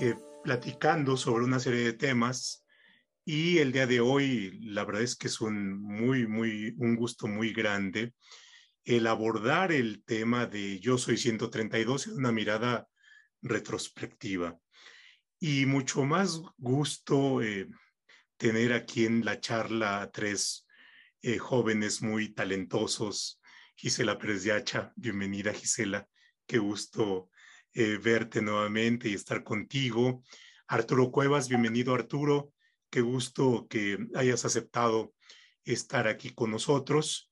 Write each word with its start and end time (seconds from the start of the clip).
eh, 0.00 0.16
platicando 0.42 1.16
sobre 1.18 1.44
una 1.44 1.60
serie 1.60 1.84
de 1.84 1.92
temas 1.92 2.64
y 3.24 3.58
el 3.58 3.70
día 3.70 3.86
de 3.86 4.00
hoy 4.00 4.58
la 4.62 4.84
verdad 4.84 5.02
es 5.02 5.14
que 5.14 5.26
es 5.26 5.42
un 5.42 5.78
muy, 5.78 6.26
muy, 6.26 6.74
un 6.78 6.96
gusto 6.96 7.26
muy 7.26 7.52
grande 7.52 8.14
el 8.84 9.06
abordar 9.06 9.72
el 9.72 10.02
tema 10.04 10.46
de 10.46 10.80
Yo 10.80 10.96
Soy 10.96 11.18
132 11.18 12.06
en 12.06 12.14
una 12.14 12.32
mirada 12.32 12.88
retrospectiva. 13.42 14.58
Y 15.38 15.66
mucho 15.66 16.04
más 16.04 16.40
gusto 16.56 17.42
eh, 17.42 17.68
tener 18.38 18.72
aquí 18.72 19.04
en 19.04 19.24
la 19.24 19.38
charla 19.38 20.00
a 20.00 20.10
tres 20.10 20.66
eh, 21.20 21.38
jóvenes 21.38 22.00
muy 22.00 22.32
talentosos. 22.32 23.40
Gisela 23.76 24.18
Pérez 24.18 24.44
de 24.44 24.52
Hacha, 24.52 24.92
bienvenida 24.96 25.52
Gisela, 25.52 26.08
qué 26.46 26.58
gusto 26.58 27.29
eh, 27.72 27.98
verte 28.02 28.42
nuevamente 28.42 29.08
y 29.08 29.14
estar 29.14 29.44
contigo. 29.44 30.22
Arturo 30.66 31.10
Cuevas, 31.10 31.48
bienvenido 31.48 31.94
Arturo, 31.94 32.52
qué 32.90 33.00
gusto 33.00 33.66
que 33.68 33.98
hayas 34.14 34.44
aceptado 34.44 35.14
estar 35.64 36.08
aquí 36.08 36.30
con 36.30 36.50
nosotros. 36.50 37.30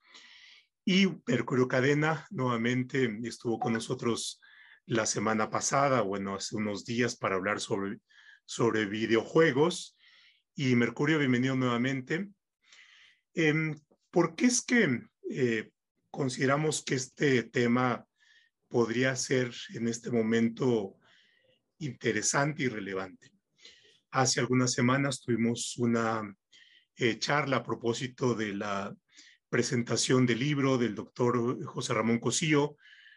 Y 0.84 1.08
Mercurio 1.26 1.68
Cadena 1.68 2.26
nuevamente 2.30 3.18
estuvo 3.24 3.58
con 3.58 3.72
nosotros 3.72 4.40
la 4.86 5.06
semana 5.06 5.50
pasada, 5.50 6.00
bueno, 6.00 6.36
hace 6.36 6.56
unos 6.56 6.84
días 6.84 7.16
para 7.16 7.34
hablar 7.34 7.60
sobre, 7.60 7.98
sobre 8.46 8.86
videojuegos. 8.86 9.98
Y 10.54 10.76
Mercurio, 10.76 11.18
bienvenido 11.18 11.56
nuevamente. 11.56 12.28
Eh, 13.34 13.74
¿Por 14.10 14.34
qué 14.34 14.46
es 14.46 14.62
que 14.62 15.00
eh, 15.30 15.70
consideramos 16.10 16.82
que 16.82 16.94
este 16.94 17.42
tema 17.42 18.07
podría 18.68 19.16
ser 19.16 19.52
en 19.74 19.88
este 19.88 20.10
momento 20.10 20.96
interesante 21.78 22.64
y 22.64 22.68
relevante? 22.68 23.32
Hace 24.10 24.40
algunas 24.40 24.72
semanas 24.72 25.20
tuvimos 25.20 25.76
una 25.78 26.34
eh, 26.96 27.18
charla 27.18 27.58
a 27.58 27.62
propósito 27.62 28.34
de 28.34 28.54
la 28.54 28.94
presentación 29.48 30.26
del 30.26 30.40
libro 30.40 30.78
del 30.78 30.94
doctor 30.94 31.64
José 31.64 31.94
Ramón 31.94 32.18
Cosío 32.18 32.76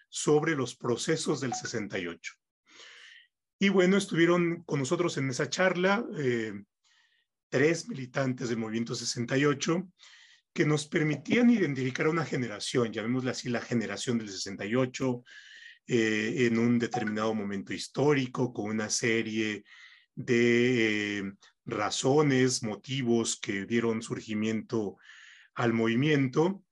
sobre 0.10 0.56
los 0.56 0.76
procesos 0.76 1.42
del 1.42 1.54
68. 1.54 2.34
Y 3.60 3.70
bueno, 3.70 3.98
estuvieron 3.98 4.64
con 4.64 4.80
nosotros 4.80 5.18
en 5.18 5.30
esa 5.30 5.50
charla 5.50 6.06
eh, 6.18 6.54
tres 7.50 7.88
militantes 7.88 8.50
del 8.50 8.58
movimiento 8.58 8.96
68 8.96 9.88
que 10.54 10.66
nos 10.66 10.88
permitían 10.88 11.50
identificar 11.50 12.08
una 12.08 12.26
generación, 12.26 12.92
llamémosla 12.92 13.32
así 13.32 13.50
la 13.50 13.62
generación 13.62 14.18
del 14.18 14.30
68, 14.30 15.24
eh, 15.88 16.48
en 16.48 16.58
un 16.58 16.78
determinado 16.78 17.34
momento 17.34 17.74
histórico, 17.74 18.54
con 18.54 18.70
una 18.70 18.90
serie 18.90 19.64
de 20.16 21.20
eh, 21.20 21.34
razones, 21.66 22.64
motivos 22.64 23.40
que 23.40 23.66
dieron 23.66 24.02
surgimiento 24.02 24.98
al 25.56 25.74
movimiento. 25.74 26.64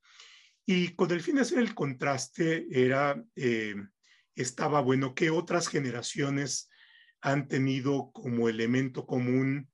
Y 0.65 0.89
con 0.89 1.11
el 1.11 1.21
fin 1.21 1.35
de 1.35 1.41
hacer 1.41 1.59
el 1.59 1.73
contraste, 1.73 2.67
era, 2.69 3.23
eh, 3.35 3.75
estaba 4.35 4.81
bueno 4.81 5.15
que 5.15 5.29
otras 5.29 5.67
generaciones 5.67 6.69
han 7.21 7.47
tenido 7.47 8.11
como 8.11 8.49
elemento 8.49 9.05
común 9.05 9.69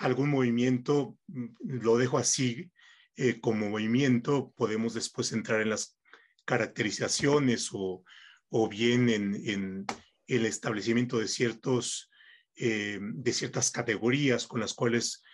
algún 0.00 0.30
movimiento, 0.30 1.18
mm, 1.28 1.46
lo 1.60 1.96
dejo 1.96 2.18
así, 2.18 2.70
eh, 3.16 3.40
como 3.40 3.70
movimiento, 3.70 4.52
podemos 4.56 4.94
después 4.94 5.32
entrar 5.32 5.60
en 5.60 5.70
las 5.70 5.98
caracterizaciones 6.44 7.68
o, 7.72 8.04
o 8.48 8.68
bien 8.68 9.08
en, 9.08 9.34
en, 9.48 9.86
el 10.26 10.46
establecimiento 10.46 11.18
de, 11.18 11.26
ciertos, 11.26 12.08
de 12.54 13.32
ciertas 13.32 13.72
categorías 13.72 14.46
con 14.46 14.60
las 14.60 14.74
cuales 14.74 15.24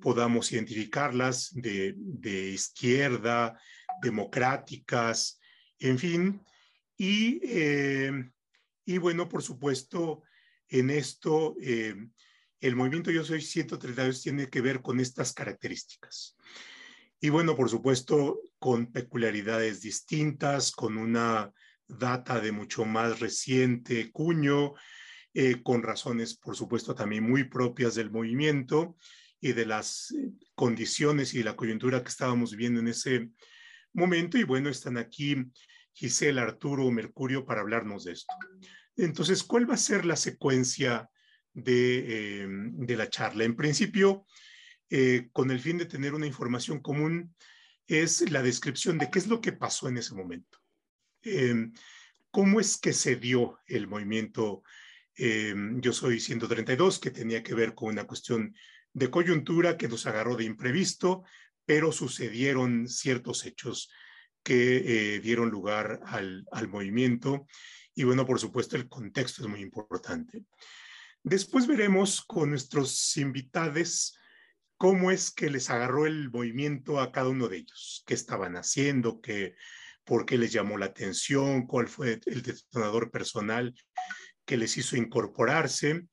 podamos 0.00 0.50
identificarlas 0.52 1.50
de, 1.52 1.94
izquierda, 2.52 3.60
democráticas, 4.02 5.40
en 5.78 5.98
fin. 5.98 6.46
Y, 6.96 7.40
eh, 7.44 8.12
y 8.84 8.98
bueno, 8.98 9.28
por 9.28 9.42
supuesto, 9.42 10.22
en 10.68 10.90
esto, 10.90 11.56
eh, 11.60 11.94
el 12.60 12.76
movimiento 12.76 13.10
Yo 13.10 13.24
Soy 13.24 13.40
132 13.40 14.22
tiene 14.22 14.48
que 14.48 14.60
ver 14.60 14.82
con 14.82 15.00
estas 15.00 15.32
características. 15.32 16.36
Y 17.20 17.28
bueno, 17.28 17.56
por 17.56 17.68
supuesto, 17.68 18.40
con 18.58 18.92
peculiaridades 18.92 19.80
distintas, 19.80 20.72
con 20.72 20.96
una 20.96 21.52
data 21.86 22.40
de 22.40 22.52
mucho 22.52 22.84
más 22.84 23.20
reciente 23.20 24.10
cuño, 24.10 24.74
eh, 25.34 25.62
con 25.62 25.82
razones, 25.82 26.36
por 26.36 26.56
supuesto, 26.56 26.94
también 26.94 27.28
muy 27.28 27.44
propias 27.44 27.94
del 27.94 28.10
movimiento 28.10 28.96
y 29.40 29.52
de 29.52 29.66
las 29.66 30.12
eh, 30.12 30.30
condiciones 30.54 31.34
y 31.34 31.38
de 31.38 31.44
la 31.44 31.56
coyuntura 31.56 32.02
que 32.02 32.08
estábamos 32.08 32.52
viviendo 32.52 32.80
en 32.80 32.88
ese 32.88 33.30
momento. 33.92 34.38
Y 34.38 34.44
bueno, 34.44 34.68
están 34.68 34.98
aquí 34.98 35.36
Gisela, 35.92 36.42
Arturo, 36.42 36.90
Mercurio 36.90 37.44
para 37.44 37.60
hablarnos 37.60 38.04
de 38.04 38.12
esto. 38.12 38.34
Entonces, 38.96 39.42
¿cuál 39.42 39.68
va 39.68 39.74
a 39.74 39.78
ser 39.78 40.04
la 40.04 40.16
secuencia 40.16 41.08
de, 41.52 42.42
em, 42.42 42.76
de 42.76 42.96
la 42.96 43.08
charla? 43.08 43.44
En 43.44 43.56
principio, 43.56 44.26
eh, 44.88 45.28
con 45.32 45.50
el 45.50 45.60
fin 45.60 45.78
de 45.78 45.86
tener 45.86 46.14
una 46.14 46.26
información 46.26 46.80
común, 46.80 47.34
es 47.86 48.30
la 48.30 48.42
descripción 48.42 48.98
de 48.98 49.10
qué 49.10 49.18
es 49.18 49.26
lo 49.26 49.40
que 49.40 49.52
pasó 49.52 49.88
en 49.88 49.98
ese 49.98 50.14
momento. 50.14 50.58
Em, 51.22 51.72
¿Cómo 52.30 52.60
es 52.60 52.76
que 52.76 52.92
se 52.92 53.16
dio 53.16 53.58
el 53.66 53.88
movimiento 53.88 54.62
em, 55.16 55.80
Yo 55.80 55.92
Soy 55.92 56.20
132, 56.20 56.98
que 57.00 57.10
tenía 57.10 57.42
que 57.42 57.54
ver 57.54 57.74
con 57.74 57.90
una 57.90 58.06
cuestión 58.06 58.54
de 58.92 59.10
coyuntura 59.10 59.76
que 59.76 59.88
nos 59.88 60.06
agarró 60.06 60.36
de 60.36 60.44
imprevisto, 60.44 61.24
pero 61.64 61.92
sucedieron 61.92 62.88
ciertos 62.88 63.44
hechos 63.44 63.90
que 64.42 65.16
eh, 65.16 65.20
dieron 65.20 65.50
lugar 65.50 66.00
al, 66.06 66.46
al, 66.50 66.68
movimiento. 66.68 67.46
Y 67.94 68.04
bueno, 68.04 68.24
por 68.24 68.40
supuesto, 68.40 68.76
el 68.76 68.88
contexto 68.88 69.42
es 69.42 69.48
muy 69.48 69.60
importante. 69.60 70.44
Después 71.22 71.66
veremos 71.66 72.22
con 72.22 72.50
nuestros 72.50 73.16
invitados 73.16 74.16
cómo 74.78 75.10
es 75.10 75.30
que 75.30 75.50
les 75.50 75.68
agarró 75.68 76.06
el 76.06 76.30
movimiento 76.30 77.00
a 77.00 77.12
cada 77.12 77.28
uno 77.28 77.48
de 77.48 77.58
ellos, 77.58 78.02
qué 78.06 78.14
estaban 78.14 78.56
haciendo, 78.56 79.20
qué, 79.20 79.54
por 80.04 80.24
qué 80.24 80.38
les 80.38 80.52
llamó 80.52 80.78
la 80.78 80.86
atención, 80.86 81.66
cuál 81.66 81.88
fue 81.88 82.20
el 82.24 82.42
detonador 82.42 83.10
personal 83.10 83.74
que 84.46 84.56
les 84.56 84.76
hizo 84.78 84.96
incorporarse. 84.96 86.06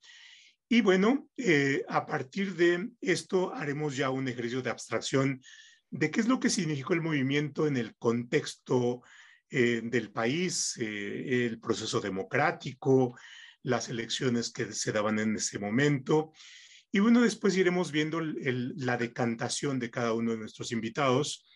Y 0.68 0.82
bueno, 0.82 1.30
eh, 1.38 1.82
a 1.88 2.04
partir 2.04 2.54
de 2.56 2.90
esto 3.00 3.54
haremos 3.54 3.96
ya 3.96 4.10
un 4.10 4.28
ejercicio 4.28 4.60
de 4.60 4.70
abstracción 4.70 5.40
de 5.90 6.10
qué 6.10 6.20
es 6.20 6.28
lo 6.28 6.38
que 6.38 6.50
significó 6.50 6.92
el 6.92 7.00
movimiento 7.00 7.66
en 7.66 7.78
el 7.78 7.96
contexto 7.96 9.02
eh, 9.48 9.80
del 9.82 10.12
país, 10.12 10.76
eh, 10.78 11.46
el 11.46 11.58
proceso 11.58 12.02
democrático, 12.02 13.16
las 13.62 13.88
elecciones 13.88 14.52
que 14.52 14.72
se 14.72 14.92
daban 14.92 15.18
en 15.18 15.36
ese 15.36 15.58
momento. 15.58 16.32
Y 16.90 17.00
bueno, 17.00 17.20
después 17.20 17.56
iremos 17.56 17.92
viendo 17.92 18.20
la 18.20 18.96
decantación 18.96 19.78
de 19.78 19.90
cada 19.90 20.12
uno 20.12 20.32
de 20.32 20.38
nuestros 20.38 20.72
invitados 20.72 21.46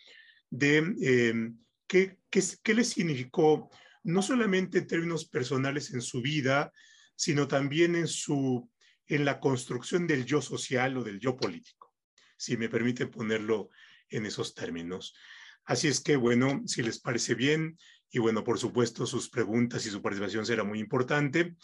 de 0.50 0.78
em, 1.00 1.58
qué, 1.86 2.18
qué, 2.28 2.42
qué 2.62 2.74
les 2.74 2.90
significó, 2.90 3.70
no 4.02 4.20
solamente 4.20 4.78
en 4.78 4.86
términos 4.86 5.26
personales 5.26 5.92
en 5.94 6.02
su 6.02 6.20
vida, 6.20 6.70
sino 7.16 7.48
también 7.48 7.96
en 7.96 8.08
su 8.08 8.68
en 9.06 9.24
la 9.24 9.40
construcción 9.40 10.06
del 10.06 10.24
yo 10.24 10.40
social 10.40 10.96
o 10.96 11.04
del 11.04 11.20
yo 11.20 11.36
político, 11.36 11.94
si 12.36 12.56
me 12.56 12.68
permite 12.68 13.06
ponerlo 13.06 13.68
en 14.08 14.26
esos 14.26 14.54
términos. 14.54 15.14
Así 15.64 15.88
es 15.88 16.00
que, 16.00 16.16
bueno, 16.16 16.62
si 16.66 16.82
les 16.82 16.98
parece 16.98 17.34
bien, 17.34 17.76
y 18.10 18.18
bueno, 18.18 18.42
por 18.42 18.58
supuesto, 18.58 19.06
sus 19.06 19.28
preguntas 19.28 19.84
y 19.86 19.90
su 19.90 20.02
participación 20.02 20.46
será 20.46 20.64
muy 20.64 20.78
importante. 20.78 21.56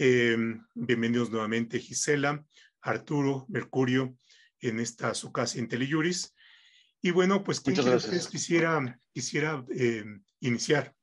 Eh, 0.00 0.36
bienvenidos 0.74 1.28
nuevamente, 1.30 1.80
Gisela, 1.80 2.46
Arturo, 2.80 3.46
Mercurio, 3.48 4.16
en 4.60 4.78
esta 4.78 5.12
su 5.12 5.32
casa 5.32 5.58
IntelliJuris. 5.58 6.36
Y 7.02 7.10
bueno, 7.10 7.42
pues 7.42 7.60
quisiera, 7.60 7.98
quisiera 9.12 9.64
eh, 9.74 10.04
iniciar 10.38 10.94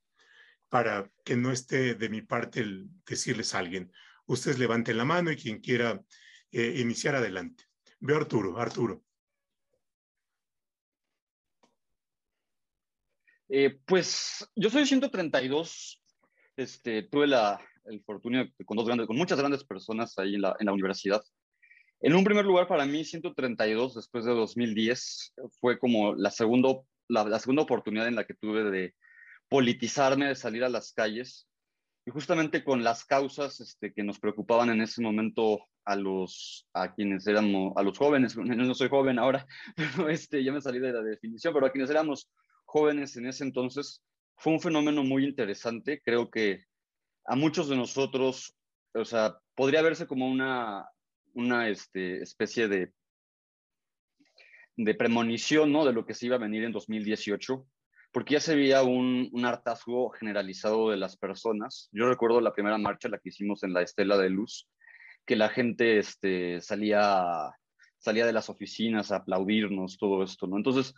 para 0.69 1.11
que 1.25 1.35
no 1.35 1.51
esté 1.51 1.95
de 1.95 2.07
mi 2.07 2.21
parte 2.21 2.61
el 2.61 2.87
decirles 3.05 3.53
a 3.53 3.59
alguien 3.59 3.91
ustedes 4.27 4.59
levanten 4.59 4.97
la 4.97 5.05
mano 5.05 5.31
y 5.31 5.35
quien 5.35 5.59
quiera 5.59 6.01
eh, 6.51 6.75
iniciar 6.77 7.15
adelante. 7.15 7.65
Veo 7.99 8.17
Arturo, 8.17 8.57
Arturo. 8.57 9.03
Eh, 13.49 13.77
pues 13.85 14.49
yo 14.55 14.69
soy 14.69 14.85
132, 14.87 16.01
este, 16.55 17.03
tuve 17.03 17.27
la 17.27 17.59
el 17.85 18.01
fortuna 18.03 18.49
con, 18.65 18.77
dos 18.77 18.85
grandes, 18.85 19.07
con 19.07 19.17
muchas 19.17 19.39
grandes 19.39 19.63
personas 19.63 20.17
ahí 20.17 20.35
en 20.35 20.41
la, 20.41 20.55
en 20.59 20.65
la 20.65 20.73
universidad. 20.73 21.23
En 22.01 22.15
un 22.15 22.23
primer 22.23 22.45
lugar, 22.45 22.67
para 22.67 22.85
mí, 22.85 23.03
132 23.03 23.95
después 23.95 24.25
de 24.25 24.31
2010 24.31 25.33
fue 25.59 25.79
como 25.79 26.13
la, 26.15 26.29
segundo, 26.29 26.85
la, 27.07 27.23
la 27.23 27.39
segunda 27.39 27.63
oportunidad 27.63 28.07
en 28.07 28.15
la 28.15 28.25
que 28.25 28.33
tuve 28.33 28.63
de 28.63 28.95
politizarme, 29.49 30.27
de 30.27 30.35
salir 30.35 30.63
a 30.63 30.69
las 30.69 30.91
calles 30.91 31.47
y 32.05 32.11
justamente 32.11 32.63
con 32.63 32.83
las 32.83 33.03
causas 33.03 33.59
este, 33.59 33.93
que 33.93 34.03
nos 34.03 34.19
preocupaban 34.19 34.69
en 34.69 34.81
ese 34.81 35.01
momento 35.01 35.65
a 35.85 35.95
los 35.95 36.67
a 36.73 36.93
quienes 36.93 37.25
éramos 37.27 37.73
a 37.75 37.83
los 37.83 37.97
jóvenes 37.97 38.35
no 38.37 38.73
soy 38.73 38.89
joven 38.89 39.19
ahora 39.19 39.45
pero 39.75 40.09
este 40.09 40.43
ya 40.43 40.51
me 40.51 40.61
salí 40.61 40.79
de 40.79 40.93
la 40.93 41.01
definición 41.01 41.53
pero 41.53 41.65
a 41.65 41.71
quienes 41.71 41.89
éramos 41.89 42.29
jóvenes 42.65 43.15
en 43.17 43.27
ese 43.27 43.43
entonces 43.43 44.03
fue 44.37 44.53
un 44.53 44.59
fenómeno 44.59 45.03
muy 45.03 45.25
interesante 45.25 46.01
creo 46.03 46.29
que 46.29 46.63
a 47.25 47.35
muchos 47.35 47.69
de 47.69 47.75
nosotros 47.75 48.55
o 48.93 49.05
sea 49.05 49.37
podría 49.55 49.81
verse 49.81 50.07
como 50.07 50.27
una 50.27 50.87
una 51.33 51.69
este, 51.69 52.21
especie 52.21 52.67
de 52.67 52.93
de 54.77 54.95
premonición 54.95 55.71
¿no? 55.71 55.85
de 55.85 55.93
lo 55.93 56.05
que 56.05 56.13
se 56.13 56.25
iba 56.25 56.35
a 56.35 56.39
venir 56.39 56.63
en 56.63 56.71
2018 56.71 57.65
porque 58.11 58.35
ya 58.35 58.39
se 58.39 58.55
veía 58.55 58.81
un, 58.81 59.29
un, 59.33 59.45
hartazgo 59.45 60.09
generalizado 60.11 60.89
de 60.89 60.95
las 60.95 61.17
personas. 61.17 61.89
Yo 61.91 62.07
recuerdo 62.07 62.39
la 62.39 62.53
primera 62.53 62.77
marcha, 62.77 63.09
la 63.09 63.19
que 63.19 63.27
hicimos 63.27 63.61
en 63.63 63.73
la 63.73 63.81
Estela 63.81 64.17
de 64.17 64.29
Luz, 64.29 64.69
que 65.25 65.35
la 65.35 65.49
gente 65.49 65.97
este, 65.97 66.61
salía, 66.61 67.51
salía 67.97 68.25
de 68.25 68.31
las 68.31 68.49
oficinas 68.49 69.11
a 69.11 69.17
aplaudirnos, 69.17 69.97
todo 69.97 70.23
esto, 70.23 70.47
¿no? 70.47 70.55
Entonces, 70.55 70.93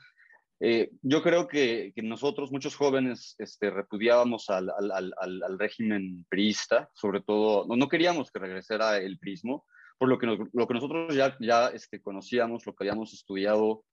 eh, 0.59 0.89
yo 1.01 1.21
creo 1.21 1.47
que, 1.47 1.91
que, 1.95 2.01
nosotros, 2.01 2.51
muchos 2.51 2.75
jóvenes, 2.75 3.35
este, 3.37 3.69
repudiábamos 3.69 4.49
al, 4.49 4.69
al, 4.69 4.91
al, 4.91 5.43
al, 5.43 5.59
régimen 5.59 6.25
priista, 6.29 6.89
sobre 6.93 7.21
todo, 7.21 7.65
no, 7.67 7.75
no, 7.75 7.87
queríamos 7.87 8.31
que 8.31 8.39
regresara 8.39 8.97
el 8.97 9.19
prismo, 9.19 9.65
por 9.97 10.09
lo 10.09 10.17
que, 10.17 10.27
nos, 10.27 10.39
lo 10.53 10.67
que 10.67 10.73
nosotros 10.73 11.15
ya, 11.15 11.35
ya 11.39 11.67
este, 11.67 12.01
conocíamos, 12.01 12.65
lo 12.65 12.75
que 12.75 12.83
habíamos 12.83 13.13
estudiado, 13.13 13.83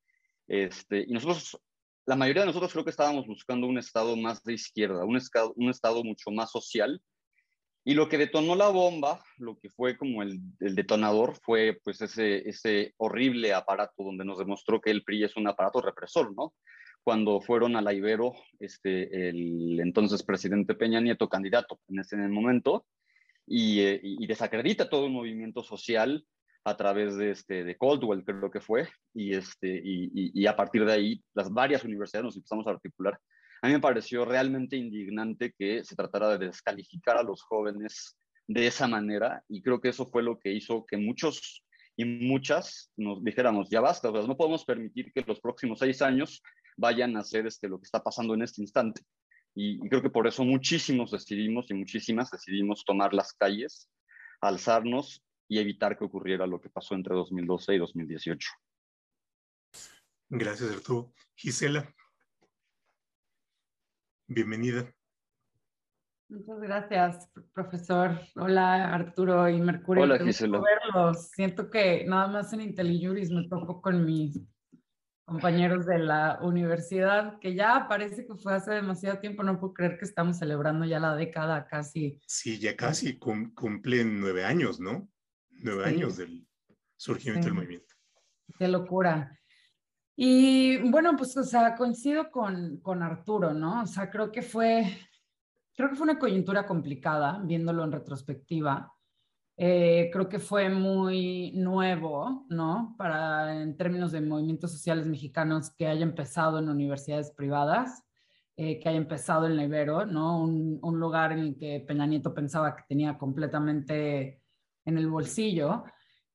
este, 0.46 1.04
y 1.06 1.12
nosotros 1.12 1.58
la 2.06 2.16
mayoría 2.16 2.42
de 2.42 2.48
nosotros 2.48 2.72
creo 2.72 2.84
que 2.84 2.90
estábamos 2.90 3.26
buscando 3.26 3.66
un 3.66 3.78
estado 3.78 4.16
más 4.16 4.42
de 4.44 4.54
izquierda, 4.54 5.04
un, 5.04 5.16
estado, 5.16 5.52
un 5.56 5.70
estado 5.70 6.04
mucho 6.04 6.30
más 6.30 6.50
social. 6.50 7.00
Y 7.84 7.94
lo 7.94 8.08
que 8.08 8.16
detonó 8.16 8.56
la 8.56 8.68
bomba, 8.68 9.22
lo 9.36 9.58
que 9.58 9.68
fue 9.68 9.96
como 9.98 10.22
el, 10.22 10.40
el, 10.60 10.74
detonador, 10.74 11.36
fue 11.42 11.78
pues 11.84 12.00
ese, 12.00 12.48
ese 12.48 12.94
horrible 12.96 13.52
aparato 13.52 14.02
donde 14.02 14.24
nos 14.24 14.38
demostró 14.38 14.80
que 14.80 14.90
el 14.90 15.04
PRI 15.04 15.24
es 15.24 15.36
un 15.36 15.46
aparato 15.46 15.82
represor, 15.82 16.34
¿no? 16.34 16.54
Cuando 17.02 17.42
fueron 17.42 17.76
a 17.76 17.82
la 17.82 17.92
Ibero, 17.92 18.32
este, 18.58 19.28
el 19.28 19.78
entonces 19.80 20.22
presidente 20.22 20.74
Peña 20.74 21.00
Nieto, 21.00 21.28
candidato 21.28 21.78
en 21.88 21.98
ese 21.98 22.16
momento, 22.16 22.86
y, 23.46 23.80
eh, 23.80 24.00
y 24.02 24.26
desacredita 24.26 24.88
todo 24.88 25.04
un 25.04 25.12
movimiento 25.12 25.62
social 25.62 26.24
a 26.64 26.76
través 26.76 27.16
de, 27.16 27.30
este, 27.30 27.62
de 27.62 27.76
Coldwell, 27.76 28.24
creo 28.24 28.50
que 28.50 28.60
fue, 28.60 28.88
y, 29.12 29.34
este, 29.34 29.68
y, 29.84 30.10
y, 30.14 30.46
a 30.46 30.56
partir 30.56 30.86
de 30.86 30.92
ahí 30.92 31.22
las 31.34 31.52
varias 31.52 31.84
universidades 31.84 32.24
nos 32.24 32.36
empezamos 32.36 32.66
a 32.66 32.70
articular. 32.70 33.18
A 33.64 33.66
mí 33.66 33.72
me 33.72 33.80
pareció 33.80 34.26
realmente 34.26 34.76
indignante 34.76 35.54
que 35.56 35.82
se 35.84 35.96
tratara 35.96 36.36
de 36.36 36.48
descalificar 36.48 37.16
a 37.16 37.22
los 37.22 37.40
jóvenes 37.40 38.14
de 38.46 38.66
esa 38.66 38.86
manera 38.86 39.42
y 39.48 39.62
creo 39.62 39.80
que 39.80 39.88
eso 39.88 40.04
fue 40.04 40.22
lo 40.22 40.38
que 40.38 40.52
hizo 40.52 40.84
que 40.84 40.98
muchos 40.98 41.64
y 41.96 42.04
muchas 42.04 42.92
nos 42.98 43.24
dijéramos, 43.24 43.70
ya 43.70 43.80
basta, 43.80 44.10
o 44.10 44.26
no 44.26 44.36
podemos 44.36 44.66
permitir 44.66 45.10
que 45.14 45.24
los 45.26 45.40
próximos 45.40 45.78
seis 45.78 46.02
años 46.02 46.42
vayan 46.76 47.16
a 47.16 47.20
hacer 47.20 47.46
este, 47.46 47.66
lo 47.66 47.78
que 47.78 47.86
está 47.86 48.02
pasando 48.02 48.34
en 48.34 48.42
este 48.42 48.60
instante. 48.60 49.00
Y, 49.54 49.82
y 49.82 49.88
creo 49.88 50.02
que 50.02 50.10
por 50.10 50.26
eso 50.26 50.44
muchísimos 50.44 51.12
decidimos 51.12 51.70
y 51.70 51.74
muchísimas 51.74 52.30
decidimos 52.30 52.84
tomar 52.84 53.14
las 53.14 53.32
calles, 53.32 53.88
alzarnos 54.42 55.24
y 55.48 55.58
evitar 55.58 55.96
que 55.96 56.04
ocurriera 56.04 56.46
lo 56.46 56.60
que 56.60 56.68
pasó 56.68 56.94
entre 56.94 57.14
2012 57.14 57.76
y 57.76 57.78
2018. 57.78 58.46
Gracias, 60.28 60.70
Arturo. 60.70 61.14
Gisela, 61.34 61.90
bienvenida. 64.26 64.92
Muchas 66.28 66.60
gracias, 66.60 67.30
profesor. 67.52 68.18
Hola, 68.34 68.94
Arturo 68.94 69.48
y 69.48 69.60
Mercurio. 69.60 70.04
Hola, 70.04 70.18
Gisela. 70.18 70.60
Verlos. 70.60 71.30
Siento 71.30 71.70
que 71.70 72.04
nada 72.06 72.28
más 72.28 72.52
en 72.52 72.62
IntelliJuris 72.62 73.30
me 73.30 73.46
tocó 73.48 73.80
con 73.80 74.04
mis 74.04 74.40
compañeros 75.24 75.86
de 75.86 75.98
la 75.98 76.38
universidad, 76.42 77.38
que 77.40 77.54
ya 77.54 77.86
parece 77.88 78.26
que 78.26 78.34
fue 78.34 78.54
hace 78.54 78.72
demasiado 78.72 79.20
tiempo, 79.20 79.42
no 79.42 79.58
puedo 79.58 79.72
creer 79.72 79.98
que 79.98 80.04
estamos 80.04 80.38
celebrando 80.38 80.84
ya 80.84 81.00
la 81.00 81.14
década 81.14 81.66
casi. 81.66 82.20
Sí, 82.26 82.58
ya 82.58 82.76
casi 82.76 83.18
cumplen 83.18 84.20
nueve 84.20 84.44
años, 84.44 84.80
¿no? 84.80 85.08
nueve 85.50 85.84
sí. 85.84 85.94
años 85.94 86.16
del 86.16 86.46
surgimiento 86.96 87.42
sí. 87.42 87.48
del 87.48 87.54
movimiento. 87.54 87.94
Qué 88.58 88.68
locura. 88.68 89.38
Y 90.16 90.78
bueno, 90.90 91.16
pues, 91.16 91.36
coincido 91.74 92.30
con, 92.30 92.78
con 92.78 93.02
Arturo, 93.02 93.52
¿no? 93.52 93.82
O 93.82 93.86
sea, 93.86 94.10
creo 94.10 94.30
que 94.30 94.42
fue, 94.42 94.84
creo 95.74 95.90
que 95.90 95.96
fue 95.96 96.04
una 96.04 96.18
coyuntura 96.18 96.66
complicada, 96.66 97.40
viéndolo 97.42 97.82
en 97.84 97.92
retrospectiva. 97.92 98.92
Eh, 99.56 100.10
creo 100.12 100.28
que 100.28 100.38
fue 100.38 100.68
muy 100.68 101.52
nuevo, 101.56 102.46
¿no? 102.48 102.94
Para, 102.96 103.60
en 103.60 103.76
términos 103.76 104.12
de 104.12 104.20
movimientos 104.20 104.72
sociales 104.72 105.06
mexicanos, 105.06 105.70
que 105.74 105.88
haya 105.88 106.02
empezado 106.02 106.58
en 106.60 106.68
universidades 106.68 107.32
privadas, 107.32 108.04
eh, 108.56 108.78
que 108.78 108.88
haya 108.88 108.98
empezado 108.98 109.46
en 109.46 109.56
la 109.56 109.64
¿no? 110.06 110.40
Un, 110.40 110.78
un 110.80 111.00
lugar 111.00 111.32
en 111.32 111.40
el 111.40 111.56
que 111.56 111.84
Peña 111.86 112.06
Nieto 112.06 112.32
pensaba 112.32 112.76
que 112.76 112.84
tenía 112.88 113.18
completamente 113.18 114.40
en 114.84 114.98
el 114.98 115.08
bolsillo. 115.08 115.84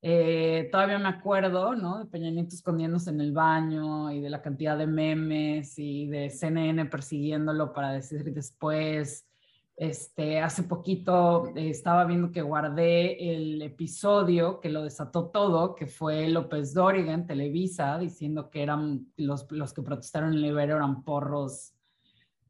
Eh, 0.02 0.68
todavía 0.72 0.98
me 0.98 1.08
acuerdo, 1.08 1.74
¿no? 1.74 1.98
De 1.98 2.06
Peña 2.06 2.30
Nieto 2.30 2.54
escondiéndose 2.54 3.10
en 3.10 3.20
el 3.20 3.32
baño 3.32 4.10
y 4.10 4.20
de 4.20 4.30
la 4.30 4.40
cantidad 4.40 4.78
de 4.78 4.86
memes 4.86 5.78
y 5.78 6.06
de 6.06 6.30
CNN 6.30 6.86
persiguiéndolo 6.86 7.72
para 7.72 7.92
decir 7.92 8.24
después. 8.32 9.26
Este, 9.76 10.40
hace 10.40 10.64
poquito 10.64 11.56
eh, 11.56 11.70
estaba 11.70 12.04
viendo 12.04 12.30
que 12.30 12.42
guardé 12.42 13.32
el 13.34 13.62
episodio 13.62 14.60
que 14.60 14.68
lo 14.68 14.82
desató 14.82 15.30
todo, 15.30 15.74
que 15.74 15.86
fue 15.86 16.28
López 16.28 16.74
Dóriga 16.74 17.14
en 17.14 17.26
Televisa, 17.26 17.98
diciendo 17.98 18.50
que 18.50 18.62
eran 18.62 19.06
los, 19.16 19.50
los 19.50 19.72
que 19.72 19.80
protestaron 19.80 20.34
en 20.34 20.44
Ibero 20.44 20.76
eran 20.76 21.02
porros 21.02 21.74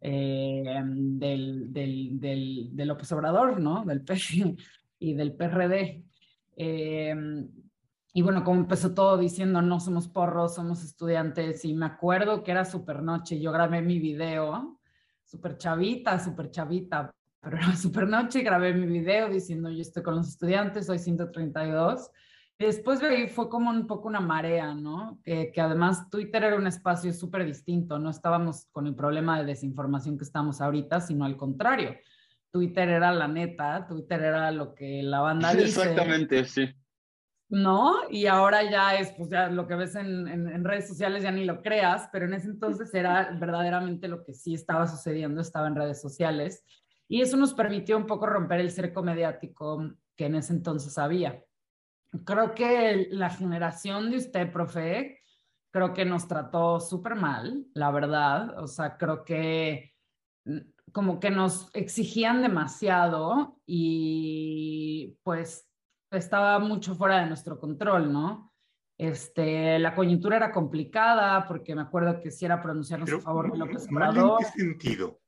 eh, 0.00 0.64
del, 0.84 1.70
del, 1.72 2.20
del, 2.20 2.70
del, 2.72 2.88
López 2.88 3.12
Obrador, 3.12 3.60
¿no? 3.60 3.84
Del 3.84 4.02
PG 4.02 4.56
y 4.98 5.14
del 5.14 5.34
PRD. 5.34 6.09
Eh, 6.62 7.14
y 8.12 8.20
bueno, 8.20 8.44
como 8.44 8.60
empezó 8.60 8.92
todo 8.92 9.16
diciendo, 9.16 9.62
no 9.62 9.80
somos 9.80 10.08
porros, 10.08 10.56
somos 10.56 10.84
estudiantes, 10.84 11.64
y 11.64 11.72
me 11.72 11.86
acuerdo 11.86 12.42
que 12.42 12.50
era 12.50 12.66
super 12.66 13.02
noche, 13.02 13.40
yo 13.40 13.50
grabé 13.50 13.80
mi 13.80 13.98
video, 13.98 14.78
super 15.24 15.56
chavita, 15.56 16.18
super 16.18 16.50
chavita, 16.50 17.10
pero 17.40 17.56
era 17.56 17.74
super 17.76 18.06
noche, 18.06 18.42
grabé 18.42 18.74
mi 18.74 18.86
video 18.86 19.30
diciendo, 19.30 19.70
yo 19.70 19.80
estoy 19.80 20.02
con 20.02 20.16
los 20.16 20.28
estudiantes, 20.28 20.84
soy 20.84 20.98
132. 20.98 22.10
Y 22.58 22.66
después 22.66 23.00
fue 23.32 23.48
como 23.48 23.70
un 23.70 23.86
poco 23.86 24.08
una 24.08 24.20
marea, 24.20 24.74
¿no? 24.74 25.18
Que, 25.24 25.50
que 25.50 25.62
además 25.62 26.10
Twitter 26.10 26.44
era 26.44 26.56
un 26.56 26.66
espacio 26.66 27.10
súper 27.14 27.46
distinto, 27.46 27.98
no 27.98 28.10
estábamos 28.10 28.66
con 28.70 28.86
el 28.86 28.94
problema 28.94 29.38
de 29.38 29.46
desinformación 29.46 30.18
que 30.18 30.24
estamos 30.24 30.60
ahorita, 30.60 31.00
sino 31.00 31.24
al 31.24 31.38
contrario 31.38 31.96
Twitter 32.50 32.88
era 32.88 33.12
la 33.12 33.28
neta, 33.28 33.86
Twitter 33.86 34.20
era 34.20 34.50
lo 34.50 34.74
que 34.74 35.02
la 35.02 35.20
banda 35.20 35.52
dice. 35.54 35.80
Exactamente, 35.80 36.44
sí. 36.44 36.68
¿No? 37.48 38.08
Y 38.10 38.26
ahora 38.26 38.62
ya 38.70 38.94
es, 38.94 39.12
pues 39.12 39.28
ya 39.30 39.48
lo 39.48 39.66
que 39.66 39.74
ves 39.74 39.96
en, 39.96 40.28
en, 40.28 40.48
en, 40.48 40.64
redes 40.64 40.86
sociales 40.86 41.24
ya 41.24 41.32
ni 41.32 41.44
lo 41.44 41.62
creas, 41.62 42.08
pero 42.12 42.26
en 42.26 42.34
ese 42.34 42.48
entonces 42.48 42.94
era 42.94 43.30
verdaderamente 43.40 44.06
lo 44.06 44.24
que 44.24 44.34
sí 44.34 44.54
estaba 44.54 44.86
sucediendo, 44.86 45.40
estaba 45.40 45.66
en 45.66 45.74
redes 45.74 46.00
sociales. 46.00 46.64
Y 47.08 47.22
eso 47.22 47.36
nos 47.36 47.54
permitió 47.54 47.96
un 47.96 48.06
poco 48.06 48.26
romper 48.26 48.60
el 48.60 48.70
cerco 48.70 49.02
mediático 49.02 49.82
que 50.16 50.26
en 50.26 50.36
ese 50.36 50.52
entonces 50.52 50.96
había. 50.96 51.42
Creo 52.24 52.54
que 52.54 53.08
la 53.10 53.30
generación 53.30 54.10
de 54.10 54.18
usted, 54.18 54.52
profe, 54.52 55.20
creo 55.72 55.92
que 55.92 56.04
nos 56.04 56.28
trató 56.28 56.78
súper 56.78 57.16
mal, 57.16 57.66
la 57.74 57.90
verdad. 57.90 58.58
O 58.60 58.66
sea, 58.66 58.96
creo 58.96 59.24
que 59.24 59.94
como 60.92 61.20
que 61.20 61.30
nos 61.30 61.70
exigían 61.74 62.42
demasiado 62.42 63.56
y 63.66 65.18
pues 65.22 65.68
estaba 66.10 66.58
mucho 66.58 66.94
fuera 66.94 67.20
de 67.20 67.26
nuestro 67.26 67.58
control, 67.58 68.12
¿no? 68.12 68.52
Este, 68.98 69.78
la 69.78 69.94
coyuntura 69.94 70.36
era 70.36 70.52
complicada 70.52 71.46
porque 71.46 71.74
me 71.74 71.82
acuerdo 71.82 72.20
que 72.20 72.30
si 72.30 72.44
era 72.44 72.60
pronunciarnos 72.60 73.08
Pero, 73.08 73.18
a 73.18 73.22
favor 73.22 73.50
de 73.50 73.58
López 73.58 73.88
Obrador. 73.90 74.42
¿En 74.42 74.46
qué 74.46 74.60
sentido? 74.60 75.19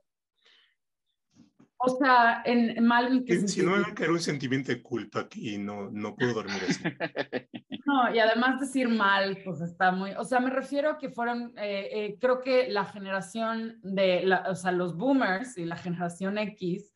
O 1.85 1.97
sea, 1.97 2.43
en 2.45 2.85
mal 2.85 3.09
en 3.09 3.25
qué 3.25 3.35
si 3.35 3.49
sentido. 3.49 3.71
no 3.71 3.77
me 3.77 3.83
va 3.83 3.89
a 3.89 3.95
caer 3.95 4.13
un 4.13 4.21
sentimiento 4.21 4.71
de 4.71 4.81
culpa 4.81 5.27
y 5.35 5.59
no, 5.59 5.91
no 5.91 6.15
puedo 6.15 6.35
dormir 6.35 6.63
así. 6.69 6.83
No, 7.85 8.15
y 8.15 8.21
además 8.21 8.61
decir 8.61 8.89
mal, 8.89 9.39
pues 9.45 9.61
está 9.61 9.91
muy, 9.91 10.13
o 10.13 10.25
sea, 10.25 10.39
me 10.39 10.51
refiero 10.51 10.91
a 10.91 10.99
que 10.99 11.11
fueron, 11.11 11.53
eh, 11.57 11.89
eh, 11.93 12.17
creo 12.21 12.41
que 12.41 12.69
la 12.71 12.85
generación 12.85 13.81
de, 13.83 14.23
la, 14.25 14.45
o 14.49 14.55
sea, 14.55 14.71
los 14.71 14.97
boomers 14.97 15.59
y 15.59 15.65
la 15.65 15.77
generación 15.77 16.39
X 16.39 16.93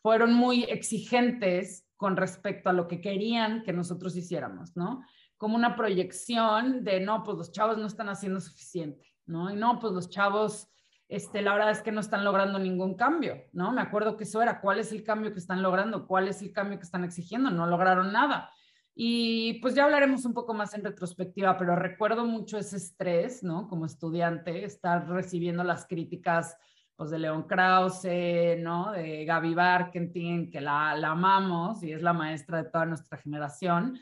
fueron 0.00 0.32
muy 0.32 0.62
exigentes 0.62 1.86
con 1.96 2.16
respecto 2.16 2.70
a 2.70 2.72
lo 2.72 2.86
que 2.86 3.00
querían 3.00 3.64
que 3.64 3.72
nosotros 3.72 4.16
hiciéramos, 4.16 4.76
¿no? 4.76 5.02
Como 5.36 5.56
una 5.56 5.74
proyección 5.74 6.84
de, 6.84 7.00
no, 7.00 7.24
pues 7.24 7.36
los 7.36 7.50
chavos 7.50 7.76
no 7.76 7.88
están 7.88 8.08
haciendo 8.08 8.40
suficiente, 8.40 9.12
¿no? 9.26 9.50
Y 9.50 9.56
no, 9.56 9.80
pues 9.80 9.92
los 9.92 10.08
chavos 10.08 10.68
este, 11.08 11.40
la 11.40 11.54
verdad 11.54 11.70
es 11.70 11.82
que 11.82 11.90
no 11.90 12.00
están 12.00 12.24
logrando 12.24 12.58
ningún 12.58 12.94
cambio, 12.94 13.44
¿no? 13.52 13.72
Me 13.72 13.80
acuerdo 13.80 14.16
que 14.16 14.24
eso 14.24 14.42
era, 14.42 14.60
¿cuál 14.60 14.78
es 14.78 14.92
el 14.92 15.02
cambio 15.02 15.32
que 15.32 15.38
están 15.38 15.62
logrando? 15.62 16.06
¿Cuál 16.06 16.28
es 16.28 16.42
el 16.42 16.52
cambio 16.52 16.78
que 16.78 16.84
están 16.84 17.04
exigiendo? 17.04 17.50
No 17.50 17.66
lograron 17.66 18.12
nada. 18.12 18.50
Y 18.94 19.54
pues 19.60 19.74
ya 19.74 19.84
hablaremos 19.84 20.24
un 20.24 20.34
poco 20.34 20.52
más 20.54 20.74
en 20.74 20.84
retrospectiva, 20.84 21.56
pero 21.56 21.76
recuerdo 21.76 22.26
mucho 22.26 22.58
ese 22.58 22.76
estrés, 22.76 23.42
¿no? 23.42 23.68
Como 23.68 23.86
estudiante, 23.86 24.64
estar 24.64 25.08
recibiendo 25.08 25.64
las 25.64 25.86
críticas 25.86 26.56
pues, 26.96 27.10
de 27.10 27.20
León 27.20 27.44
Krause, 27.44 28.58
¿no? 28.58 28.90
De 28.90 29.24
Gaby 29.24 29.54
Barkentin, 29.54 30.50
que 30.50 30.60
la, 30.60 30.94
la 30.96 31.12
amamos 31.12 31.82
y 31.84 31.92
es 31.92 32.02
la 32.02 32.12
maestra 32.12 32.62
de 32.62 32.70
toda 32.70 32.86
nuestra 32.86 33.16
generación, 33.18 33.98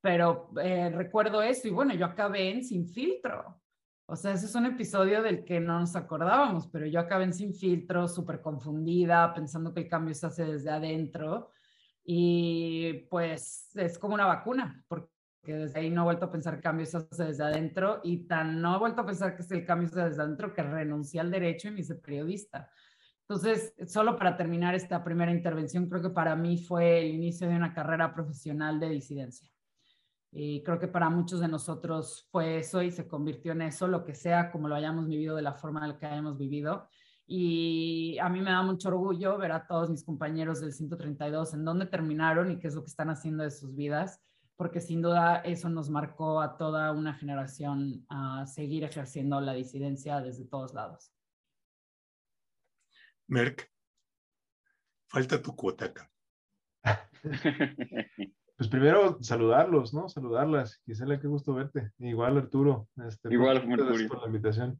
pero 0.00 0.50
eh, 0.60 0.90
recuerdo 0.90 1.42
eso 1.42 1.68
y 1.68 1.70
bueno, 1.70 1.94
yo 1.94 2.06
acabé 2.06 2.50
en 2.50 2.64
Sin 2.64 2.88
Filtro, 2.88 3.59
o 4.10 4.16
sea, 4.16 4.32
ese 4.32 4.46
es 4.46 4.54
un 4.56 4.66
episodio 4.66 5.22
del 5.22 5.44
que 5.44 5.60
no 5.60 5.78
nos 5.78 5.94
acordábamos, 5.94 6.66
pero 6.66 6.84
yo 6.84 6.98
acabé 6.98 7.24
en 7.24 7.32
sin 7.32 7.54
filtro, 7.54 8.08
súper 8.08 8.40
confundida, 8.40 9.32
pensando 9.32 9.72
que 9.72 9.82
el 9.82 9.88
cambio 9.88 10.14
se 10.14 10.26
hace 10.26 10.44
desde 10.44 10.70
adentro. 10.70 11.50
Y 12.04 13.06
pues 13.08 13.70
es 13.76 13.98
como 14.00 14.14
una 14.14 14.26
vacuna, 14.26 14.84
porque 14.88 15.08
desde 15.44 15.78
ahí 15.78 15.90
no 15.90 16.02
he 16.02 16.04
vuelto 16.04 16.24
a 16.26 16.32
pensar 16.32 16.56
que 16.56 16.62
cambio 16.62 16.86
se 16.86 16.96
hace 16.96 17.24
desde 17.24 17.44
adentro 17.44 18.00
y 18.02 18.26
tan 18.26 18.60
no 18.60 18.74
he 18.74 18.78
vuelto 18.80 19.02
a 19.02 19.06
pensar 19.06 19.36
que 19.36 19.44
el 19.54 19.64
cambio 19.64 19.88
se 19.88 20.00
hace 20.00 20.10
desde 20.10 20.22
adentro 20.22 20.52
que 20.52 20.62
renuncié 20.64 21.20
al 21.20 21.30
derecho 21.30 21.68
y 21.68 21.70
me 21.70 21.80
hice 21.80 21.94
periodista. 21.94 22.68
Entonces, 23.28 23.74
solo 23.86 24.16
para 24.16 24.36
terminar 24.36 24.74
esta 24.74 25.04
primera 25.04 25.30
intervención, 25.30 25.88
creo 25.88 26.02
que 26.02 26.10
para 26.10 26.34
mí 26.34 26.58
fue 26.58 26.98
el 26.98 27.14
inicio 27.14 27.48
de 27.48 27.54
una 27.54 27.72
carrera 27.72 28.12
profesional 28.12 28.80
de 28.80 28.88
disidencia. 28.88 29.48
Y 30.32 30.62
creo 30.62 30.78
que 30.78 30.86
para 30.86 31.10
muchos 31.10 31.40
de 31.40 31.48
nosotros 31.48 32.28
fue 32.30 32.58
eso 32.58 32.82
y 32.82 32.92
se 32.92 33.08
convirtió 33.08 33.52
en 33.52 33.62
eso, 33.62 33.88
lo 33.88 34.04
que 34.04 34.14
sea, 34.14 34.52
como 34.52 34.68
lo 34.68 34.76
hayamos 34.76 35.08
vivido 35.08 35.34
de 35.34 35.42
la 35.42 35.54
forma 35.54 35.80
en 35.82 35.88
la 35.88 35.98
que 35.98 36.06
hayamos 36.06 36.38
vivido. 36.38 36.88
Y 37.26 38.18
a 38.18 38.28
mí 38.28 38.40
me 38.40 38.50
da 38.50 38.62
mucho 38.62 38.88
orgullo 38.88 39.38
ver 39.38 39.52
a 39.52 39.66
todos 39.66 39.90
mis 39.90 40.04
compañeros 40.04 40.60
del 40.60 40.72
132 40.72 41.54
en 41.54 41.64
dónde 41.64 41.86
terminaron 41.86 42.50
y 42.50 42.58
qué 42.58 42.68
es 42.68 42.74
lo 42.74 42.82
que 42.82 42.90
están 42.90 43.10
haciendo 43.10 43.44
de 43.44 43.50
sus 43.50 43.74
vidas, 43.74 44.20
porque 44.56 44.80
sin 44.80 45.02
duda 45.02 45.36
eso 45.36 45.68
nos 45.68 45.90
marcó 45.90 46.40
a 46.40 46.56
toda 46.56 46.92
una 46.92 47.14
generación 47.14 48.04
a 48.08 48.46
seguir 48.46 48.84
ejerciendo 48.84 49.40
la 49.40 49.52
disidencia 49.52 50.20
desde 50.20 50.44
todos 50.44 50.74
lados. 50.74 51.12
Merck, 53.28 53.70
falta 55.08 55.40
tu 55.40 55.54
cuota 55.54 55.86
acá. 55.86 56.10
Pues 58.60 58.68
primero 58.68 59.16
saludarlos, 59.22 59.94
¿no? 59.94 60.10
Saludarlas. 60.10 60.82
Gisela, 60.84 61.18
qué 61.18 61.26
gusto 61.26 61.54
verte. 61.54 61.92
Igual 61.98 62.36
Arturo. 62.36 62.88
Este, 63.08 63.32
Igual, 63.32 63.66
Gracias 63.66 64.06
por 64.06 64.20
la 64.20 64.26
invitación. 64.26 64.78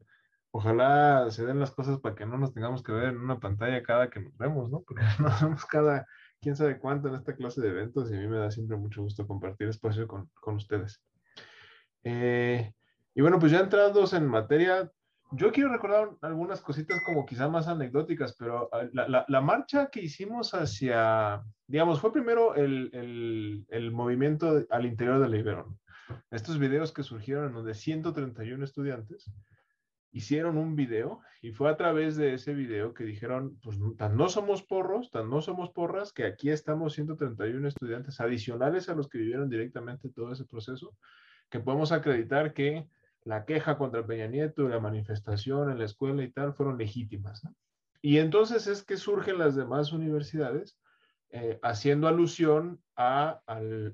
Ojalá 0.51 1.31
se 1.31 1.47
den 1.47 1.59
las 1.59 1.71
cosas 1.71 1.99
para 1.99 2.13
que 2.13 2.27
no 2.27 2.37
nos 2.37 2.53
tengamos 2.53 2.83
que 2.83 2.91
ver 2.91 3.05
en 3.05 3.17
una 3.17 3.39
pantalla 3.39 3.81
cada 3.81 4.11
que 4.11 4.19
nos 4.19 4.37
vemos, 4.37 4.69
¿no? 4.69 4.83
Porque 4.83 5.01
nos 5.19 5.41
vemos 5.41 5.65
cada 5.65 6.05
quién 6.39 6.55
sabe 6.55 6.77
cuánto 6.77 7.07
en 7.07 7.15
esta 7.15 7.35
clase 7.35 7.59
de 7.59 7.69
eventos 7.69 8.11
y 8.11 8.15
a 8.15 8.19
mí 8.19 8.27
me 8.27 8.37
da 8.37 8.51
siempre 8.51 8.77
mucho 8.77 9.01
gusto 9.01 9.25
compartir 9.25 9.67
espacio 9.67 10.07
con, 10.07 10.29
con 10.39 10.57
ustedes. 10.57 11.01
Eh, 12.03 12.71
y 13.15 13.21
bueno, 13.21 13.39
pues 13.39 13.51
ya 13.51 13.61
entrados 13.61 14.13
en 14.13 14.27
materia, 14.27 14.91
yo 15.31 15.51
quiero 15.51 15.71
recordar 15.71 16.09
algunas 16.21 16.61
cositas 16.61 17.01
como 17.05 17.25
quizá 17.25 17.47
más 17.47 17.67
anecdóticas, 17.67 18.35
pero 18.37 18.69
ah, 18.73 18.83
la, 18.93 19.25
la, 19.27 19.41
marcha 19.41 19.89
que 19.89 20.01
hicimos 20.01 20.53
hacia, 20.53 21.41
digamos, 21.67 21.99
fue 22.01 22.11
primero 22.11 22.55
el, 22.55 22.89
el, 22.93 23.65
el 23.69 23.91
movimiento 23.91 24.65
al 24.69 24.85
interior 24.85 25.19
de 25.19 25.29
la 25.29 25.37
Ibero. 25.37 25.77
Estos 26.29 26.59
videos 26.59 26.91
que 26.91 27.03
surgieron 27.03 27.47
en 27.47 27.53
donde 27.53 27.73
131 27.73 28.63
estudiantes 28.63 29.31
hicieron 30.11 30.57
un 30.57 30.75
video 30.75 31.21
y 31.41 31.51
fue 31.51 31.69
a 31.69 31.77
través 31.77 32.17
de 32.17 32.33
ese 32.33 32.53
video 32.53 32.93
que 32.93 33.05
dijeron, 33.05 33.57
pues 33.63 33.79
tan 33.97 34.17
no 34.17 34.27
somos 34.27 34.61
porros, 34.61 35.09
tan 35.09 35.29
no 35.29 35.41
somos 35.41 35.71
porras, 35.71 36.11
que 36.11 36.25
aquí 36.25 36.49
estamos 36.49 36.93
131 36.93 37.67
estudiantes 37.67 38.19
adicionales 38.19 38.89
a 38.89 38.95
los 38.95 39.07
que 39.07 39.19
vivieron 39.19 39.49
directamente 39.49 40.09
todo 40.09 40.33
ese 40.33 40.45
proceso, 40.45 40.93
que 41.49 41.59
podemos 41.59 41.91
acreditar 41.91 42.53
que 42.53 42.87
la 43.23 43.45
queja 43.45 43.77
contra 43.77 44.05
Peña 44.05 44.27
Nieto, 44.27 44.67
la 44.67 44.79
manifestación 44.79 45.71
en 45.71 45.79
la 45.79 45.85
escuela 45.85 46.23
y 46.23 46.31
tal, 46.31 46.53
fueron 46.53 46.77
legítimas. 46.77 47.41
Y 48.01 48.17
entonces 48.17 48.67
es 48.67 48.83
que 48.83 48.97
surgen 48.97 49.37
las 49.37 49.55
demás 49.55 49.91
universidades 49.91 50.77
eh, 51.29 51.59
haciendo 51.61 52.07
alusión 52.07 52.81
al, 52.95 53.93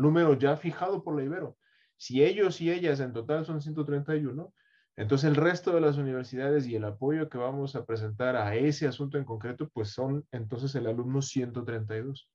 número 0.00 0.38
ya 0.38 0.56
fijado 0.56 1.02
por 1.02 1.16
la 1.16 1.24
Ibero. 1.24 1.56
Si 1.96 2.24
ellos 2.24 2.60
y 2.60 2.70
ellas 2.70 3.00
en 3.00 3.12
total 3.12 3.44
son 3.44 3.60
131, 3.60 4.54
entonces 4.96 5.28
el 5.28 5.36
resto 5.36 5.72
de 5.72 5.80
las 5.80 5.98
universidades 5.98 6.66
y 6.66 6.76
el 6.76 6.84
apoyo 6.84 7.28
que 7.28 7.38
vamos 7.38 7.76
a 7.76 7.84
presentar 7.84 8.36
a 8.36 8.54
ese 8.54 8.86
asunto 8.86 9.18
en 9.18 9.24
concreto, 9.24 9.68
pues 9.68 9.90
son 9.90 10.26
entonces 10.32 10.74
el 10.74 10.86
alumno 10.86 11.20
132. 11.20 12.30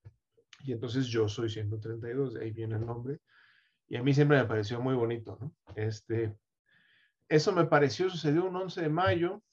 Y 0.64 0.74
entonces 0.74 1.08
yo 1.08 1.28
soy 1.28 1.50
132, 1.50 2.36
de 2.36 2.44
ahí 2.44 2.52
viene 2.52 2.76
el 2.76 2.86
nombre. 2.86 3.20
Y 3.88 3.98
a 3.98 4.04
mí 4.04 4.14
siempre 4.14 4.38
me 4.38 4.46
pareció 4.46 4.82
muy 4.82 4.96
bonito, 4.96 5.38
¿no? 5.40 5.54
Este, 5.76 6.36
eso 7.30 7.52
me 7.52 7.66
pareció, 7.66 8.10
sucedió 8.10 8.46
un 8.46 8.56
11 8.56 8.82
de 8.82 8.90
mayo 8.90 9.44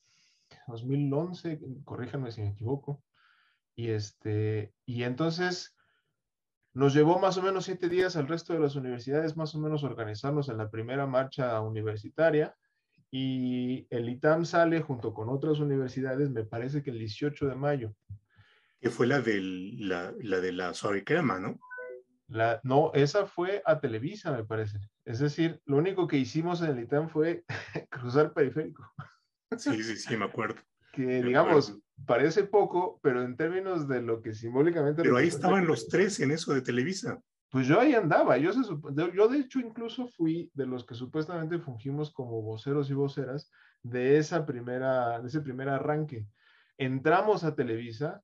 2011, 0.69 1.61
corríjanme 1.85 2.31
si 2.33 2.43
me 2.43 2.51
equivoco. 2.51 3.03
Y, 3.75 3.89
este, 3.89 4.75
y 4.85 5.03
entonces 5.05 5.75
nos 6.75 6.95
llevó 6.95 7.19
más 7.19 7.37
o 7.37 7.43
menos 7.43 7.65
siete 7.65 7.89
días 7.89 8.17
al 8.17 8.29
resto 8.29 8.53
de 8.53 8.61
las 8.61 8.77
universidades, 8.77 9.37
más 9.37 9.55
o 9.55 9.61
menos 9.61 9.85
organizarnos 9.85 10.49
en 10.49 10.59
la 10.59 10.71
primera 10.71 11.07
marcha 11.07 11.61
universitaria. 11.61 12.55
Y 13.11 13.87
el 13.91 14.09
ITAM 14.09 14.47
sale 14.47 14.81
junto 14.81 15.13
con 15.13 15.29
otras 15.29 15.59
universidades, 15.59 16.31
me 16.31 16.45
parece 16.45 16.83
que 16.83 16.91
el 16.91 16.99
18 16.99 17.47
de 17.47 17.55
mayo. 17.55 17.95
Que 18.81 18.91
fue 18.91 19.07
la, 19.07 19.21
del, 19.21 19.87
la, 19.87 20.15
la 20.23 20.41
de 20.41 20.53
la 20.53 20.73
suave 20.73 21.05
crema, 21.05 21.39
¿no? 21.39 21.61
No, 22.63 22.91
esa 22.95 23.27
fue 23.27 23.63
a 23.65 23.81
Televisa, 23.81 24.33
me 24.33 24.45
parece. 24.45 24.79
Es 25.05 25.19
decir, 25.19 25.61
lo 25.67 25.77
único 25.77 26.07
que 26.07 26.17
hicimos 26.17 26.63
en 26.63 26.71
el 26.71 26.85
ITAM 26.85 27.09
fue 27.09 27.45
cruzar 27.91 28.33
periférico. 28.33 28.85
Sí, 29.57 29.83
sí, 29.83 29.97
sí, 29.97 30.17
me 30.17 30.25
acuerdo. 30.25 30.57
que 30.93 31.23
digamos, 31.23 31.79
parece 32.07 32.45
poco, 32.45 32.99
pero 33.03 33.23
en 33.23 33.37
términos 33.37 33.87
de 33.87 34.03
lo 34.03 34.23
que 34.23 34.35
simbólicamente... 34.35 35.03
Pero 35.03 35.17
ahí 35.17 35.29
estaban 35.29 35.67
los 35.67 35.89
tres 35.89 36.21
en 36.21 36.31
eso 36.31 36.55
de 36.55 36.63
Televisa. 36.63 37.21
Pues 37.51 37.67
yo 37.67 37.79
ahí 37.79 37.95
andaba, 37.95 38.39
yo, 38.39 38.51
yo 39.15 39.29
de 39.29 39.39
hecho 39.39 39.61
incluso 39.61 40.09
fui 40.09 40.51
de 40.55 40.65
los 40.65 40.87
que 40.87 40.95
supuestamente 40.95 41.59
fungimos 41.59 42.11
como 42.11 42.41
voceros 42.41 42.89
y 42.89 42.95
voceras 42.95 43.51
de, 43.83 44.17
esa 44.17 44.47
primera, 44.47 45.21
de 45.21 45.29
ese 45.29 45.43
primer 45.43 45.69
arranque. 45.69 46.27
Entramos 46.79 47.45
a 47.45 47.55
Televisa, 47.55 48.23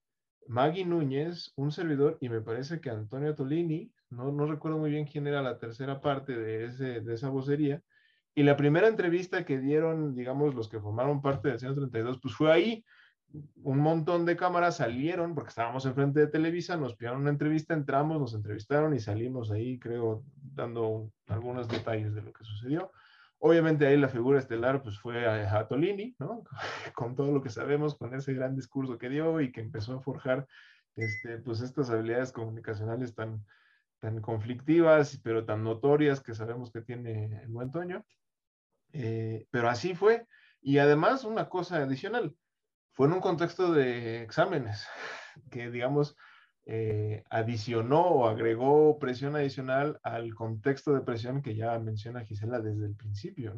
Maggie 0.48 0.84
Núñez, 0.84 1.52
un 1.56 1.70
servidor, 1.70 2.18
y 2.20 2.28
me 2.28 2.40
parece 2.40 2.80
que 2.80 2.90
Antonio 2.90 3.34
Tolini, 3.34 3.92
no, 4.10 4.32
no 4.32 4.46
recuerdo 4.46 4.78
muy 4.78 4.90
bien 4.90 5.06
quién 5.06 5.26
era 5.26 5.42
la 5.42 5.58
tercera 5.58 6.00
parte 6.00 6.36
de, 6.36 7.00
de 7.00 7.14
esa 7.14 7.28
vocería, 7.28 7.82
y 8.38 8.44
la 8.44 8.56
primera 8.56 8.86
entrevista 8.86 9.44
que 9.44 9.58
dieron, 9.58 10.14
digamos, 10.14 10.54
los 10.54 10.68
que 10.68 10.78
formaron 10.78 11.20
parte 11.20 11.48
del 11.48 11.58
132, 11.58 12.20
pues 12.22 12.34
fue 12.34 12.52
ahí. 12.52 12.84
Un 13.64 13.78
montón 13.78 14.24
de 14.24 14.36
cámaras 14.36 14.76
salieron, 14.76 15.34
porque 15.34 15.48
estábamos 15.48 15.84
enfrente 15.86 16.20
de 16.20 16.28
Televisa, 16.28 16.76
nos 16.76 16.94
pidieron 16.94 17.22
una 17.22 17.30
entrevista, 17.30 17.74
entramos, 17.74 18.20
nos 18.20 18.34
entrevistaron 18.34 18.94
y 18.94 19.00
salimos 19.00 19.50
ahí, 19.50 19.78
creo, 19.80 20.22
dando 20.36 21.10
algunos 21.26 21.68
detalles 21.68 22.14
de 22.14 22.22
lo 22.22 22.32
que 22.32 22.44
sucedió. 22.44 22.92
Obviamente 23.40 23.86
ahí 23.86 23.96
la 23.96 24.08
figura 24.08 24.38
estelar 24.38 24.82
pues 24.82 24.98
fue 24.98 25.26
a, 25.26 25.68
Tolini, 25.68 26.16
¿no? 26.18 26.44
Con 26.94 27.14
todo 27.14 27.32
lo 27.32 27.42
que 27.42 27.50
sabemos, 27.50 27.96
con 27.96 28.14
ese 28.14 28.34
gran 28.34 28.56
discurso 28.56 28.98
que 28.98 29.08
dio 29.08 29.40
y 29.40 29.52
que 29.52 29.60
empezó 29.60 29.94
a 29.94 30.00
forjar 30.00 30.46
este, 30.96 31.38
pues 31.38 31.60
estas 31.60 31.90
habilidades 31.90 32.32
comunicacionales 32.32 33.14
tan, 33.14 33.44
tan 34.00 34.20
conflictivas, 34.20 35.20
pero 35.22 35.44
tan 35.44 35.62
notorias 35.62 36.20
que 36.20 36.34
sabemos 36.34 36.72
que 36.72 36.80
tiene 36.80 37.42
el 37.42 37.48
buen 37.48 37.70
Toño. 37.70 38.04
Eh, 38.92 39.46
pero 39.50 39.68
así 39.68 39.94
fue. 39.94 40.26
Y 40.60 40.78
además, 40.78 41.24
una 41.24 41.48
cosa 41.48 41.76
adicional, 41.76 42.34
fue 42.92 43.06
en 43.06 43.12
un 43.12 43.20
contexto 43.20 43.72
de 43.72 44.22
exámenes, 44.22 44.86
que 45.52 45.70
digamos, 45.70 46.16
eh, 46.70 47.24
adicionó 47.30 48.02
o 48.02 48.28
agregó 48.28 48.98
presión 48.98 49.34
adicional 49.36 49.98
al 50.02 50.34
contexto 50.34 50.92
de 50.92 51.00
presión 51.00 51.40
que 51.40 51.56
ya 51.56 51.78
menciona 51.78 52.26
Gisela 52.26 52.60
desde 52.60 52.84
el 52.84 52.94
principio. 52.94 53.54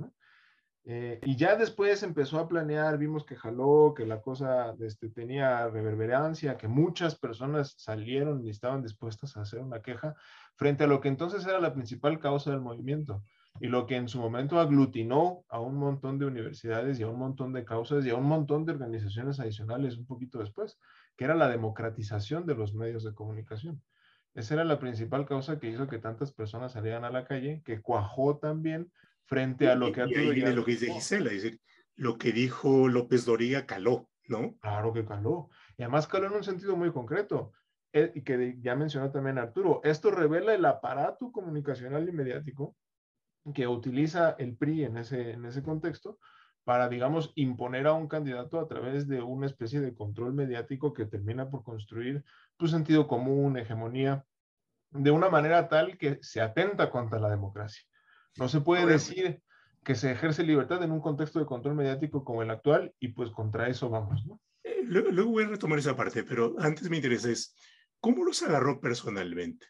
Eh, 0.84 1.18
y 1.24 1.36
ya 1.36 1.56
después 1.56 2.04
empezó 2.04 2.38
a 2.38 2.46
planear, 2.46 2.98
vimos 2.98 3.24
que 3.24 3.34
jaló, 3.34 3.94
que 3.96 4.06
la 4.06 4.20
cosa 4.22 4.76
este, 4.78 5.08
tenía 5.08 5.66
reverberancia, 5.66 6.56
que 6.56 6.68
muchas 6.68 7.18
personas 7.18 7.74
salieron 7.78 8.46
y 8.46 8.50
estaban 8.50 8.80
dispuestas 8.80 9.36
a 9.36 9.40
hacer 9.40 9.58
una 9.58 9.82
queja 9.82 10.14
frente 10.54 10.84
a 10.84 10.86
lo 10.86 11.00
que 11.00 11.08
entonces 11.08 11.44
era 11.44 11.58
la 11.58 11.74
principal 11.74 12.20
causa 12.20 12.52
del 12.52 12.60
movimiento 12.60 13.24
y 13.58 13.66
lo 13.66 13.86
que 13.86 13.96
en 13.96 14.08
su 14.08 14.20
momento 14.20 14.60
aglutinó 14.60 15.44
a 15.48 15.58
un 15.58 15.74
montón 15.74 16.20
de 16.20 16.26
universidades 16.26 17.00
y 17.00 17.02
a 17.02 17.08
un 17.08 17.18
montón 17.18 17.52
de 17.52 17.64
causas 17.64 18.06
y 18.06 18.10
a 18.10 18.14
un 18.14 18.26
montón 18.26 18.64
de 18.64 18.72
organizaciones 18.72 19.40
adicionales 19.40 19.98
un 19.98 20.06
poquito 20.06 20.38
después, 20.38 20.78
que 21.20 21.26
era 21.26 21.34
la 21.34 21.50
democratización 21.50 22.46
de 22.46 22.54
los 22.54 22.74
medios 22.74 23.04
de 23.04 23.12
comunicación. 23.12 23.82
Esa 24.32 24.54
era 24.54 24.64
la 24.64 24.78
principal 24.78 25.26
causa 25.26 25.58
que 25.58 25.68
hizo 25.68 25.86
que 25.86 25.98
tantas 25.98 26.32
personas 26.32 26.72
salieran 26.72 27.04
a 27.04 27.10
la 27.10 27.26
calle, 27.26 27.60
que 27.62 27.82
cuajó 27.82 28.38
también 28.38 28.90
frente 29.26 29.68
a 29.68 29.74
lo 29.74 29.92
que... 29.92 30.02
Y, 30.08 30.14
y 30.14 30.40
de 30.40 30.54
lo 30.54 30.64
que 30.64 30.70
dice 30.70 30.90
Gisela, 30.90 31.30
es 31.30 31.42
decir, 31.42 31.60
lo 31.94 32.16
que 32.16 32.32
dijo 32.32 32.88
López 32.88 33.26
Doriga 33.26 33.66
caló, 33.66 34.08
¿no? 34.28 34.56
Claro 34.62 34.94
que 34.94 35.04
caló. 35.04 35.50
Y 35.76 35.82
además 35.82 36.06
caló 36.06 36.28
en 36.28 36.32
un 36.32 36.42
sentido 36.42 36.74
muy 36.74 36.90
concreto, 36.90 37.52
eh, 37.92 38.12
y 38.14 38.22
que 38.22 38.56
ya 38.62 38.74
mencionó 38.74 39.10
también 39.10 39.36
Arturo. 39.36 39.82
Esto 39.84 40.10
revela 40.10 40.54
el 40.54 40.64
aparato 40.64 41.30
comunicacional 41.32 42.08
y 42.08 42.12
mediático 42.12 42.76
que 43.52 43.66
utiliza 43.66 44.36
el 44.38 44.56
PRI 44.56 44.84
en 44.84 44.96
ese, 44.96 45.32
en 45.32 45.44
ese 45.44 45.62
contexto 45.62 46.18
para, 46.64 46.88
digamos, 46.88 47.32
imponer 47.34 47.86
a 47.86 47.94
un 47.94 48.08
candidato 48.08 48.60
a 48.60 48.68
través 48.68 49.08
de 49.08 49.22
una 49.22 49.46
especie 49.46 49.80
de 49.80 49.94
control 49.94 50.34
mediático 50.34 50.92
que 50.92 51.06
termina 51.06 51.50
por 51.50 51.64
construir 51.64 52.24
pues, 52.56 52.70
sentido 52.70 53.08
común, 53.08 53.56
hegemonía, 53.56 54.24
de 54.90 55.10
una 55.10 55.28
manera 55.28 55.68
tal 55.68 55.96
que 55.96 56.18
se 56.22 56.40
atenta 56.40 56.90
contra 56.90 57.18
la 57.18 57.30
democracia. 57.30 57.82
No 58.36 58.48
se 58.48 58.60
puede 58.60 58.86
decir 58.86 59.42
que 59.84 59.94
se 59.94 60.12
ejerce 60.12 60.42
libertad 60.42 60.82
en 60.82 60.92
un 60.92 61.00
contexto 61.00 61.38
de 61.38 61.46
control 61.46 61.74
mediático 61.74 62.24
como 62.24 62.42
el 62.42 62.50
actual 62.50 62.94
y 62.98 63.08
pues 63.08 63.30
contra 63.30 63.68
eso 63.68 63.88
vamos, 63.88 64.26
¿no? 64.26 64.40
Eh, 64.62 64.82
luego 64.84 65.30
voy 65.30 65.44
a 65.44 65.48
retomar 65.48 65.78
esa 65.78 65.96
parte, 65.96 66.22
pero 66.22 66.54
antes 66.58 66.90
me 66.90 66.96
interesa 66.96 67.30
es, 67.30 67.56
¿cómo 67.98 68.24
los 68.24 68.42
agarró 68.42 68.78
personalmente? 68.80 69.66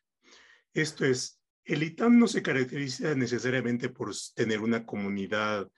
Esto 0.73 1.05
es, 1.05 1.41
el 1.65 1.83
ITAM 1.83 2.19
no 2.19 2.27
se 2.27 2.43
caracteriza 2.43 3.15
necesariamente 3.15 3.89
por 3.89 4.11
tener 4.35 4.61
una 4.61 4.85
comunidad 4.85 5.71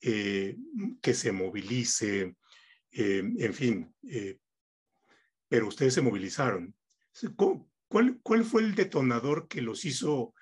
eh, 0.00 0.56
que 1.00 1.14
se 1.14 1.32
movilice, 1.32 2.36
eh, 2.90 3.22
en 3.38 3.54
fin, 3.54 3.94
eh, 4.08 4.38
pero 5.48 5.68
ustedes 5.68 5.94
se 5.94 6.02
movilizaron. 6.02 6.74
¿Cuál, 7.88 8.20
¿Cuál 8.22 8.44
fue 8.44 8.62
el 8.62 8.74
detonador 8.74 9.48
que 9.48 9.62
los 9.62 9.84
hizo 9.84 10.34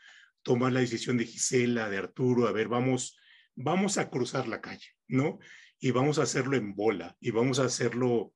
tomar 0.43 0.73
la 0.73 0.81
decisión 0.81 1.17
de 1.17 1.27
Gisela, 1.27 1.89
de 1.89 1.99
Arturo? 1.99 2.49
A 2.49 2.53
ver, 2.53 2.69
vamos, 2.69 3.19
vamos 3.55 3.99
a 3.99 4.11
cruzar 4.11 4.49
la 4.49 4.61
calle, 4.61 4.89
¿no? 5.09 5.39
Y 5.79 5.91
vamos 5.91 6.19
a 6.19 6.23
hacerlo 6.23 6.57
en 6.57 6.75
bola 6.75 7.17
y 7.21 7.31
vamos 7.31 7.59
a 7.59 7.65
hacerlo 7.65 8.33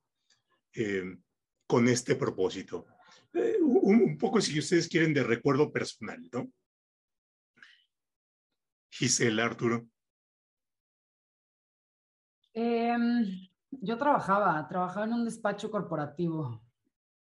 con 1.67 1.89
este 1.89 2.17
propósito. 2.17 2.87
Un, 3.63 4.19
poco, 4.19 4.41
si 4.41 4.59
ustedes 4.59 4.89
quieren, 4.89 5.15
de 5.15 5.23
recuerdo 5.23 5.73
personal, 5.73 6.29
¿no? 6.33 6.53
Gisela, 8.91 9.45
Arturo. 9.45 9.89
Yo 13.71 13.99
trabajaba, 13.99 14.67
trabajaba 14.69 15.07
en 15.07 15.13
un 15.13 15.25
despacho 15.25 15.71
corporativo 15.71 16.63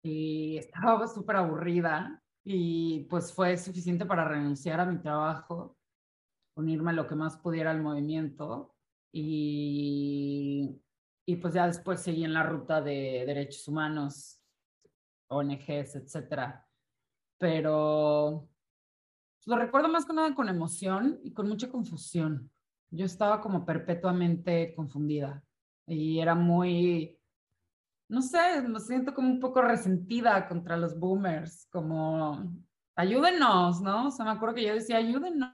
y 0.02 0.58
estaba 0.58 1.08
súper 1.14 1.38
aburrida 1.38 2.22
y 2.44 3.02
pues 3.10 3.34
fue 3.34 3.58
suficiente 3.58 4.06
para 4.06 4.26
renunciar 4.26 4.80
a 4.80 4.86
mi 4.86 5.00
trabajo, 5.00 5.78
unirme 6.56 6.94
lo 6.94 7.08
que 7.08 7.16
más 7.16 7.38
pudiera 7.38 7.72
al 7.72 7.82
movimiento 7.82 8.76
y, 9.12 10.82
y 11.26 11.36
pues 11.38 11.54
ya 11.54 11.68
después 11.68 12.02
seguí 12.02 12.24
en 12.24 12.34
la 12.34 12.44
ruta 12.44 12.82
de 12.82 13.24
derechos 13.26 13.68
humanos, 13.68 14.42
ONGs, 15.28 15.96
etcétera. 15.96 16.68
Pero 17.38 18.50
lo 19.46 19.56
recuerdo 19.56 19.90
más 19.90 20.06
que 20.06 20.14
nada 20.14 20.34
con 20.36 20.50
emoción 20.50 21.20
y 21.24 21.34
con 21.34 21.48
mucha 21.48 21.70
confusión 21.70 22.52
yo 22.92 23.06
estaba 23.06 23.40
como 23.40 23.66
perpetuamente 23.66 24.74
confundida 24.76 25.44
y 25.90 26.20
era 26.20 26.36
muy, 26.36 27.18
no 28.08 28.22
sé, 28.22 28.62
me 28.68 28.80
siento 28.80 29.14
como 29.14 29.30
un 29.30 29.40
poco 29.40 29.62
resentida 29.62 30.48
contra 30.48 30.78
los 30.78 30.98
boomers, 30.98 31.68
como 31.72 32.54
ayúdenos, 32.96 33.82
¿no? 33.82 34.08
O 34.08 34.12
sea, 34.12 34.26
me 34.26 34.32
acuerdo 34.32 34.56
que 34.56 34.66
yo 34.66 34.74
decía, 34.74 34.98
ayúdenos, 34.98 35.52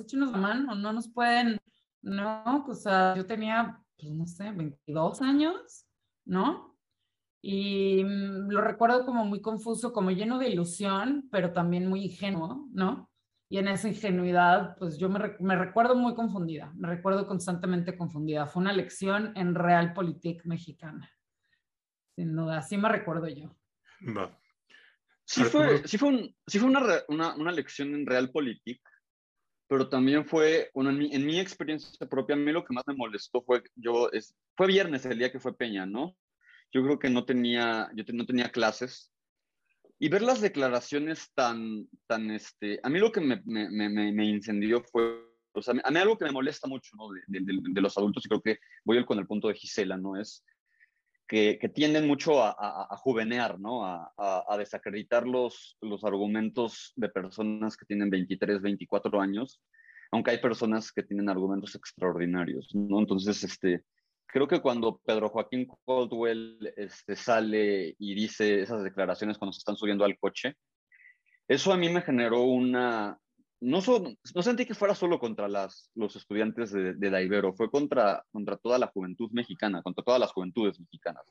échenos 0.00 0.32
la 0.32 0.38
mano, 0.38 0.74
no 0.74 0.92
nos 0.92 1.08
pueden, 1.08 1.58
no, 2.02 2.64
o 2.66 2.74
sea, 2.74 3.14
yo 3.16 3.26
tenía, 3.26 3.82
pues 3.98 4.12
no 4.12 4.26
sé, 4.26 4.50
22 4.50 5.22
años, 5.22 5.86
¿no? 6.24 6.76
Y 7.40 8.04
mm, 8.04 8.50
lo 8.50 8.60
recuerdo 8.60 9.06
como 9.06 9.24
muy 9.24 9.40
confuso, 9.40 9.92
como 9.92 10.10
lleno 10.10 10.38
de 10.38 10.50
ilusión, 10.50 11.28
pero 11.30 11.52
también 11.52 11.88
muy 11.88 12.04
ingenuo, 12.04 12.68
¿no? 12.72 13.08
Y 13.50 13.58
en 13.58 13.68
esa 13.68 13.88
ingenuidad, 13.88 14.76
pues 14.76 14.98
yo 14.98 15.08
me, 15.08 15.34
me, 15.40 15.56
recuerdo 15.56 15.94
muy 15.94 16.14
confundida, 16.14 16.70
me 16.76 16.88
recuerdo 16.88 17.26
constantemente 17.26 17.96
confundida. 17.96 18.46
Fue 18.46 18.60
una 18.60 18.74
lección 18.74 19.32
en 19.36 19.54
Realpolitik 19.54 20.44
mexicana. 20.44 21.10
Sin 22.14 22.36
duda, 22.36 22.58
así 22.58 22.76
me 22.76 22.90
recuerdo 22.90 23.26
yo. 23.28 23.56
Sí 25.24 25.44
fue, 25.44 25.86
sí 25.86 25.96
fue, 25.98 26.08
un, 26.08 26.36
sí 26.46 26.58
fue 26.58 26.68
una, 26.68 26.80
una, 27.08 27.34
una, 27.36 27.52
lección 27.52 27.94
en 27.94 28.06
Realpolitik, 28.06 28.82
pero 29.66 29.88
también 29.88 30.26
fue, 30.26 30.70
bueno, 30.74 30.90
en 30.90 30.98
mi, 30.98 31.14
en 31.14 31.26
mi, 31.26 31.38
experiencia 31.38 32.06
propia, 32.06 32.34
a 32.34 32.38
mí 32.38 32.50
lo 32.52 32.64
que 32.64 32.74
más 32.74 32.84
me 32.86 32.94
molestó 32.94 33.42
fue, 33.42 33.62
yo, 33.76 34.10
es, 34.10 34.34
fue 34.56 34.66
viernes 34.66 35.04
el 35.06 35.18
día 35.18 35.32
que 35.32 35.40
fue 35.40 35.56
Peña, 35.56 35.86
¿no? 35.86 36.16
Yo 36.72 36.82
creo 36.82 36.98
que 36.98 37.10
no 37.10 37.24
tenía, 37.24 37.90
yo 37.94 38.04
no 38.12 38.26
tenía 38.26 38.50
clases, 38.50 39.12
y 39.98 40.08
ver 40.08 40.22
las 40.22 40.40
declaraciones 40.40 41.32
tan, 41.34 41.88
tan, 42.06 42.30
este, 42.30 42.78
a 42.82 42.88
mí 42.88 42.98
lo 42.98 43.10
que 43.10 43.20
me, 43.20 43.42
me, 43.44 43.68
me, 43.68 44.12
me 44.12 44.24
incendió 44.24 44.82
fue, 44.82 45.24
o 45.52 45.62
sea, 45.62 45.74
a 45.82 45.90
mí 45.90 45.98
algo 45.98 46.16
que 46.16 46.24
me 46.24 46.32
molesta 46.32 46.68
mucho, 46.68 46.96
¿no? 46.96 47.08
De, 47.10 47.40
de, 47.40 47.58
de, 47.62 47.80
los 47.80 47.98
adultos, 47.98 48.24
y 48.24 48.28
creo 48.28 48.40
que 48.40 48.58
voy 48.84 49.04
con 49.04 49.18
el 49.18 49.26
punto 49.26 49.48
de 49.48 49.54
Gisela, 49.54 49.96
¿no? 49.96 50.16
Es 50.16 50.44
que, 51.26 51.58
que 51.60 51.68
tienden 51.68 52.06
mucho 52.06 52.42
a, 52.42 52.50
a, 52.50 52.86
a 52.90 52.96
juvenear, 52.96 53.58
¿no? 53.58 53.84
A, 53.84 54.12
a, 54.16 54.56
desacreditar 54.56 55.26
los, 55.26 55.76
los 55.80 56.04
argumentos 56.04 56.92
de 56.96 57.08
personas 57.08 57.76
que 57.76 57.84
tienen 57.84 58.08
23, 58.08 58.62
24 58.62 59.20
años, 59.20 59.60
aunque 60.12 60.30
hay 60.30 60.38
personas 60.38 60.92
que 60.92 61.02
tienen 61.02 61.28
argumentos 61.28 61.74
extraordinarios, 61.74 62.72
¿no? 62.72 63.00
Entonces, 63.00 63.42
este, 63.42 63.82
creo 64.28 64.46
que 64.46 64.60
cuando 64.60 65.00
Pedro 65.04 65.30
Joaquín 65.30 65.66
Caldwell 65.86 66.72
este, 66.76 67.16
sale 67.16 67.96
y 67.98 68.14
dice 68.14 68.60
esas 68.60 68.84
declaraciones 68.84 69.38
cuando 69.38 69.52
se 69.52 69.58
están 69.58 69.76
subiendo 69.76 70.04
al 70.04 70.18
coche, 70.18 70.54
eso 71.48 71.72
a 71.72 71.76
mí 71.76 71.88
me 71.88 72.02
generó 72.02 72.42
una... 72.42 73.18
No, 73.60 73.80
no 74.34 74.42
sentí 74.42 74.66
que 74.66 74.74
fuera 74.74 74.94
solo 74.94 75.18
contra 75.18 75.48
las, 75.48 75.90
los 75.94 76.14
estudiantes 76.14 76.70
de, 76.70 76.94
de 76.94 77.10
Daibero, 77.10 77.54
fue 77.54 77.70
contra, 77.70 78.24
contra 78.30 78.56
toda 78.56 78.78
la 78.78 78.86
juventud 78.86 79.30
mexicana, 79.32 79.82
contra 79.82 80.04
todas 80.04 80.20
las 80.20 80.30
juventudes 80.30 80.78
mexicanas. 80.78 81.24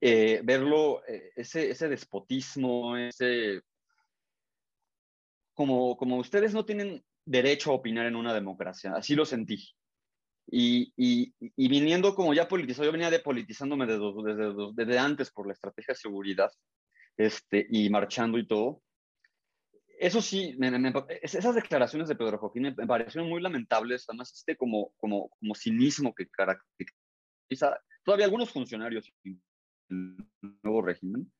Eh, 0.00 0.42
verlo, 0.44 1.02
eh, 1.06 1.30
ese, 1.36 1.70
ese 1.70 1.88
despotismo, 1.88 2.96
ese... 2.96 3.62
Como, 5.54 5.96
como 5.96 6.16
ustedes 6.16 6.52
no 6.52 6.64
tienen 6.64 7.02
derecho 7.24 7.70
a 7.70 7.74
opinar 7.74 8.06
en 8.06 8.16
una 8.16 8.34
democracia, 8.34 8.92
así 8.94 9.14
lo 9.14 9.24
sentí. 9.24 9.72
Y, 10.46 10.92
y, 10.96 11.34
y, 11.38 11.68
viniendo 11.68 12.14
como 12.14 12.34
ya 12.34 12.48
politizado, 12.48 12.84
yo 12.84 12.92
venía 12.92 13.10
depolitizándome 13.10 13.86
desde, 13.86 14.12
desde, 14.24 14.54
desde 14.74 14.98
antes 14.98 15.30
por 15.30 15.46
la 15.46 15.52
estrategia 15.52 15.94
de 15.94 16.00
seguridad 16.00 16.50
este, 17.16 17.66
y 17.70 17.88
marchando 17.90 18.38
y 18.38 18.46
todo. 18.46 18.82
Eso 19.98 20.20
sí, 20.20 20.56
me, 20.58 20.70
me, 20.70 20.92
esas 21.22 21.54
declaraciones 21.54 22.08
de 22.08 22.16
Pedro 22.16 22.38
Joaquín 22.38 22.74
me, 22.76 22.86
parecieron 22.86 23.30
muy 23.30 23.40
lamentables, 23.40 24.04
además 24.08 24.32
este 24.32 24.56
como, 24.56 24.92
como, 24.96 25.28
como 25.38 25.54
cinismo 25.54 26.12
que 26.12 26.28
caracteriza 26.28 27.78
todavía 28.04 28.26
algunos 28.26 28.50
funcionarios 28.50 29.12
del 29.22 29.38
nuevo 30.62 30.82
régimen. 30.82 31.32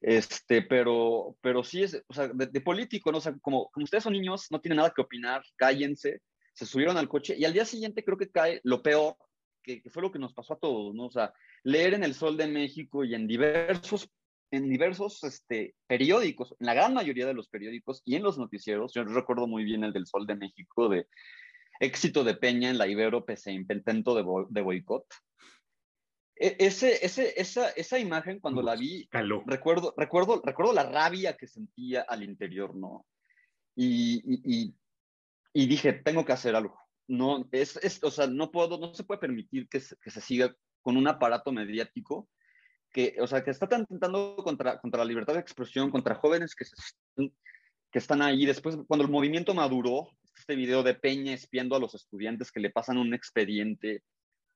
Este, 0.00 0.62
pero, 0.62 1.36
pero 1.42 1.62
sí 1.62 1.82
es, 1.82 2.02
o 2.06 2.14
sea, 2.14 2.28
de, 2.28 2.46
de 2.46 2.60
político, 2.60 3.12
¿no? 3.12 3.18
O 3.18 3.20
sea, 3.20 3.34
como, 3.42 3.68
como 3.70 3.84
ustedes 3.84 4.04
son 4.04 4.14
niños, 4.14 4.46
no 4.50 4.60
tienen 4.60 4.76
nada 4.76 4.92
que 4.94 5.02
opinar, 5.02 5.42
cállense, 5.56 6.22
se 6.52 6.66
subieron 6.66 6.96
al 6.96 7.08
coche 7.08 7.36
y 7.38 7.44
al 7.44 7.52
día 7.52 7.64
siguiente 7.64 8.04
creo 8.04 8.18
que 8.18 8.30
cae 8.30 8.60
lo 8.64 8.82
peor, 8.82 9.16
que, 9.62 9.82
que, 9.82 9.90
fue 9.90 10.02
lo 10.02 10.10
que 10.10 10.18
nos 10.18 10.34
pasó 10.34 10.54
a 10.54 10.58
todos, 10.58 10.94
¿no? 10.94 11.06
O 11.06 11.10
sea, 11.10 11.32
leer 11.62 11.94
en 11.94 12.04
el 12.04 12.14
Sol 12.14 12.36
de 12.36 12.46
México 12.46 13.04
y 13.04 13.14
en 13.14 13.26
diversos, 13.26 14.10
en 14.50 14.68
diversos 14.68 15.22
este, 15.24 15.74
periódicos, 15.86 16.54
en 16.58 16.66
la 16.66 16.74
gran 16.74 16.94
mayoría 16.94 17.26
de 17.26 17.34
los 17.34 17.48
periódicos 17.48 18.02
y 18.04 18.16
en 18.16 18.22
los 18.22 18.38
noticieros, 18.38 18.92
yo 18.94 19.04
recuerdo 19.04 19.46
muy 19.46 19.64
bien 19.64 19.84
el 19.84 19.92
del 19.92 20.06
Sol 20.06 20.26
de 20.26 20.34
México 20.34 20.88
de 20.88 21.06
éxito 21.80 22.24
de 22.24 22.34
Peña 22.34 22.70
en 22.70 22.78
la 22.78 22.86
Ibero 22.86 23.24
pese 23.24 23.50
a 23.50 23.54
intento 23.54 24.14
de, 24.14 24.22
bo 24.22 24.46
de 24.48 24.60
boicot. 24.60 25.06
E 26.36 26.56
ese, 26.58 27.04
ese, 27.04 27.38
esa, 27.38 27.68
esa 27.70 27.98
imagen 27.98 28.40
cuando 28.40 28.62
la 28.62 28.74
vi, 28.74 29.06
recuerdo, 29.46 29.92
recuerdo, 29.96 30.40
recuerdo 30.42 30.72
la 30.72 30.84
rabia 30.84 31.36
que 31.36 31.46
sentía 31.46 32.02
al 32.02 32.22
interior, 32.22 32.74
¿no? 32.74 33.06
Y, 33.76 34.22
y, 34.24 34.40
y 34.44 34.74
y 35.52 35.66
dije, 35.66 35.92
tengo 35.92 36.24
que 36.24 36.32
hacer 36.32 36.54
algo. 36.54 36.78
No, 37.08 37.48
es, 37.52 37.76
es, 37.82 38.02
o 38.02 38.10
sea, 38.10 38.26
no 38.26 38.50
puedo, 38.50 38.78
no 38.78 38.94
se 38.94 39.04
puede 39.04 39.20
permitir 39.20 39.68
que 39.68 39.80
se, 39.80 39.96
que 39.96 40.10
se 40.10 40.20
siga 40.20 40.54
con 40.80 40.96
un 40.96 41.08
aparato 41.08 41.52
mediático 41.52 42.28
que, 42.92 43.16
o 43.20 43.26
sea, 43.26 43.42
que 43.42 43.50
está 43.50 43.68
intentando 43.76 44.36
contra, 44.36 44.80
contra 44.80 44.98
la 44.98 45.08
libertad 45.08 45.34
de 45.34 45.40
expresión, 45.40 45.90
contra 45.90 46.16
jóvenes 46.16 46.54
que, 46.54 46.64
se, 46.64 46.74
que 47.16 47.98
están 47.98 48.22
ahí. 48.22 48.46
Después, 48.46 48.76
cuando 48.86 49.04
el 49.04 49.10
movimiento 49.10 49.54
maduró, 49.54 50.08
este 50.36 50.54
video 50.54 50.82
de 50.82 50.94
Peña 50.94 51.34
espiando 51.34 51.76
a 51.76 51.80
los 51.80 51.94
estudiantes 51.94 52.50
que 52.50 52.60
le 52.60 52.70
pasan 52.70 52.96
un 52.96 53.14
expediente, 53.14 54.02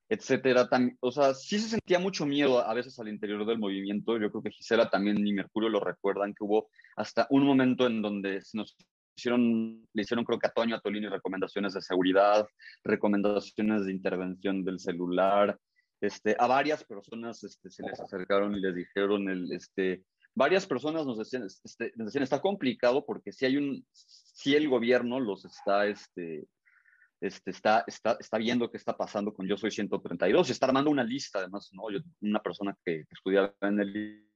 etcétera. 0.09 0.69
Tam, 0.69 0.97
o 1.01 1.13
sea, 1.13 1.35
sí 1.35 1.59
se 1.59 1.69
sentía 1.69 1.99
mucho 1.99 2.27
miedo 2.27 2.67
a 2.67 2.75
veces 2.75 2.99
al 2.99 3.09
interior 3.09 3.45
del 3.47 3.59
movimiento. 3.59 4.19
Yo 4.19 4.31
creo 4.31 4.43
que 4.43 4.51
Gisela 4.51 4.91
también 4.91 5.27
y 5.27 5.33
Mercurio 5.33 5.69
lo 5.69 5.81
recuerdan, 5.81 6.35
que 6.35 6.45
hubo 6.45 6.69
hasta 6.97 7.27
un 7.31 7.45
momento 7.45 7.87
en 7.87 8.03
donde 8.03 8.41
se 8.41 8.57
nos 8.57 8.77
hicieron, 9.17 9.87
le 9.93 10.03
hicieron 10.03 10.25
creo 10.25 10.39
que 10.39 10.47
a 10.47 10.53
Toño 10.53 10.77
Atolini 10.77 11.09
recomendaciones 11.09 11.75
de 11.75 11.83
seguridad, 11.83 12.47
recomendaciones 12.83 13.87
de 13.87 13.93
intervención 13.93 14.65
del 14.65 14.79
celular, 14.79 15.59
este, 16.01 16.37
a 16.39 16.47
varias 16.47 16.85
personas 16.85 17.43
este, 17.45 17.71
se 17.71 17.83
les 17.83 17.99
acercaron 17.99 18.55
y 18.55 18.61
les 18.61 18.75
dijeron, 18.75 19.29
el, 19.29 19.51
este, 19.53 20.05
varias 20.35 20.67
personas 20.67 21.07
nos 21.07 21.19
decían, 21.19 21.45
este, 21.45 21.93
nos 21.97 22.07
decían, 22.07 22.25
está 22.25 22.41
complicado 22.41 23.05
porque 23.07 23.33
si 23.33 23.47
hay 23.47 23.57
un, 23.57 23.87
si 23.93 24.55
el 24.55 24.69
gobierno 24.69 25.21
los 25.21 25.45
está, 25.45 25.87
este, 25.87 26.47
este, 27.21 27.51
está, 27.51 27.85
está, 27.87 28.17
está 28.21 28.39
viendo 28.39 28.71
qué 28.71 28.77
está 28.77 28.97
pasando 28.97 29.33
con 29.33 29.47
Yo 29.47 29.57
Soy 29.57 29.71
132 29.71 30.49
y 30.49 30.53
está 30.53 30.67
armando 30.67 30.91
una 30.91 31.05
lista, 31.05 31.39
además, 31.39 31.71
¿no? 31.73 31.91
Yo, 31.91 32.01
una 32.21 32.43
persona 32.43 32.77
que 32.85 33.05
estudiaba 33.11 33.55
en 33.63 33.81
el 33.81 34.29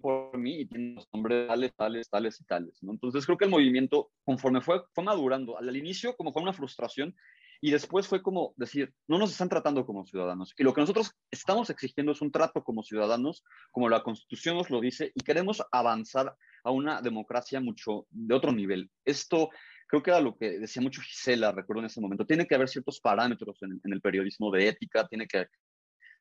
por 0.00 0.36
mí 0.36 0.60
y 0.60 0.66
tiene 0.66 0.94
los 0.94 1.08
nombres 1.12 1.48
tales, 1.48 1.74
tales, 1.74 2.10
tales 2.10 2.40
y 2.40 2.44
tales. 2.44 2.82
¿no? 2.82 2.92
Entonces 2.92 3.24
creo 3.24 3.38
que 3.38 3.46
el 3.46 3.50
movimiento, 3.50 4.10
conforme 4.24 4.60
fue, 4.60 4.82
fue 4.92 5.04
madurando, 5.04 5.58
al 5.58 5.76
inicio 5.76 6.16
como 6.16 6.32
fue 6.32 6.42
una 6.42 6.52
frustración 6.52 7.14
y 7.60 7.70
después 7.70 8.06
fue 8.06 8.22
como 8.22 8.52
decir, 8.56 8.92
no 9.08 9.18
nos 9.18 9.30
están 9.30 9.48
tratando 9.48 9.86
como 9.86 10.04
ciudadanos. 10.04 10.54
Y 10.58 10.62
lo 10.62 10.74
que 10.74 10.82
nosotros 10.82 11.12
estamos 11.30 11.70
exigiendo 11.70 12.12
es 12.12 12.20
un 12.20 12.30
trato 12.30 12.62
como 12.62 12.82
ciudadanos, 12.82 13.44
como 13.70 13.88
la 13.88 14.02
Constitución 14.02 14.56
nos 14.56 14.68
lo 14.68 14.80
dice, 14.80 15.10
y 15.14 15.22
queremos 15.22 15.62
avanzar 15.72 16.36
a 16.64 16.70
una 16.70 17.00
democracia 17.00 17.60
mucho 17.60 18.06
de 18.10 18.34
otro 18.34 18.52
nivel. 18.52 18.90
Esto 19.06 19.48
creo 19.88 20.02
que 20.02 20.10
era 20.10 20.20
lo 20.20 20.36
que 20.36 20.58
decía 20.58 20.82
mucho 20.82 21.00
Gisela, 21.00 21.52
recuerdo 21.52 21.80
en 21.80 21.86
ese 21.86 22.00
momento. 22.00 22.26
Tiene 22.26 22.46
que 22.46 22.54
haber 22.54 22.68
ciertos 22.68 23.00
parámetros 23.00 23.62
en, 23.62 23.80
en 23.82 23.92
el 23.92 24.02
periodismo 24.02 24.50
de 24.50 24.68
ética, 24.68 25.06
tiene 25.08 25.26
que 25.26 25.46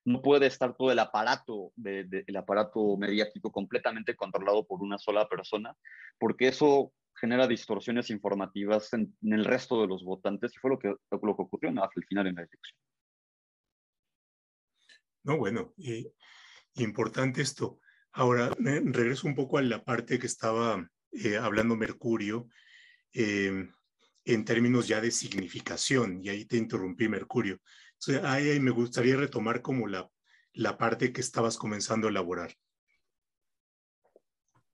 no 0.06 0.22
puede 0.22 0.46
estar 0.46 0.76
todo 0.76 0.92
el 0.92 1.00
aparato, 1.00 1.74
de, 1.76 2.24
el 2.28 2.38
aparato 2.38 2.96
mediático 2.96 3.52
completamente 3.52 4.16
controlado 4.16 4.66
por 4.66 4.82
una 4.82 5.00
sola 5.00 5.28
persona, 5.28 5.76
porque 6.20 6.48
eso 6.48 6.94
genera 7.16 7.48
distorsiones 7.48 8.12
informativas 8.12 8.94
en, 8.94 9.16
el 9.24 9.44
resto 9.44 9.82
de 9.82 9.88
los 9.88 10.04
votantes 10.04 10.54
y 10.56 10.60
fue 10.60 10.70
lo 10.70 10.80
que, 10.80 10.90
lo 10.90 11.36
que 11.36 11.42
ocurrió 11.42 11.70
al 11.70 12.04
final 12.08 12.28
en 12.28 12.36
la 12.36 12.42
elección. 12.42 12.78
No, 15.24 15.38
bueno, 15.38 15.74
importante 16.76 17.42
esto. 17.42 17.80
Ahora, 18.12 18.52
regreso 18.60 19.28
un 19.28 19.34
poco 19.34 19.58
a 19.58 19.64
la 19.64 19.84
parte 19.84 20.20
que 20.20 20.28
estaba 20.28 20.88
eh, 21.12 21.38
hablando 21.38 21.76
Mercurio, 21.76 22.48
eh, 23.12 23.70
en 24.24 24.46
términos 24.46 24.88
ya 24.88 25.02
de 25.02 25.10
significación, 25.10 26.20
y 26.24 26.30
ahí 26.30 26.46
te 26.46 26.58
interrumpí, 26.58 27.10
Mercurio 27.10 27.60
ahí 28.24 28.60
me 28.60 28.72
gustaría 28.72 29.16
retomar 29.16 29.62
como 29.62 29.88
la, 29.88 30.10
la 30.54 30.78
parte 30.78 31.12
que 31.12 31.22
estabas 31.22 31.58
comenzando 31.58 32.08
a 32.08 32.10
elaborar. 32.10 32.56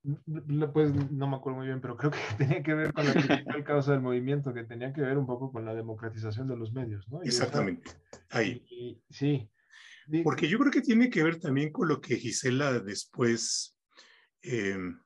Pues 0.02 0.92
no 1.12 1.28
me 1.28 1.36
acuerdo 1.36 1.58
muy 1.58 1.66
bien, 1.68 1.80
pero 1.80 1.96
creo 1.96 2.10
que 2.10 2.18
tenía 2.38 2.62
que 2.62 2.74
ver 2.74 2.92
con 2.92 3.06
la 3.06 3.12
principal 3.12 3.64
causa 3.64 3.92
del 3.92 4.00
movimiento, 4.00 4.52
que 4.52 4.64
tenía 4.64 4.92
que 4.92 5.00
ver 5.00 5.16
un 5.16 5.26
poco 5.26 5.52
con 5.52 5.64
la 5.64 5.74
democratización 5.74 6.48
de 6.48 6.56
los 6.56 6.72
medios, 6.72 7.08
¿no? 7.08 7.22
Exactamente, 7.22 7.92
ahí. 8.30 8.64
sí. 9.10 9.48
Porque 10.24 10.48
yo 10.48 10.58
creo 10.58 10.72
que 10.72 10.80
tiene 10.80 11.08
que 11.08 11.22
ver 11.22 11.38
también 11.38 11.70
con 11.70 11.86
lo 11.86 12.00
que 12.00 12.16
Gisela 12.16 12.80
después, 12.80 13.78
em, 14.42 15.00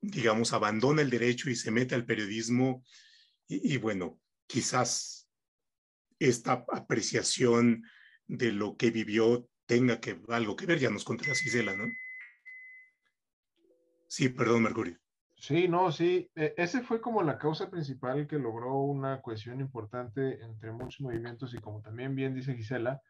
digamos, 0.00 0.54
abandona 0.54 1.02
el 1.02 1.10
derecho 1.10 1.50
y 1.50 1.54
se 1.54 1.70
mete 1.70 1.94
al 1.94 2.06
periodismo. 2.06 2.82
y 3.46 3.76
bueno, 3.76 4.18
quizás 4.46 5.21
esta 6.28 6.64
apreciación 6.72 7.84
de 8.26 8.52
lo 8.52 8.76
que 8.76 8.90
vivió 8.90 9.48
tenga 9.66 10.00
que 10.00 10.20
algo 10.28 10.56
que 10.56 10.66
ver, 10.66 10.78
ya 10.78 10.90
nos 10.90 11.04
contó 11.04 11.24
Gisela, 11.24 11.74
¿no? 11.74 11.84
Sí, 14.08 14.28
perdón, 14.28 14.62
Mercurio. 14.62 14.98
Sí, 15.36 15.66
no, 15.66 15.90
sí, 15.90 16.30
e, 16.36 16.54
ese 16.56 16.82
fue 16.82 17.00
como 17.00 17.22
la 17.22 17.38
causa 17.38 17.70
principal 17.70 18.26
que 18.26 18.38
logró 18.38 18.76
una 18.82 19.20
cohesión 19.22 19.60
importante 19.60 20.40
entre 20.42 20.70
muchos 20.70 21.00
movimientos 21.00 21.52
y 21.54 21.58
como 21.58 21.80
también 21.80 22.14
bien 22.14 22.34
dice 22.34 22.54
Gisela, 22.54 23.00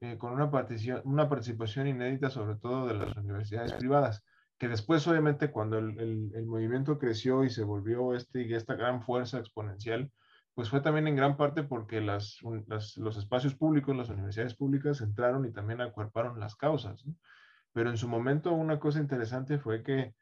eh, 0.00 0.18
con 0.18 0.32
una 0.32 0.50
participación, 0.50 1.02
una 1.04 1.28
participación 1.28 1.86
inédita 1.86 2.28
sobre 2.28 2.56
todo 2.56 2.88
de 2.88 2.94
las 2.94 3.16
universidades 3.16 3.72
privadas, 3.74 4.24
que 4.58 4.68
después 4.68 5.06
obviamente 5.06 5.50
cuando 5.50 5.78
el, 5.78 5.98
el, 6.00 6.32
el 6.34 6.46
movimiento 6.46 6.98
creció 6.98 7.44
y 7.44 7.50
se 7.50 7.62
volvió 7.62 8.14
este, 8.14 8.52
esta 8.54 8.74
gran 8.74 9.02
fuerza 9.02 9.38
exponencial, 9.38 10.10
pues 10.56 10.70
fue 10.70 10.80
también 10.80 11.06
en 11.06 11.16
gran 11.16 11.36
parte 11.36 11.64
porque 11.64 12.00
las, 12.00 12.38
los 12.42 13.16
espacios 13.18 13.54
públicos, 13.54 13.94
las 13.94 14.08
universidades 14.08 14.54
públicas 14.54 15.02
entraron 15.02 15.44
y 15.44 15.52
también 15.52 15.82
acuerparon 15.82 16.40
las 16.40 16.56
causas. 16.56 17.04
Pero 17.74 17.90
en 17.90 17.98
su 17.98 18.08
momento 18.08 18.54
una 18.54 18.80
cosa 18.80 18.98
interesante 18.98 19.58
fue 19.58 19.82
que 19.82 20.14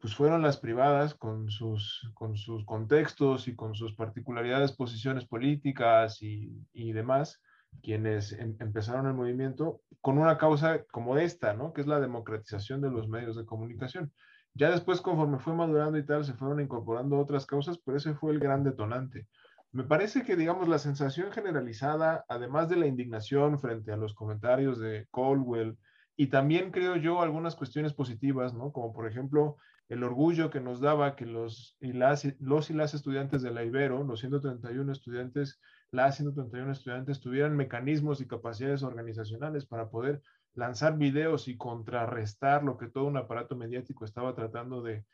pues 0.00 0.16
fueron 0.16 0.42
las 0.42 0.56
privadas 0.56 1.14
con 1.14 1.50
sus, 1.50 2.10
con 2.14 2.36
sus 2.36 2.64
contextos 2.64 3.46
y 3.46 3.54
con 3.54 3.76
sus 3.76 3.94
particularidades, 3.94 4.72
posiciones 4.72 5.24
políticas 5.24 6.20
y, 6.20 6.66
y 6.72 6.92
demás, 6.92 7.40
quienes 7.80 8.32
em, 8.32 8.56
empezaron 8.58 9.06
el 9.06 9.14
movimiento 9.14 9.82
con 10.00 10.18
una 10.18 10.36
causa 10.36 10.82
como 10.86 11.16
esta, 11.16 11.54
¿no? 11.54 11.72
Que 11.72 11.82
es 11.82 11.86
la 11.86 12.00
democratización 12.00 12.80
de 12.80 12.90
los 12.90 13.08
medios 13.08 13.36
de 13.36 13.44
comunicación. 13.44 14.12
Ya 14.52 14.72
después, 14.72 15.00
conforme 15.00 15.38
fue 15.38 15.54
madurando 15.54 15.96
y 15.96 16.04
tal, 16.04 16.24
se 16.24 16.34
fueron 16.34 16.58
incorporando 16.60 17.20
otras 17.20 17.46
causas, 17.46 17.78
pero 17.78 17.98
ese 17.98 18.14
fue 18.14 18.32
el 18.32 18.40
gran 18.40 18.64
detonante. 18.64 19.28
Me 19.72 19.84
parece 19.84 20.24
que, 20.24 20.36
digamos, 20.36 20.68
la 20.68 20.78
sensación 20.78 21.30
generalizada, 21.30 22.24
además 22.28 22.68
de 22.68 22.76
la 22.76 22.86
indignación 22.86 23.58
frente 23.58 23.92
a 23.92 23.96
los 23.96 24.14
comentarios 24.14 24.80
de 24.80 25.06
Colwell, 25.10 25.78
y 26.16 26.26
también 26.26 26.70
creo 26.70 26.96
yo 26.96 27.22
algunas 27.22 27.56
cuestiones 27.56 27.94
positivas, 27.94 28.52
¿no? 28.52 28.72
Como 28.72 28.92
por 28.92 29.08
ejemplo 29.08 29.56
el 29.88 30.04
orgullo 30.04 30.50
que 30.50 30.60
nos 30.60 30.80
daba 30.80 31.16
que 31.16 31.24
los 31.24 31.76
y 31.80 31.92
las, 31.92 32.26
los 32.40 32.68
y 32.68 32.74
las 32.74 32.94
estudiantes 32.94 33.42
de 33.42 33.50
la 33.50 33.64
Ibero, 33.64 34.04
los 34.04 34.20
131 34.20 34.92
estudiantes, 34.92 35.60
las 35.90 36.16
131 36.16 36.72
estudiantes 36.72 37.20
tuvieran 37.20 37.56
mecanismos 37.56 38.20
y 38.20 38.26
capacidades 38.26 38.82
organizacionales 38.82 39.64
para 39.64 39.88
poder 39.88 40.20
lanzar 40.54 40.98
videos 40.98 41.48
y 41.48 41.56
contrarrestar 41.56 42.64
lo 42.64 42.76
que 42.76 42.88
todo 42.88 43.06
un 43.06 43.16
aparato 43.16 43.56
mediático 43.56 44.04
estaba 44.04 44.34
tratando 44.34 44.82
de, 44.82 45.06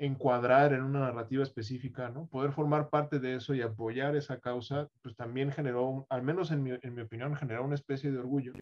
encuadrar 0.00 0.72
en 0.72 0.82
una 0.82 1.00
narrativa 1.00 1.42
específica, 1.42 2.08
¿no? 2.08 2.26
Poder 2.26 2.52
formar 2.52 2.88
parte 2.88 3.18
de 3.18 3.36
eso 3.36 3.54
y 3.54 3.60
apoyar 3.60 4.16
esa 4.16 4.40
causa, 4.40 4.88
pues 5.02 5.14
también 5.14 5.52
generó, 5.52 6.06
al 6.08 6.22
menos 6.22 6.50
en 6.50 6.62
mi, 6.62 6.72
opinión, 6.72 7.36
generó 7.36 7.64
una 7.64 7.74
especie 7.74 8.10
de 8.10 8.18
orgullo 8.18 8.52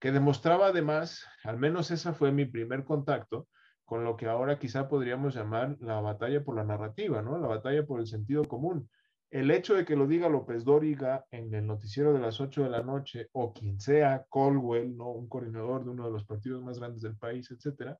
que 0.00 0.12
demostraba 0.12 0.68
además, 0.68 1.26
al 1.44 1.58
menos 1.58 1.90
esa 1.90 2.14
fue 2.14 2.32
mi 2.32 2.46
primer 2.46 2.84
contacto, 2.84 3.48
con 3.84 4.02
lo 4.02 4.16
que 4.16 4.26
ahora 4.26 4.58
quizá 4.58 4.88
podríamos 4.88 5.34
llamar 5.34 5.76
la 5.80 6.00
batalla 6.00 6.42
por 6.42 6.56
la 6.56 6.64
narrativa, 6.64 7.20
¿no? 7.20 7.38
La 7.38 7.48
batalla 7.48 7.84
por 7.84 8.00
el 8.00 8.06
sentido 8.06 8.44
común. 8.44 8.88
El 9.30 9.50
hecho 9.50 9.74
de 9.74 9.84
que 9.84 9.94
lo 9.94 10.06
diga 10.06 10.30
López 10.30 10.64
Dóriga 10.64 11.26
en 11.30 11.54
el 11.54 11.66
noticiero 11.66 12.14
de 12.14 12.20
las 12.20 12.40
8 12.40 12.64
de 12.64 12.70
la 12.70 12.82
noche 12.82 13.28
o 13.32 13.52
quien 13.52 13.78
sea, 13.78 14.24
Colwell, 14.30 14.96
¿no? 14.96 15.10
Un 15.10 15.28
coordinador 15.28 15.84
de 15.84 15.90
uno 15.90 16.06
de 16.06 16.12
los 16.12 16.24
partidos 16.24 16.62
más 16.62 16.78
grandes 16.78 17.02
del 17.02 17.16
país, 17.16 17.50
etcétera, 17.50 17.98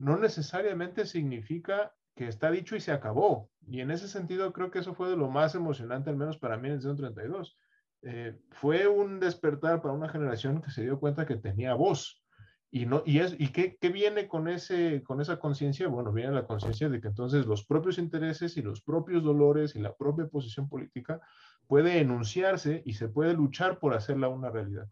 no 0.00 0.18
necesariamente 0.18 1.04
significa 1.04 1.92
que 2.16 2.26
está 2.26 2.50
dicho 2.50 2.74
y 2.74 2.80
se 2.80 2.90
acabó. 2.90 3.50
Y 3.68 3.80
en 3.80 3.90
ese 3.90 4.08
sentido 4.08 4.52
creo 4.52 4.70
que 4.70 4.80
eso 4.80 4.94
fue 4.94 5.10
de 5.10 5.16
lo 5.16 5.28
más 5.28 5.54
emocionante, 5.54 6.10
al 6.10 6.16
menos 6.16 6.38
para 6.38 6.56
mí 6.56 6.68
en 6.68 6.74
el 6.74 6.80
132. 6.80 7.56
Eh, 8.02 8.40
fue 8.50 8.88
un 8.88 9.20
despertar 9.20 9.82
para 9.82 9.94
una 9.94 10.08
generación 10.08 10.62
que 10.62 10.70
se 10.70 10.82
dio 10.82 10.98
cuenta 10.98 11.26
que 11.26 11.36
tenía 11.36 11.74
voz. 11.74 12.24
Y, 12.70 12.86
no, 12.86 13.02
y, 13.04 13.18
es, 13.18 13.36
y 13.38 13.48
qué, 13.48 13.76
qué 13.78 13.90
viene 13.90 14.26
con, 14.26 14.48
ese, 14.48 15.02
con 15.02 15.20
esa 15.20 15.38
conciencia? 15.38 15.86
Bueno, 15.88 16.12
viene 16.12 16.32
la 16.32 16.46
conciencia 16.46 16.88
de 16.88 17.00
que 17.00 17.08
entonces 17.08 17.44
los 17.44 17.66
propios 17.66 17.98
intereses 17.98 18.56
y 18.56 18.62
los 18.62 18.80
propios 18.80 19.22
dolores 19.22 19.76
y 19.76 19.80
la 19.80 19.94
propia 19.94 20.28
posición 20.28 20.68
política 20.68 21.20
puede 21.66 21.98
enunciarse 21.98 22.82
y 22.86 22.94
se 22.94 23.08
puede 23.08 23.34
luchar 23.34 23.78
por 23.78 23.94
hacerla 23.94 24.28
una 24.28 24.50
realidad. 24.50 24.88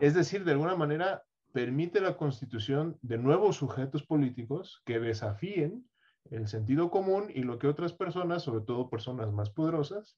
Es 0.00 0.12
decir, 0.12 0.44
de 0.44 0.52
alguna 0.52 0.76
manera 0.76 1.22
permite 1.52 2.00
la 2.00 2.16
constitución 2.16 2.98
de 3.02 3.18
nuevos 3.18 3.56
sujetos 3.56 4.02
políticos 4.04 4.82
que 4.84 5.00
desafíen 5.00 5.86
el 6.30 6.48
sentido 6.48 6.90
común 6.90 7.30
y 7.34 7.42
lo 7.42 7.58
que 7.58 7.66
otras 7.66 7.92
personas, 7.92 8.42
sobre 8.42 8.64
todo 8.64 8.90
personas 8.90 9.32
más 9.32 9.50
poderosas, 9.50 10.16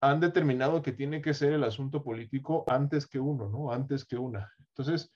han 0.00 0.20
determinado 0.20 0.82
que 0.82 0.92
tiene 0.92 1.22
que 1.22 1.34
ser 1.34 1.52
el 1.52 1.64
asunto 1.64 2.02
político 2.02 2.64
antes 2.66 3.06
que 3.06 3.18
uno, 3.18 3.48
¿no? 3.48 3.72
Antes 3.72 4.04
que 4.04 4.16
una. 4.16 4.52
Entonces, 4.58 5.12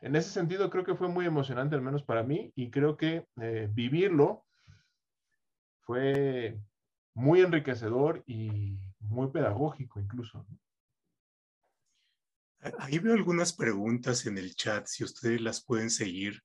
en 0.00 0.16
ese 0.16 0.30
sentido 0.30 0.70
creo 0.70 0.84
que 0.84 0.94
fue 0.94 1.08
muy 1.08 1.26
emocionante, 1.26 1.74
al 1.74 1.82
menos 1.82 2.02
para 2.02 2.22
mí, 2.22 2.52
y 2.54 2.70
creo 2.70 2.96
que 2.96 3.26
eh, 3.40 3.68
vivirlo 3.72 4.44
fue 5.82 6.58
muy 7.14 7.40
enriquecedor 7.40 8.22
y 8.26 8.78
muy 9.00 9.28
pedagógico 9.28 10.00
incluso. 10.00 10.46
Ahí 12.78 12.98
veo 12.98 13.14
algunas 13.14 13.54
preguntas 13.54 14.26
en 14.26 14.36
el 14.36 14.54
chat, 14.54 14.86
si 14.86 15.02
ustedes 15.02 15.40
las 15.40 15.64
pueden 15.64 15.88
seguir, 15.88 16.42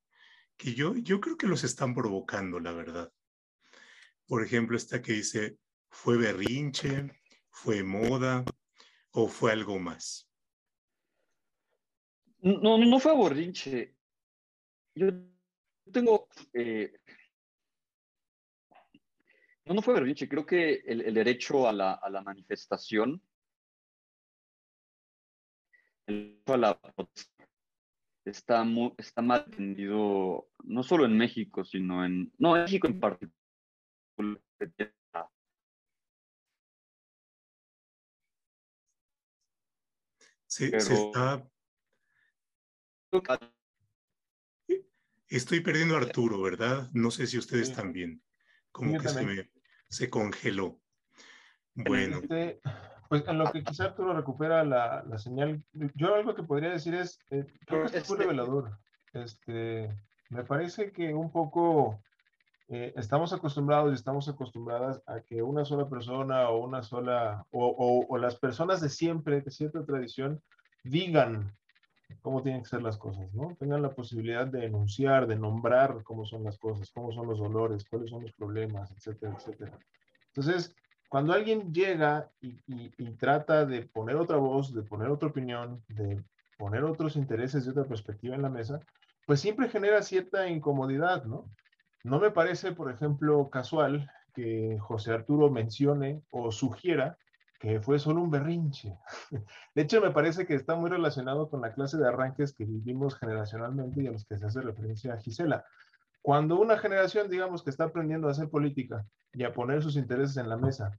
que 0.56 0.74
yo, 0.74 0.96
yo 0.96 1.20
creo 1.20 1.36
que 1.38 1.48
los 1.48 1.66
están 1.66 1.94
provocando, 1.94 2.60
la 2.60 2.72
verdad. 2.72 3.12
Por 4.26 4.42
ejemplo, 4.42 4.78
esta 4.78 5.02
que 5.02 5.14
dice, 5.14 5.58
¿fue 5.90 6.18
berrinche? 6.18 7.12
¿Fue 7.50 7.84
moda? 7.84 8.46
¿O 9.12 9.28
fue 9.28 9.52
algo 9.52 9.78
más? 9.78 10.30
No, 12.40 12.78
no 12.78 13.00
fue 13.00 13.18
berrinche. 13.22 13.96
yo 14.96 15.10
tengo... 15.92 16.30
Eh, 16.54 16.94
no, 19.66 19.74
no 19.74 19.82
fue 19.82 19.96
berrinche, 19.96 20.30
creo 20.30 20.46
que 20.46 20.76
el, 20.86 21.14
derecho 21.14 21.68
a 21.68 21.74
la, 21.74 21.94
a 21.94 22.10
la 22.10 22.22
manifestación, 22.22 23.22
el 26.08 26.42
a 26.46 26.58
la 26.58 26.80
está, 28.26 28.64
muy, 28.64 28.94
está 28.98 29.22
mal 29.22 29.46
entendido, 29.48 30.50
no 30.64 30.84
solo 30.84 31.06
en 31.06 31.18
México, 31.18 31.64
sino 31.64 32.06
en, 32.06 32.32
no, 32.38 32.56
en 32.56 32.64
México 32.64 32.88
en 32.88 33.00
particular. 33.00 33.36
Sí, 40.48 40.72
se 40.80 40.94
está... 40.94 41.48
Estoy 45.28 45.60
perdiendo 45.60 45.96
a 45.96 46.00
Arturo, 46.00 46.42
¿verdad? 46.42 46.90
No 46.94 47.12
sé 47.12 47.28
si 47.28 47.38
ustedes 47.38 47.74
también. 47.74 48.22
Como 48.72 49.00
que 49.00 49.10
se 49.10 49.26
me 49.26 49.50
se 49.90 50.10
congeló. 50.10 50.82
Bueno. 51.74 52.20
Este, 52.20 52.62
pues 53.10 53.28
en 53.28 53.38
lo 53.38 53.52
que 53.52 53.64
quizá 53.64 53.86
Arturo 53.86 54.14
recupera 54.14 54.64
la, 54.64 55.04
la 55.08 55.18
señal, 55.18 55.64
yo 55.96 56.16
algo 56.16 56.36
que 56.36 56.44
podría 56.44 56.72
decir 56.72 56.96
es, 56.96 57.20
eh, 57.30 57.46
creo 57.66 57.86
que 57.86 57.98
este 57.98 58.16
revelador. 58.16 58.78
Este, 59.14 59.90
me 60.30 60.44
parece 60.44 60.92
que 60.92 61.14
un 61.14 61.32
poco 61.32 62.02
eh, 62.68 62.94
estamos 62.96 63.32
acostumbrados 63.32 63.92
y 63.92 63.96
estamos 63.96 64.28
acostumbradas 64.28 65.02
a 65.06 65.22
que 65.22 65.42
una 65.42 65.66
sola 65.66 65.88
persona 65.88 66.50
o 66.50 66.66
una 66.66 66.82
sola, 66.82 67.46
o, 67.52 67.68
o, 67.68 68.06
o, 68.08 68.18
las 68.18 68.36
personas 68.36 68.82
de 68.82 68.90
siempre, 68.90 69.42
de 69.42 69.52
cierta 69.52 69.86
tradición, 69.86 70.42
digan 70.84 71.56
cómo 72.22 72.42
tienen 72.42 72.64
que 72.64 72.70
ser 72.70 72.82
las 72.82 72.98
cosas, 72.98 73.32
¿no? 73.34 73.56
Tengan 73.60 73.82
la 73.82 73.94
posibilidad 73.94 74.48
de 74.48 74.66
enunciar, 74.66 75.28
de 75.28 75.36
nombrar 75.36 76.04
cómo 76.04 76.26
son 76.26 76.44
las 76.44 76.58
cosas, 76.58 76.92
cómo 76.92 77.12
son 77.12 77.28
los 77.28 77.40
dolores, 77.40 77.86
cuáles 77.90 78.10
son 78.10 78.24
los 78.24 78.34
problemas, 78.34 78.92
etcétera, 78.92 79.36
etcétera. 79.38 79.78
Entonces, 80.28 80.76
cuando 81.10 81.34
alguien 81.34 81.74
llega 81.74 82.30
y, 82.42 83.12
trata 83.18 83.66
de 83.66 83.84
poner 83.84 84.16
otra 84.16 84.38
voz, 84.38 84.74
de 84.74 84.84
poner 84.84 85.10
otra 85.10 85.30
opinión, 85.30 85.84
de 85.88 86.24
poner 86.58 86.84
otros 86.84 87.16
intereses 87.16 87.66
de 87.66 87.72
otra 87.72 87.86
perspectiva 87.86 88.36
en 88.36 88.42
la 88.42 88.50
mesa, 88.50 88.80
pues 89.26 89.40
siempre 89.40 89.70
genera 89.70 90.02
cierta 90.02 90.48
incomodidad, 90.48 91.26
¿no? 91.26 91.50
No 92.04 92.20
me 92.20 92.32
parece, 92.32 92.72
por 92.72 92.92
ejemplo, 92.92 93.50
casual 93.50 94.10
que 94.34 94.78
José 94.80 95.14
Arturo 95.14 95.50
mencione 95.50 96.22
o 96.30 96.52
sugiera 96.52 97.18
que 97.60 97.80
fue 97.80 98.00
solo 98.00 98.22
un 98.22 98.30
berrinche. 98.30 98.98
De 99.76 99.82
hecho, 99.82 100.02
me 100.02 100.12
parece 100.12 100.46
que 100.46 100.56
está 100.56 100.76
muy 100.76 100.90
relacionado 100.90 101.50
con 101.50 101.62
la 101.62 101.74
clase 101.74 101.98
de 101.98 102.08
arranques 102.08 102.54
que 102.54 102.66
vivimos 102.66 103.18
generacionalmente 103.18 104.04
y 104.04 104.08
a 104.08 104.12
los 104.12 104.26
que 104.26 104.38
se 104.38 104.46
hace 104.46 104.62
referencia 104.62 105.14
a 105.14 105.18
Gisela. 105.18 105.66
Cuando 106.26 106.60
una 106.60 106.80
generación, 106.80 107.30
digamos, 107.30 107.62
que 107.62 107.70
está 107.70 107.84
aprendiendo 107.84 108.28
a 108.28 108.32
hacer 108.32 108.50
política 108.50 109.06
y 109.32 109.44
a 109.44 109.54
poner 109.54 109.84
sus 109.84 109.96
intereses 109.96 110.38
en 110.38 110.50
la 110.50 110.58
mesa, 110.58 110.98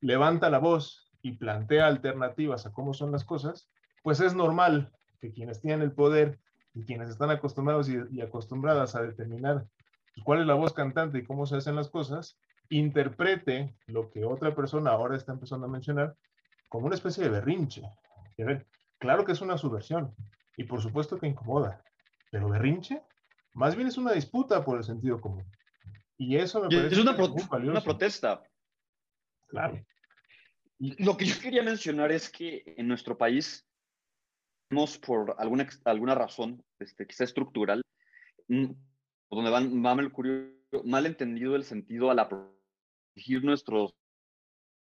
levanta 0.00 0.48
la 0.48 0.60
voz 0.60 1.12
y 1.20 1.32
plantea 1.32 1.86
alternativas 1.86 2.64
a 2.64 2.72
cómo 2.72 2.94
son 2.94 3.12
las 3.12 3.22
cosas, 3.22 3.68
pues 4.02 4.20
es 4.20 4.34
normal 4.34 4.90
que 5.20 5.30
quienes 5.30 5.60
tienen 5.60 5.82
el 5.82 5.92
poder 5.92 6.40
y 6.72 6.86
quienes 6.86 7.10
están 7.10 7.28
acostumbrados 7.28 7.90
y, 7.90 8.22
acostumbradas 8.22 8.94
a 8.94 9.02
determinar 9.02 9.66
cuál 10.24 10.40
es 10.40 10.46
la 10.46 10.54
voz 10.54 10.72
cantante 10.72 11.18
y 11.18 11.24
cómo 11.24 11.44
se 11.44 11.56
hacen 11.56 11.76
las 11.76 11.90
cosas, 11.90 12.38
interprete 12.70 13.76
lo 13.88 14.08
que 14.08 14.24
otra 14.24 14.54
persona 14.54 14.92
ahora 14.92 15.18
está 15.18 15.32
empezando 15.32 15.66
a 15.66 15.70
mencionar 15.70 16.14
como 16.70 16.86
una 16.86 16.94
especie 16.94 17.24
de 17.24 17.28
berrinche. 17.28 17.82
claro 18.98 19.26
que 19.26 19.32
es 19.32 19.42
una 19.42 19.58
subversión 19.58 20.14
y 20.56 20.64
por 20.64 20.80
supuesto 20.80 21.18
que 21.18 21.26
incomoda, 21.26 21.82
pero 22.30 22.48
berrinche 22.48 23.02
más 23.54 23.76
bien 23.76 23.88
es 23.88 23.98
una 23.98 24.12
disputa 24.12 24.64
por 24.64 24.78
el 24.78 24.84
sentido 24.84 25.20
común. 25.20 25.44
Y 26.16 26.36
eso 26.36 26.60
me 26.60 26.68
parece 26.68 26.94
es 26.94 27.00
una, 27.00 27.16
una 27.70 27.80
protesta. 27.80 28.42
Claro. 29.48 29.84
Lo 30.78 31.16
que 31.16 31.26
yo 31.26 31.38
quería 31.40 31.62
mencionar 31.62 32.10
es 32.12 32.28
que 32.30 32.62
en 32.76 32.88
nuestro 32.88 33.16
país, 33.16 33.66
por 34.98 35.34
alguna, 35.38 35.68
alguna 35.84 36.14
razón, 36.14 36.64
este, 36.78 37.06
quizá 37.06 37.24
estructural, 37.24 37.82
mm, 38.48 38.72
donde 39.30 39.50
van, 39.50 39.84
va 39.84 39.94
mal 40.84 41.06
entendido 41.06 41.56
el 41.56 41.64
sentido 41.64 42.10
a 42.10 42.14
la 42.14 42.28
nuestros 43.42 43.94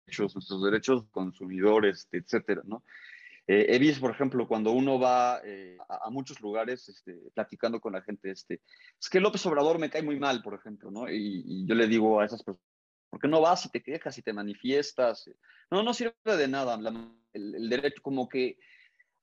derechos, 0.07 0.35
nuestros 0.35 0.63
derechos 0.63 1.05
consumidores, 1.11 2.09
etcétera, 2.11 2.63
¿no? 2.65 2.83
Eh, 3.47 3.67
he 3.69 3.79
visto, 3.79 4.01
por 4.01 4.11
ejemplo, 4.11 4.49
cuando 4.49 4.73
uno 4.73 4.99
va 4.99 5.41
eh, 5.45 5.77
a, 5.89 6.11
muchos 6.11 6.41
lugares 6.41 6.89
este, 6.89 7.15
platicando 7.33 7.81
con 7.81 7.93
la 7.93 8.03
gente, 8.03 8.31
este, 8.31 8.61
es 9.01 9.09
que 9.09 9.21
López 9.21 9.45
Obrador 9.47 9.79
me 9.79 9.89
cae 9.89 10.03
muy 10.03 10.19
mal, 10.19 10.43
por 10.43 10.55
ejemplo, 10.55 10.91
¿no? 10.91 11.09
Y, 11.11 11.65
yo 11.67 11.75
le 11.75 11.87
digo 11.87 12.21
a 12.21 12.27
esas 12.27 12.43
personas, 12.43 12.67
¿por 13.09 13.21
qué 13.21 13.29
no 13.29 13.41
vas 13.41 13.65
y 13.67 13.71
te 13.71 13.83
quejas 13.83 14.19
y 14.19 14.23
te 14.23 14.33
manifiestas? 14.33 15.31
No, 15.71 15.83
no 15.83 15.95
sirve 15.95 16.15
de 16.25 16.49
nada. 16.49 16.79
el, 17.33 17.69
derecho, 17.69 18.03
como 18.03 18.29
que 18.29 18.59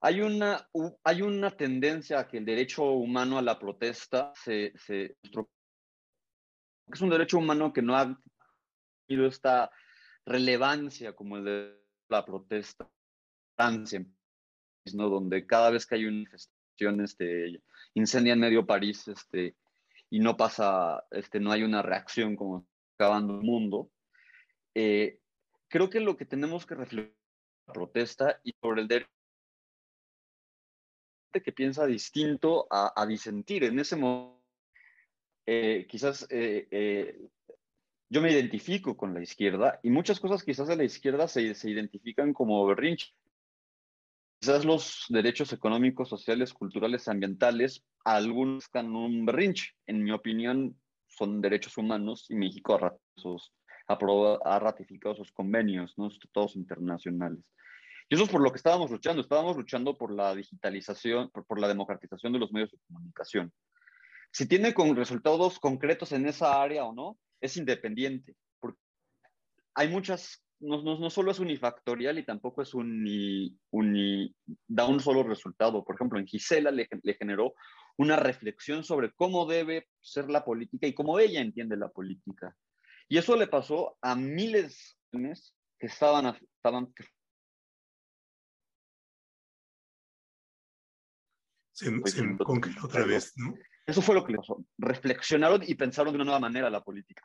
hay 0.01 0.21
una, 0.21 0.69
hay 1.03 1.21
una 1.21 1.51
tendencia 1.51 2.19
a 2.19 2.27
que 2.27 2.37
el 2.37 2.45
derecho 2.45 2.83
humano 2.83 3.37
a 3.37 3.41
la 3.41 3.59
protesta 3.59 4.31
se, 4.35 4.73
se 4.77 5.17
es 6.91 7.01
un 7.01 7.09
derecho 7.09 7.37
humano 7.37 7.73
que 7.73 7.81
no 7.81 7.95
ha 7.95 8.17
esta 9.07 9.71
relevancia 10.25 11.13
como 11.13 11.37
el 11.37 11.45
de 11.45 11.83
la 12.09 12.25
protesta, 12.25 12.89
¿no? 14.93 15.09
donde 15.09 15.45
cada 15.45 15.69
vez 15.69 15.85
que 15.85 15.95
hay 15.95 16.05
una 16.05 16.17
manifestación 16.17 17.01
este, 17.01 17.61
incendian 17.93 18.39
medio 18.39 18.65
París 18.65 19.07
este, 19.07 19.55
y 20.09 20.19
no 20.19 20.35
pasa, 20.35 21.05
este, 21.11 21.39
no 21.39 21.51
hay 21.51 21.63
una 21.63 21.81
reacción 21.81 22.35
como 22.35 22.67
acabando 22.95 23.35
el 23.35 23.41
mundo. 23.41 23.89
Eh, 24.75 25.19
creo 25.67 25.89
que 25.89 25.99
lo 25.99 26.17
que 26.17 26.25
tenemos 26.25 26.65
que 26.65 26.75
reflejar 26.75 27.13
la 27.67 27.73
protesta 27.73 28.39
y 28.43 28.53
sobre 28.61 28.81
el 28.81 28.87
derecho 28.87 29.09
que 31.43 31.51
piensa 31.51 31.85
distinto 31.85 32.67
a, 32.69 33.05
disentir. 33.07 33.63
En 33.63 33.79
ese 33.79 33.95
momento, 33.95 34.43
eh, 35.47 35.87
quizás 35.89 36.27
eh, 36.29 37.27
yo 38.07 38.21
me 38.21 38.31
identifico 38.31 38.95
con 38.95 39.15
la 39.15 39.23
izquierda 39.23 39.79
y 39.81 39.89
muchas 39.89 40.19
cosas 40.19 40.43
quizás 40.43 40.67
de 40.67 40.75
la 40.75 40.83
izquierda 40.83 41.27
se, 41.27 41.55
se 41.55 41.71
identifican 41.71 42.33
como 42.33 42.63
berrinche. 42.67 43.11
Quizás 44.43 44.65
los 44.65 45.05
derechos 45.07 45.53
económicos, 45.53 46.09
sociales, 46.09 46.53
culturales, 46.53 47.07
ambientales, 47.07 47.81
algunos 48.03 48.65
están 48.65 48.93
un 48.93 49.25
berrinche. 49.25 49.71
En 49.87 50.03
mi 50.03 50.11
opinión, 50.11 50.77
son 51.07 51.39
derechos 51.39 51.77
humanos 51.77 52.25
y 52.27 52.35
México 52.35 52.77
ha, 52.77 53.93
ha 54.43 54.59
ratificado 54.59 55.15
sus 55.15 55.31
convenios, 55.31 55.93
¿no? 55.95 56.09
internacionales. 56.55 57.39
Y 58.09 58.15
eso 58.15 58.25
es 58.25 58.29
por 58.29 58.41
lo 58.41 58.51
que 58.51 58.57
estábamos 58.57 58.91
luchando. 58.91 59.21
Estábamos 59.21 59.55
luchando 59.55 59.97
por 59.97 60.11
la 60.11 60.35
digitalización, 60.35 61.29
por, 61.29 61.45
por 61.45 61.61
la 61.61 61.69
democratización 61.69 62.33
de 62.33 62.39
los 62.39 62.51
medios 62.51 62.71
de 62.71 62.79
comunicación. 62.85 63.53
Si 64.29 64.45
tiene 64.45 64.73
con 64.73 64.93
resultados 64.93 65.57
concretos 65.57 66.11
en 66.11 66.25
esa 66.25 66.61
área 66.61 66.83
o 66.83 66.93
no, 66.93 67.17
es 67.39 67.55
independiente. 67.55 68.35
Porque 68.59 68.81
hay 69.73 69.87
muchas, 69.87 70.42
no, 70.63 70.81
no, 70.81 70.97
no, 70.97 71.09
solo 71.09 71.31
es 71.31 71.39
unifactorial 71.39 72.17
y 72.17 72.25
tampoco 72.25 72.61
es 72.61 72.73
uni, 72.73 73.57
uni, 73.71 74.33
da 74.67 74.85
un 74.85 74.99
solo 74.99 75.23
resultado. 75.23 75.83
Por 75.83 75.95
ejemplo, 75.95 76.19
en 76.19 76.25
Gisela 76.25 76.71
le, 76.71 76.87
le 77.01 77.13
generó 77.15 77.53
una 77.97 78.15
reflexión 78.15 78.83
sobre 78.83 79.11
cómo 79.11 79.45
debe 79.45 79.87
ser 80.01 80.29
la 80.29 80.43
política 80.43 80.87
y 80.87 80.93
cómo 80.93 81.19
ella 81.19 81.41
entiende 81.41 81.77
la 81.77 81.89
política. 81.89 82.55
Y 83.07 83.17
eso 83.17 83.35
le 83.35 83.47
pasó 83.47 83.97
a 84.01 84.15
miles 84.15 84.97
de 85.11 85.33
que 85.77 85.87
estaban, 85.87 86.35
estaban 86.55 86.93
se, 91.73 91.91
se 92.05 92.37
congeló 92.37 92.85
otra 92.85 93.05
vez, 93.05 93.33
¿no? 93.35 93.53
Eso 93.85 94.01
fue 94.01 94.15
lo 94.15 94.25
que 94.25 94.31
le 94.31 94.37
pasó. 94.37 94.63
Reflexionaron 94.77 95.61
y 95.67 95.75
pensaron 95.75 96.13
de 96.13 96.15
una 96.15 96.25
nueva 96.25 96.39
manera 96.39 96.69
la 96.69 96.83
política. 96.83 97.23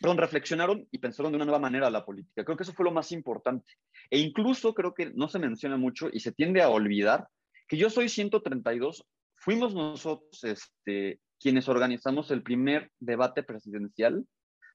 Perdón, 0.00 0.18
reflexionaron 0.18 0.86
y 0.90 0.98
pensaron 0.98 1.32
de 1.32 1.36
una 1.36 1.44
nueva 1.44 1.58
manera 1.58 1.90
la 1.90 2.04
política. 2.04 2.44
Creo 2.44 2.56
que 2.56 2.64
eso 2.64 2.72
fue 2.72 2.84
lo 2.84 2.92
más 2.92 3.12
importante. 3.12 3.72
E 4.10 4.18
incluso 4.18 4.74
creo 4.74 4.94
que 4.94 5.10
no 5.14 5.28
se 5.28 5.38
menciona 5.38 5.76
mucho 5.76 6.08
y 6.12 6.20
se 6.20 6.32
tiende 6.32 6.62
a 6.62 6.68
olvidar 6.68 7.28
que 7.68 7.76
yo 7.76 7.90
soy 7.90 8.08
132. 8.08 9.04
Fuimos 9.34 9.74
nosotros 9.74 10.44
este, 10.44 11.20
quienes 11.40 11.68
organizamos 11.68 12.30
el 12.30 12.42
primer 12.42 12.90
debate 13.00 13.42
presidencial 13.42 14.26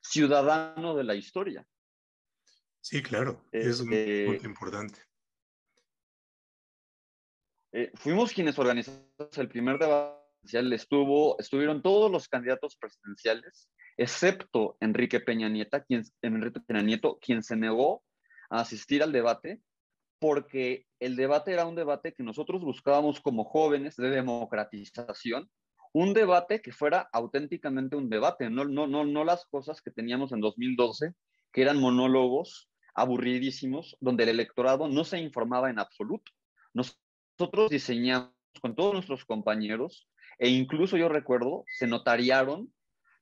ciudadano 0.01 0.95
de 0.95 1.03
la 1.03 1.15
historia. 1.15 1.65
Sí, 2.81 3.03
claro, 3.03 3.45
es 3.51 3.83
muy 3.83 3.95
este, 3.95 4.47
importante. 4.47 5.01
Eh, 7.73 7.91
fuimos 7.95 8.31
quienes 8.31 8.57
organizamos 8.57 9.37
el 9.37 9.49
primer 9.49 9.77
debate 9.77 10.27
estuvo, 10.73 11.37
estuvieron 11.39 11.81
todos 11.81 12.11
los 12.11 12.27
candidatos 12.27 12.77
presidenciales, 12.77 13.69
excepto 13.97 14.77
Enrique 14.79 15.19
Peña, 15.19 15.49
Nieto, 15.49 15.83
quien 17.19 17.43
se 17.43 17.55
negó 17.55 18.03
a 18.49 18.61
asistir 18.61 19.03
al 19.03 19.11
debate 19.11 19.61
porque 20.19 20.85
el 20.99 21.15
debate 21.15 21.53
era 21.53 21.65
un 21.65 21.75
debate 21.75 22.13
que 22.13 22.23
nosotros 22.23 22.63
buscábamos 22.63 23.19
como 23.21 23.43
jóvenes 23.43 23.95
de 23.95 24.09
democratización, 24.09 25.49
un 25.93 26.13
debate 26.13 26.61
que 26.61 26.71
fuera 26.71 27.07
auténticamente 27.11 27.95
un 27.95 28.09
debate, 28.09 28.49
no, 28.49 28.65
no, 28.65 28.87
no, 28.87 29.05
no 29.05 29.23
las 29.23 29.45
cosas 29.45 29.81
que 29.81 29.91
teníamos 29.91 30.31
en 30.31 30.41
2012, 30.41 31.13
que 31.51 31.61
eran 31.61 31.79
monólogos 31.79 32.69
aburridísimos, 32.95 33.95
donde 33.99 34.23
el 34.23 34.29
electorado 34.29 34.87
no 34.87 35.03
se 35.03 35.19
informaba 35.19 35.69
en 35.69 35.79
absoluto. 35.79 36.31
Nosotros 36.73 37.69
diseñamos 37.69 38.33
con 38.59 38.75
todos 38.75 38.93
nuestros 38.93 39.23
compañeros 39.23 40.09
e 40.39 40.49
incluso 40.49 40.97
yo 40.97 41.09
recuerdo, 41.09 41.63
se 41.77 41.87
notariaron 41.87 42.73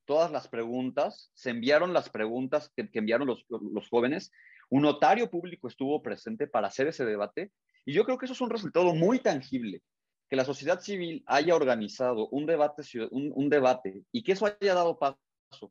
todas 0.05 0.31
las 0.31 0.47
preguntas, 0.47 1.31
se 1.33 1.49
enviaron 1.49 1.93
las 1.93 2.09
preguntas 2.09 2.71
que, 2.75 2.89
enviaron 2.93 3.27
los, 3.27 3.45
los, 3.49 3.89
jóvenes, 3.89 4.31
un 4.69 4.83
notario 4.83 5.29
público 5.29 5.67
estuvo 5.67 6.01
presente 6.01 6.47
para 6.47 6.67
hacer 6.67 6.87
ese 6.87 7.05
debate 7.05 7.51
y 7.85 7.93
yo 7.93 8.05
creo 8.05 8.17
que 8.17 8.25
eso 8.25 8.33
es 8.33 8.41
un 8.41 8.49
resultado 8.49 8.93
muy 8.95 9.19
tangible, 9.19 9.81
que 10.29 10.35
la 10.35 10.45
sociedad 10.45 10.79
civil 10.79 11.23
haya 11.27 11.55
organizado 11.55 12.27
un 12.29 12.45
debate, 12.45 12.83
un, 13.11 13.31
un 13.35 13.49
debate 13.49 14.03
y 14.11 14.23
que 14.23 14.31
eso 14.31 14.45
haya 14.45 14.73
dado 14.73 14.97
paso 14.97 15.19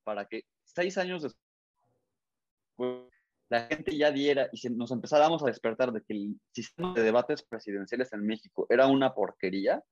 para 0.04 0.26
que 0.26 0.44
seis 0.64 0.98
años 0.98 1.22
después 1.22 3.04
la 3.48 3.66
gente 3.66 3.96
ya 3.96 4.10
diera 4.10 4.48
y 4.52 4.68
nos 4.70 4.90
empezáramos 4.90 5.42
a 5.42 5.46
despertar 5.46 5.92
de 5.92 6.02
que 6.02 6.14
el 6.14 6.40
sistema 6.52 6.94
de 6.94 7.02
debates 7.02 7.42
presidenciales 7.42 8.12
en 8.12 8.26
México 8.26 8.66
era 8.68 8.86
una 8.86 9.14
porquería, 9.14 9.82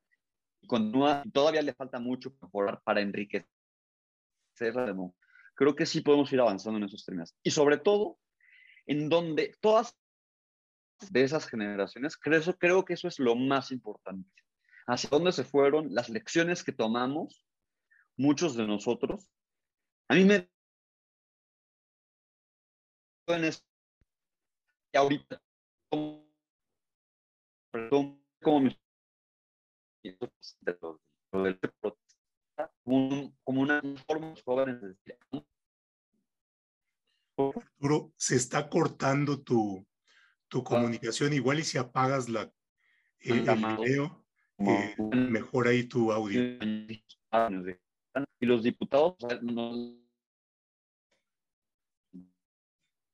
continúa, 0.67 1.23
todavía 1.33 1.63
le 1.63 1.75
falta 1.75 1.99
mucho 1.99 2.35
para 2.85 3.01
enriquecer 3.01 3.47
la 4.61 4.87
democracia. 4.87 5.29
Creo 5.55 5.75
que 5.75 5.87
sí 5.87 6.01
podemos 6.01 6.33
ir 6.33 6.41
avanzando 6.41 6.79
en 6.79 6.85
esos 6.85 7.05
términos. 7.05 7.35
Y 7.43 7.51
sobre 7.51 7.79
todo, 7.79 8.19
en 8.87 9.09
donde 9.09 9.55
todas 9.61 9.97
de 11.11 11.23
esas 11.25 11.47
generaciones, 11.47 12.17
creo, 12.17 12.41
creo 12.59 12.85
que 12.85 12.95
eso 12.95 13.09
es 13.09 13.19
lo 13.19 13.35
más 13.35 13.71
importante. 13.71 14.31
Hacia 14.87 15.11
dónde 15.11 15.33
se 15.33 15.45
fueron, 15.45 15.95
las 15.95 16.09
lecciones 16.09 16.65
que 16.65 16.73
tomamos, 16.73 17.45
muchos 18.17 18.57
de 18.57 18.67
nosotros. 18.67 19.29
A 20.09 20.15
mí 20.15 20.25
me 20.25 20.49
y 24.93 24.97
ahorita 24.97 25.41
como 28.43 28.61
mis 28.61 28.77
como, 32.85 33.35
como 33.43 33.61
una 33.63 33.83
forma 34.07 34.35
jóvenes 34.45 34.81
de 34.81 34.89
decir, 34.89 35.19
Arturo, 37.37 38.13
se 38.17 38.37
está 38.37 38.69
cortando 38.69 39.43
tu, 39.43 39.87
tu 40.49 40.63
comunicación, 40.63 41.33
igual 41.33 41.61
y 41.61 41.65
si 41.65 41.79
apagas 41.79 42.29
la, 42.29 42.53
el, 43.21 43.49
el 43.49 43.77
video, 43.77 44.25
eh, 44.59 44.95
mejora 44.99 45.71
ahí 45.71 45.85
tu 45.85 46.13
audio. 46.13 46.41
Y 48.41 48.47
los 48.47 48.63
diputados 48.63 49.17
no, 49.41 50.03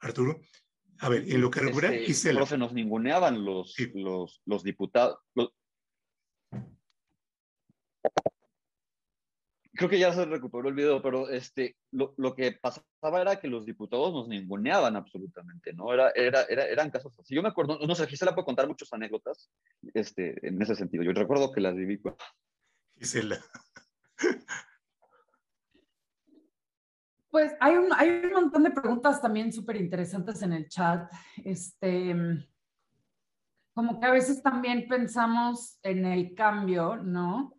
Arturo. 0.01 0.41
A 1.01 1.09
ver, 1.09 1.31
en 1.31 1.41
lo 1.41 1.51
que 1.51 1.61
recupera 1.61 1.93
este, 1.93 2.07
Gisela. 2.07 2.41
Profe, 2.41 2.59
nos 2.59 2.73
ninguneaban 2.73 3.45
los, 3.45 3.75
los, 3.95 4.43
los 4.45 4.63
diputados. 4.65 5.19
Creo 9.79 9.89
que 9.89 9.99
ya 10.01 10.13
se 10.13 10.25
recuperó 10.25 10.69
el 10.69 10.75
video, 10.75 11.01
pero 11.01 11.29
este, 11.29 11.77
lo, 11.93 12.13
lo, 12.17 12.35
que 12.35 12.51
pasaba 12.51 13.21
era 13.21 13.39
que 13.39 13.47
los 13.47 13.65
diputados 13.65 14.13
nos 14.13 14.27
ninguneaban 14.27 14.97
absolutamente, 14.97 15.73
¿no? 15.73 15.95
Era, 15.95 16.11
era, 16.17 16.43
era, 16.49 16.65
eran 16.65 16.91
casos 16.91 17.17
así. 17.17 17.33
Yo 17.37 17.43
me 17.45 17.51
acuerdo, 17.51 17.79
no 17.87 17.95
sé, 17.95 18.09
Gisela 18.09 18.35
puede 18.35 18.47
contar 18.47 18.67
muchas 18.67 18.93
anécdotas 18.93 19.53
este, 19.95 20.45
en 20.45 20.61
ese 20.61 20.75
sentido. 20.75 21.05
Yo 21.05 21.13
recuerdo 21.13 21.53
que 21.53 21.61
las 21.61 21.77
viví. 21.77 22.01
Gisela. 22.99 23.39
Pues 27.31 27.53
hay 27.61 27.77
un, 27.77 27.93
hay 27.93 28.09
un 28.09 28.33
montón 28.33 28.65
de 28.65 28.73
preguntas 28.73 29.23
también 29.23 29.53
súper 29.53 29.77
interesantes 29.77 30.43
en 30.43 30.55
el 30.55 30.69
chat. 30.69 31.09
Este, 31.45 32.17
como 33.75 34.01
que 34.01 34.07
a 34.07 34.11
veces 34.11 34.43
también 34.43 34.89
pensamos 34.89 35.79
en 35.85 36.05
el 36.05 36.35
cambio, 36.35 36.97
¿no? 36.97 37.58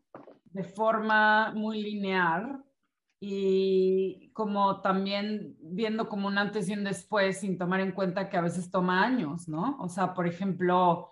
De 0.52 0.64
forma 0.64 1.54
muy 1.54 1.82
lineal 1.82 2.64
y 3.20 4.32
como 4.34 4.82
también 4.82 5.58
viendo 5.62 6.08
como 6.08 6.28
un 6.28 6.38
antes 6.38 6.70
y 6.70 6.74
un 6.74 6.84
después 6.84 7.40
sin 7.40 7.58
tomar 7.58 7.82
en 7.82 7.92
cuenta 7.92 8.30
que 8.30 8.38
a 8.38 8.42
veces 8.42 8.72
toma 8.72 9.04
años, 9.04 9.48
¿no? 9.48 9.78
O 9.80 9.90
sea, 9.90 10.14
por 10.14 10.28
ejemplo, 10.28 11.12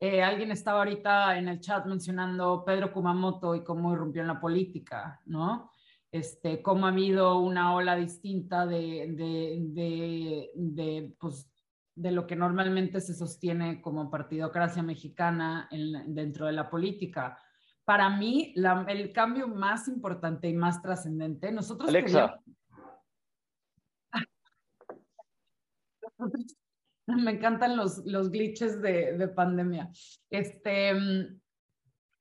eh, 0.00 0.22
alguien 0.22 0.50
estaba 0.50 0.80
ahorita 0.80 1.38
en 1.38 1.48
el 1.48 1.60
chat 1.60 1.86
mencionando 1.86 2.64
Pedro 2.64 2.92
Kumamoto 2.92 3.54
y 3.54 3.64
cómo 3.64 3.92
irrumpió 3.92 4.22
en 4.22 4.28
la 4.28 4.40
política, 4.40 5.20
¿no? 5.26 5.70
este, 6.14 6.62
cómo 6.62 6.86
ha 6.86 6.90
habido 6.90 7.40
una 7.40 7.74
ola 7.74 7.96
distinta 7.96 8.66
de, 8.66 9.08
de, 9.16 10.48
de, 10.54 11.16
pues, 11.18 11.50
de 11.96 12.12
lo 12.12 12.24
que 12.24 12.36
normalmente 12.36 13.00
se 13.00 13.14
sostiene 13.14 13.82
como 13.82 14.12
partidocracia 14.12 14.80
mexicana 14.84 15.68
dentro 16.06 16.46
de 16.46 16.52
la 16.52 16.70
política. 16.70 17.36
Para 17.84 18.10
mí, 18.10 18.54
el 18.56 19.12
cambio 19.12 19.46
más 19.48 19.88
importante 19.88 20.48
y 20.48 20.54
más 20.54 20.80
trascendente, 20.80 21.52
nosotros... 21.52 21.88
Alexa. 21.88 22.40
Me 27.06 27.32
encantan 27.32 27.76
los, 27.76 27.98
los 28.06 28.30
glitches 28.30 28.80
de, 28.80 29.18
de 29.18 29.28
pandemia. 29.28 29.90
Este, 30.30 30.92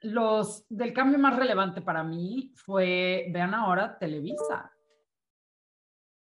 los 0.03 0.65
del 0.67 0.93
cambio 0.93 1.17
más 1.17 1.37
relevante 1.37 1.81
para 1.81 2.03
mí 2.03 2.51
fue, 2.55 3.27
vean 3.31 3.53
ahora, 3.53 3.97
Televisa. 3.97 4.69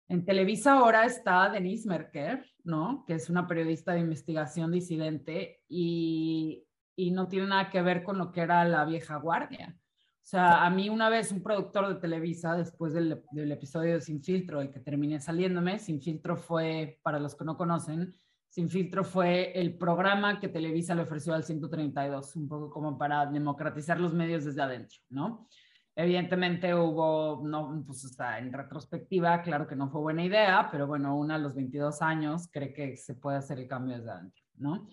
En 0.10 0.26
Televisa 0.26 0.74
ahora 0.74 1.06
está 1.06 1.50
Denise 1.50 1.88
Merker, 1.88 2.44
¿no? 2.64 3.04
Que 3.06 3.14
es 3.14 3.30
una 3.30 3.46
periodista 3.46 3.94
de 3.94 4.00
investigación 4.00 4.72
disidente 4.72 5.62
y, 5.70 6.67
y 6.98 7.12
no 7.12 7.30
tiene 7.30 7.48
nada 7.48 7.70
que 7.70 7.82
ver 7.82 8.04
con 8.04 8.18
lo 8.18 8.34
que 8.34 8.42
era 8.42 8.66
la 8.66 8.84
vieja 8.84 9.16
guardia. 9.16 9.78
O 9.78 10.30
sea, 10.30 10.66
a 10.66 10.70
mí 10.70 10.90
una 10.90 11.08
vez 11.08 11.32
un 11.32 11.42
productor 11.42 11.88
de 11.88 12.02
Televisa, 12.02 12.58
después 12.58 12.94
del, 12.94 13.24
episodio 13.52 13.94
de 13.94 14.02
Sin 14.02 14.22
Filtro, 14.22 14.60
el 14.60 14.72
que 14.72 14.82
terminé 14.82 15.22
saliéndome, 15.22 15.80
Sin 15.80 16.02
Filtro 16.02 16.36
fue, 16.36 17.00
para 17.04 17.20
los 17.20 17.36
que 17.36 17.46
no 17.46 17.56
conocen, 17.56 18.14
sin 18.50 18.70
filtro 18.70 19.04
fue 19.04 19.52
el 19.60 19.78
programa 19.78 20.40
que 20.40 20.48
Televisa 20.48 20.96
le 20.96 21.04
ofreció 21.04 21.34
al 21.34 21.44
132, 21.44 22.36
un 22.38 22.48
poco 22.48 22.70
como 22.72 22.98
para 22.98 23.26
democratizar 23.26 24.00
los 24.00 24.14
medios 24.14 24.46
desde 24.46 24.62
adentro, 24.62 25.00
¿no? 25.10 25.48
Evidentemente 25.96 26.74
hubo, 26.74 27.42
no, 27.46 27.84
pues 27.86 28.04
está 28.06 28.40
en 28.40 28.54
retrospectiva, 28.54 29.42
claro 29.42 29.68
que 29.68 29.76
no 29.76 29.90
fue 29.90 30.02
buena 30.02 30.24
idea, 30.24 30.70
pero 30.72 30.88
bueno, 30.88 31.16
una 31.18 31.36
a 31.36 31.40
los 31.40 31.56
22 31.56 32.02
años 32.02 32.48
cree 32.52 32.74
que 32.74 32.98
se 32.98 33.16
puede 33.16 33.38
hacer 33.38 33.60
el 33.60 33.68
cambio 33.68 33.98
desde 33.98 34.12
adentro, 34.12 34.44
¿no? 34.56 34.88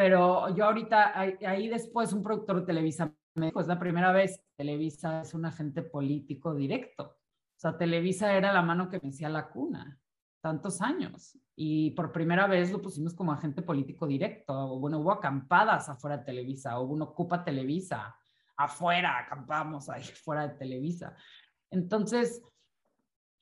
Pero 0.00 0.48
yo 0.56 0.64
ahorita, 0.64 1.12
ahí, 1.20 1.68
después 1.68 2.14
un 2.14 2.22
productor 2.22 2.60
de 2.60 2.66
Televisa 2.66 3.12
me 3.34 3.46
dijo, 3.48 3.60
es 3.60 3.66
la 3.66 3.78
primera 3.78 4.12
vez 4.12 4.42
Televisa 4.56 5.20
es 5.20 5.34
un 5.34 5.44
agente 5.44 5.82
político 5.82 6.54
directo. 6.54 7.04
O 7.04 7.58
sea, 7.58 7.76
Televisa 7.76 8.34
era 8.34 8.50
la 8.50 8.62
mano 8.62 8.88
que 8.88 8.98
me 9.02 9.10
hacía 9.10 9.28
la 9.28 9.50
cuna 9.50 10.00
tantos 10.40 10.80
años. 10.80 11.38
Y 11.54 11.90
por 11.90 12.12
primera 12.12 12.46
vez 12.46 12.72
lo 12.72 12.80
pusimos 12.80 13.12
como 13.12 13.30
agente 13.30 13.60
político 13.60 14.06
directo. 14.06 14.54
O, 14.54 14.78
bueno, 14.78 15.00
hubo 15.00 15.12
acampadas 15.12 15.90
afuera 15.90 16.16
de 16.16 16.24
Televisa, 16.24 16.80
hubo 16.80 16.94
un 16.94 17.02
Ocupa 17.02 17.44
Televisa, 17.44 18.16
afuera, 18.56 19.18
acampamos 19.18 19.90
ahí 19.90 20.02
fuera 20.24 20.48
de 20.48 20.54
Televisa. 20.54 21.14
Entonces, 21.70 22.42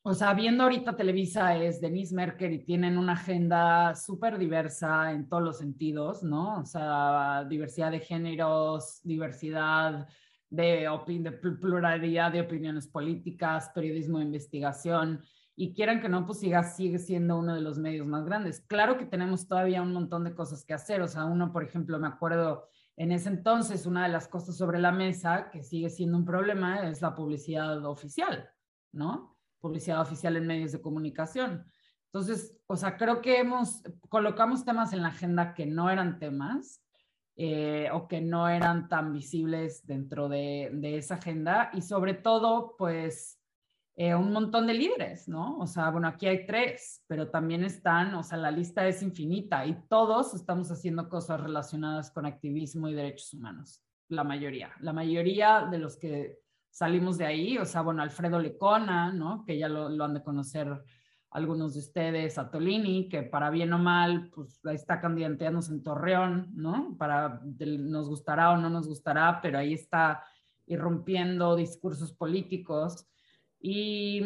o 0.03 0.15
sea, 0.15 0.33
viendo 0.35 0.63
ahorita 0.63 0.97
Televisa 0.97 1.57
es 1.57 1.81
Denise 1.81 2.15
Merker 2.15 2.53
y 2.53 2.65
tienen 2.65 2.97
una 2.97 3.13
agenda 3.13 3.95
súper 3.95 4.39
diversa 4.39 5.13
en 5.13 5.29
todos 5.29 5.43
los 5.43 5.59
sentidos, 5.59 6.23
¿no? 6.23 6.61
O 6.61 6.65
sea, 6.65 7.45
diversidad 7.49 7.91
de 7.91 8.01
géneros, 8.01 9.01
diversidad 9.03 10.09
de, 10.51 10.89
de 11.07 11.33
pluralidad 11.33 12.33
de 12.33 12.41
opiniones 12.41 12.87
políticas, 12.87 13.71
periodismo 13.75 14.19
de 14.19 14.25
investigación 14.25 15.21
y 15.57 15.75
quieran 15.75 16.01
que 16.01 16.09
no, 16.09 16.25
pues 16.25 16.39
siga, 16.39 16.63
sigue 16.63 16.99
siendo 16.99 17.37
uno 17.37 17.55
de 17.55 17.61
los 17.61 17.79
medios 17.79 18.07
más 18.07 18.25
grandes. 18.25 18.61
Claro 18.69 18.97
que 18.97 19.07
tenemos 19.07 19.49
todavía 19.49 19.83
un 19.83 19.93
montón 19.93 20.23
de 20.23 20.35
cosas 20.35 20.65
que 20.65 20.73
hacer, 20.73 21.03
o 21.03 21.09
sea, 21.09 21.25
uno, 21.25 21.53
por 21.53 21.65
ejemplo, 21.65 21.99
me 21.99 22.07
acuerdo 22.07 22.69
en 22.97 23.13
ese 23.13 23.29
entonces, 23.29 23.85
una 23.85 24.05
de 24.05 24.13
las 24.13 24.29
cosas 24.29 24.57
sobre 24.57 24.79
la 24.79 24.93
mesa 24.93 25.51
que 25.51 25.63
sigue 25.63 25.91
siendo 25.91 26.17
un 26.17 26.25
problema 26.25 26.89
es 26.89 27.03
la 27.03 27.15
publicidad 27.15 27.85
oficial, 27.85 28.49
¿no? 28.93 29.38
Publicidad 29.61 30.01
oficial 30.01 30.37
en 30.37 30.47
medios 30.47 30.73
de 30.73 30.81
comunicación. 30.81 31.65
Entonces, 32.07 32.57
o 32.67 32.77
sea, 32.77 32.97
creo 32.97 33.21
que 33.21 33.39
hemos, 33.39 33.83
colocamos 34.09 34.65
temas 34.65 34.93
en 34.93 35.03
la 35.03 35.09
agenda 35.09 35.55
que 35.55 35.67
no 35.67 35.91
eran 35.91 36.19
temas 36.19 36.83
eh, 37.37 37.89
o 37.93 38.09
que 38.09 38.21
no 38.21 38.49
eran 38.49 38.89
tan 38.89 39.13
visibles 39.13 39.87
dentro 39.87 40.29
de, 40.29 40.71
de 40.73 40.97
esa 40.97 41.17
agenda 41.17 41.71
y 41.75 41.83
sobre 41.83 42.15
todo, 42.15 42.77
pues, 42.77 43.39
eh, 44.01 44.15
un 44.15 44.33
montón 44.33 44.69
de 44.69 44.75
líderes, 44.75 45.27
¿no? 45.27 45.59
O 45.59 45.67
sea, 45.67 45.91
bueno, 45.91 46.07
aquí 46.07 46.29
hay 46.29 46.47
tres, 46.47 47.05
pero 47.09 47.31
también 47.31 47.65
están, 47.65 48.15
o 48.15 48.23
sea, 48.23 48.39
la 48.39 48.53
lista 48.53 48.87
es 48.87 49.03
infinita 49.03 49.67
y 49.67 49.75
todos 49.89 50.35
estamos 50.35 50.71
haciendo 50.71 51.09
cosas 51.09 51.41
relacionadas 51.41 52.13
con 52.13 52.25
activismo 52.25 52.89
y 52.89 52.95
derechos 52.95 53.35
humanos, 53.35 53.83
la 54.09 54.23
mayoría. 54.23 54.71
La 54.79 54.93
mayoría 54.93 55.67
de 55.69 55.79
los 55.79 55.97
que 55.97 56.39
salimos 56.71 57.19
de 57.19 57.27
ahí, 57.27 57.59
o 57.59 57.65
sea, 57.65 57.83
bueno, 57.83 58.03
Alfredo 58.03 58.39
Lecona, 58.39 59.13
¿no? 59.13 59.45
Que 59.45 59.59
ya 59.59 59.69
lo, 59.69 59.89
lo 59.89 60.05
han 60.05 60.15
de 60.15 60.23
conocer 60.23 60.83
algunos 61.31 61.75
de 61.75 61.81
ustedes, 61.81 62.39
a 62.39 62.51
Tolini, 62.51 63.09
que 63.09 63.23
para 63.23 63.51
bien 63.51 63.73
o 63.73 63.79
mal, 63.79 64.31
pues 64.35 64.61
ahí 64.65 64.77
está 64.77 65.01
candidateándose 65.01 65.73
en 65.73 65.83
Torreón, 65.83 66.49
¿no? 66.55 66.97
Para, 66.99 67.43
nos 67.45 68.09
gustará 68.09 68.53
o 68.53 68.57
no 68.57 68.71
nos 68.71 68.89
gustará, 68.89 69.41
pero 69.43 69.59
ahí 69.59 69.75
está 69.75 70.25
irrumpiendo 70.67 71.55
discursos 71.57 72.13
políticos. 72.13 73.07
Y 73.61 74.23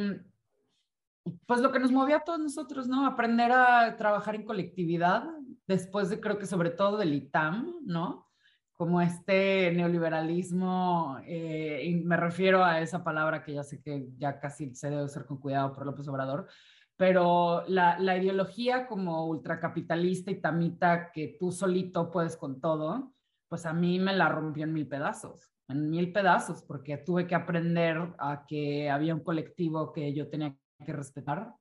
pues 1.46 1.60
lo 1.60 1.72
que 1.72 1.80
nos 1.80 1.90
movió 1.90 2.16
a 2.16 2.24
todos 2.24 2.38
nosotros, 2.38 2.86
¿no? 2.86 3.04
Aprender 3.04 3.50
a 3.50 3.96
trabajar 3.96 4.36
en 4.36 4.44
colectividad, 4.44 5.24
después 5.66 6.08
de 6.08 6.20
creo 6.20 6.38
que 6.38 6.46
sobre 6.46 6.70
todo 6.70 6.98
del 6.98 7.14
ITAM, 7.14 7.80
¿no? 7.84 8.28
Como 8.74 9.00
este 9.00 9.70
neoliberalismo, 9.72 11.18
eh, 11.24 11.82
y 11.84 11.94
me 11.96 12.16
refiero 12.16 12.64
a 12.64 12.80
esa 12.80 13.04
palabra 13.04 13.44
que 13.44 13.54
ya 13.54 13.62
sé 13.62 13.80
que 13.80 14.08
ya 14.18 14.40
casi 14.40 14.74
se 14.74 14.90
debe 14.90 15.02
hacer 15.02 15.24
con 15.24 15.38
cuidado 15.38 15.72
por 15.72 15.86
López 15.86 16.08
Obrador, 16.08 16.48
pero 16.96 17.64
la, 17.68 17.98
la 17.98 18.16
ideología 18.16 18.86
como 18.86 19.26
ultracapitalista 19.26 20.30
y 20.30 20.40
tamita 20.40 21.10
que 21.12 21.36
tú 21.38 21.52
solito 21.52 22.10
puedes 22.10 22.36
con 22.36 22.60
todo, 22.60 23.12
pues 23.48 23.66
a 23.66 23.72
mí 23.72 23.98
me 23.98 24.14
la 24.14 24.28
rompió 24.28 24.64
en 24.64 24.72
mil 24.72 24.88
pedazos, 24.88 25.52
en 25.68 25.90
mil 25.90 26.12
pedazos, 26.12 26.62
porque 26.62 26.96
tuve 26.96 27.26
que 27.26 27.34
aprender 27.34 27.98
a 28.18 28.44
que 28.48 28.88
había 28.88 29.14
un 29.14 29.22
colectivo 29.22 29.92
que 29.92 30.14
yo 30.14 30.28
tenía 30.28 30.56
que 30.84 30.92
respetar 30.92 31.52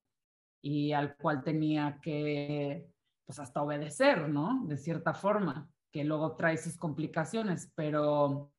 y 0.62 0.93
al 0.93 1.18
cual 1.18 1.43
tenía 1.43 1.99
que, 2.01 2.88
pues 3.26 3.39
hasta 3.39 3.62
obedecer, 3.62 4.30
¿no? 4.30 4.64
De 4.68 4.78
cierta 4.78 5.14
forma, 5.14 5.68
que 5.91 6.03
luego 6.03 6.35
trae 6.35 6.57
sus 6.57 6.77
complicaciones, 6.77 7.71
pero 7.75 8.51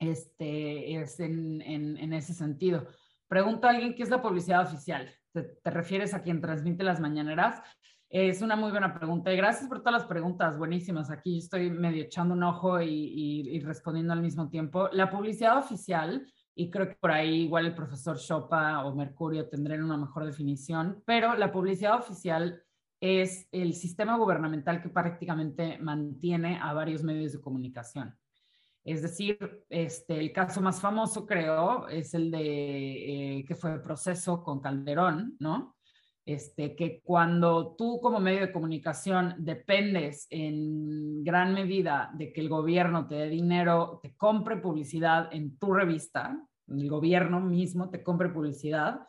este 0.00 1.00
es 1.00 1.20
en, 1.20 1.60
en, 1.62 2.12
ese 2.12 2.34
sentido. 2.34 2.86
Pregunta 3.28 3.68
a 3.68 3.70
alguien 3.70 3.94
qué 3.94 4.02
es 4.02 4.10
la 4.10 4.22
publicidad 4.22 4.66
oficial. 4.66 5.08
¿Te, 5.32 5.70
refieres 5.70 6.14
a 6.14 6.22
quien 6.22 6.40
transmite 6.40 6.82
las 6.82 7.00
mañaneras? 7.00 7.62
Es 8.08 8.42
una 8.42 8.56
muy 8.56 8.72
buena 8.72 8.92
pregunta 8.92 9.32
y 9.32 9.36
gracias 9.36 9.68
por 9.68 9.80
todas 9.80 10.00
las 10.00 10.08
preguntas, 10.08 10.58
buenísimas. 10.58 11.10
Aquí 11.10 11.38
estoy 11.38 11.70
medio 11.70 12.02
echando 12.02 12.34
un 12.34 12.42
ojo 12.42 12.80
y, 12.80 12.88
y, 12.88 13.60
respondiendo 13.60 14.12
al 14.12 14.22
mismo 14.22 14.48
tiempo. 14.48 14.88
La 14.90 15.10
publicidad 15.10 15.58
oficial, 15.58 16.26
y 16.56 16.70
creo 16.70 16.88
que 16.88 16.96
por 16.96 17.12
ahí 17.12 17.42
igual 17.42 17.66
el 17.66 17.74
profesor 17.74 18.18
Chopa 18.18 18.84
o 18.84 18.94
Mercurio 18.96 19.48
tendrán 19.48 19.84
una 19.84 19.96
mejor 19.96 20.24
definición, 20.24 21.02
pero 21.06 21.36
la 21.36 21.52
publicidad 21.52 21.98
oficial 21.98 22.64
es 23.00 23.48
el 23.50 23.74
sistema 23.74 24.16
gubernamental 24.16 24.82
que 24.82 24.90
prácticamente 24.90 25.78
mantiene 25.78 26.58
a 26.60 26.72
varios 26.74 27.02
medios 27.02 27.32
de 27.32 27.40
comunicación. 27.40 28.14
Es 28.84 29.02
decir, 29.02 29.64
este, 29.68 30.18
el 30.18 30.32
caso 30.32 30.60
más 30.60 30.80
famoso, 30.80 31.26
creo, 31.26 31.88
es 31.88 32.14
el 32.14 32.30
de 32.30 33.38
eh, 33.38 33.44
que 33.44 33.54
fue 33.54 33.74
el 33.74 33.82
proceso 33.82 34.42
con 34.42 34.60
Calderón, 34.60 35.36
¿no? 35.38 35.76
Este, 36.24 36.76
que 36.76 37.00
cuando 37.02 37.74
tú 37.76 37.98
como 38.00 38.20
medio 38.20 38.40
de 38.40 38.52
comunicación 38.52 39.34
dependes 39.38 40.26
en 40.30 41.24
gran 41.24 41.54
medida 41.54 42.10
de 42.14 42.32
que 42.32 42.40
el 42.40 42.48
gobierno 42.48 43.06
te 43.06 43.16
dé 43.16 43.28
dinero, 43.28 44.00
te 44.02 44.14
compre 44.16 44.58
publicidad 44.58 45.28
en 45.32 45.58
tu 45.58 45.72
revista, 45.72 46.38
el 46.68 46.88
gobierno 46.88 47.40
mismo 47.40 47.90
te 47.90 48.02
compre 48.02 48.28
publicidad, 48.28 49.00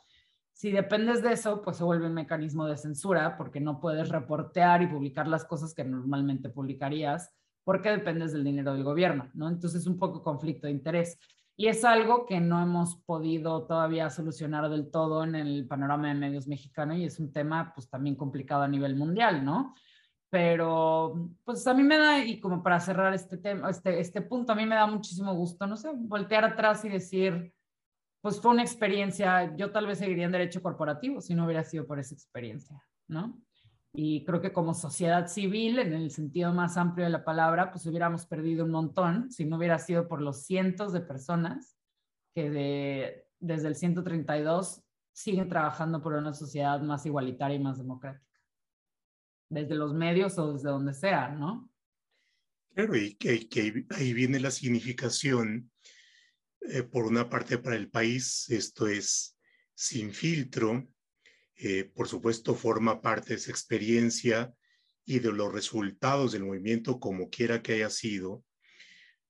si 0.61 0.69
dependes 0.69 1.23
de 1.23 1.33
eso, 1.33 1.59
pues 1.63 1.77
se 1.77 1.83
vuelve 1.83 2.05
un 2.05 2.13
mecanismo 2.13 2.67
de 2.67 2.77
censura 2.77 3.35
porque 3.35 3.59
no 3.59 3.79
puedes 3.79 4.09
reportear 4.09 4.83
y 4.83 4.87
publicar 4.87 5.27
las 5.27 5.43
cosas 5.43 5.73
que 5.73 5.83
normalmente 5.83 6.49
publicarías 6.51 7.33
porque 7.63 7.89
dependes 7.89 8.31
del 8.31 8.43
dinero 8.43 8.75
del 8.75 8.83
gobierno, 8.83 9.27
¿no? 9.33 9.49
Entonces 9.49 9.81
es 9.81 9.87
un 9.87 9.97
poco 9.97 10.21
conflicto 10.21 10.67
de 10.67 10.73
interés. 10.73 11.17
Y 11.57 11.65
es 11.65 11.83
algo 11.83 12.27
que 12.27 12.39
no 12.39 12.61
hemos 12.61 12.95
podido 12.97 13.65
todavía 13.65 14.11
solucionar 14.11 14.69
del 14.69 14.91
todo 14.91 15.23
en 15.23 15.33
el 15.33 15.67
panorama 15.67 16.09
de 16.09 16.13
medios 16.13 16.47
mexicano 16.47 16.95
y 16.95 17.05
es 17.05 17.19
un 17.19 17.33
tema 17.33 17.71
pues 17.73 17.89
también 17.89 18.15
complicado 18.15 18.61
a 18.61 18.67
nivel 18.67 18.95
mundial, 18.95 19.43
¿no? 19.43 19.73
Pero 20.29 21.31
pues 21.43 21.65
a 21.65 21.73
mí 21.73 21.81
me 21.81 21.97
da, 21.97 22.23
y 22.23 22.39
como 22.39 22.61
para 22.61 22.79
cerrar 22.79 23.15
este 23.15 23.37
tema, 23.37 23.67
este, 23.71 23.99
este 23.99 24.21
punto, 24.21 24.51
a 24.51 24.55
mí 24.55 24.67
me 24.67 24.75
da 24.75 24.85
muchísimo 24.85 25.33
gusto, 25.33 25.65
no 25.65 25.75
sé, 25.75 25.89
voltear 25.95 26.45
atrás 26.45 26.85
y 26.85 26.89
decir, 26.89 27.51
pues 28.21 28.39
fue 28.39 28.51
una 28.51 28.61
experiencia, 28.61 29.55
yo 29.55 29.71
tal 29.71 29.87
vez 29.87 29.97
seguiría 29.97 30.25
en 30.25 30.31
derecho 30.31 30.61
corporativo 30.61 31.21
si 31.21 31.33
no 31.33 31.45
hubiera 31.45 31.63
sido 31.63 31.87
por 31.87 31.99
esa 31.99 32.13
experiencia, 32.13 32.81
¿no? 33.07 33.41
Y 33.93 34.23
creo 34.23 34.39
que 34.39 34.53
como 34.53 34.73
sociedad 34.73 35.27
civil, 35.27 35.79
en 35.79 35.93
el 35.93 36.11
sentido 36.11 36.53
más 36.53 36.77
amplio 36.77 37.05
de 37.05 37.11
la 37.11 37.25
palabra, 37.25 37.71
pues 37.71 37.85
hubiéramos 37.87 38.25
perdido 38.25 38.63
un 38.63 38.71
montón 38.71 39.31
si 39.31 39.43
no 39.43 39.57
hubiera 39.57 39.79
sido 39.79 40.07
por 40.07 40.21
los 40.21 40.45
cientos 40.45 40.93
de 40.93 41.01
personas 41.01 41.77
que 42.33 42.49
de, 42.49 43.27
desde 43.39 43.67
el 43.67 43.75
132 43.75 44.83
siguen 45.13 45.49
trabajando 45.49 46.01
por 46.01 46.13
una 46.13 46.33
sociedad 46.33 46.79
más 46.81 47.05
igualitaria 47.05 47.57
y 47.57 47.63
más 47.63 47.77
democrática. 47.79 48.39
Desde 49.49 49.75
los 49.75 49.93
medios 49.93 50.37
o 50.37 50.53
desde 50.53 50.69
donde 50.69 50.93
sea, 50.93 51.29
¿no? 51.29 51.69
Claro, 52.73 52.95
y 52.95 53.15
que, 53.15 53.49
que 53.49 53.85
ahí 53.89 54.13
viene 54.13 54.39
la 54.39 54.51
significación, 54.51 55.70
eh, 56.61 56.83
por 56.83 57.05
una 57.05 57.29
parte 57.29 57.57
para 57.57 57.75
el 57.75 57.89
país, 57.89 58.49
esto 58.49 58.87
es 58.87 59.37
sin 59.73 60.13
filtro, 60.13 60.87
eh, 61.55 61.85
por 61.85 62.07
supuesto, 62.07 62.55
forma 62.55 63.01
parte 63.01 63.29
de 63.29 63.35
esa 63.35 63.51
experiencia 63.51 64.53
y 65.05 65.19
de 65.19 65.31
los 65.31 65.51
resultados 65.51 66.31
del 66.31 66.45
movimiento, 66.45 66.99
como 66.99 67.29
quiera 67.29 67.61
que 67.61 67.73
haya 67.73 67.89
sido. 67.89 68.43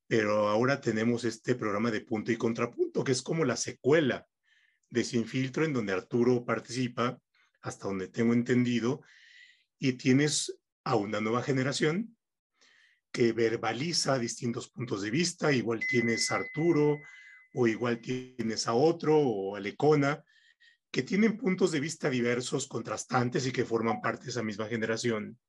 Pero 0.08 0.50
ahora 0.50 0.82
tenemos 0.82 1.24
este 1.24 1.56
programa 1.56 1.90
de 1.90 2.02
punto 2.02 2.32
y 2.32 2.38
contrapunto, 2.38 3.04
que 3.04 3.14
es 3.14 3.22
como 3.22 3.46
la 3.46 3.56
secuela 3.56 4.28
de 4.90 5.06
Sin 5.06 5.26
Filtro, 5.26 5.64
en 5.64 5.74
donde 5.74 5.94
Arturo 5.94 6.44
participa, 6.44 7.22
hasta 7.62 7.88
donde 7.88 8.10
tengo 8.10 8.34
entendido, 8.34 9.02
y 9.80 9.94
tienes 9.94 10.60
a 10.84 10.96
una 10.96 11.22
nueva 11.22 11.44
generación 11.44 12.18
que 13.12 13.34
verbaliza 13.34 14.20
distintos 14.20 14.70
puntos 14.70 15.02
de 15.02 15.12
vista, 15.12 15.52
igual 15.52 15.86
tienes 15.88 16.32
a 16.32 16.36
Arturo, 16.36 17.00
o 17.54 17.68
igual 17.68 17.99
tienes 17.99 18.68
a 18.68 18.74
otro, 18.74 19.18
o 19.18 19.56
a 19.56 19.60
Lecona, 19.60 20.24
que 20.91 21.04
tienen 21.04 21.38
puntos 21.38 21.72
de 21.72 21.80
vista 21.80 22.10
diversos, 22.10 22.68
contrastantes 22.68 23.47
y 23.47 23.52
que 23.52 23.66
forman 23.66 24.02
parte 24.02 24.26
de 24.26 24.32
esa 24.32 24.43
misma 24.43 24.68
generación, 24.68 25.39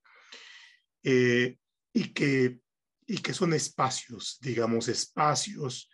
eh, 1.03 1.59
y, 1.93 2.13
que, 2.13 2.61
y 3.07 3.19
que 3.19 3.35
son 3.35 3.53
espacios, 3.53 4.39
digamos, 4.41 4.89
espacios 4.89 5.91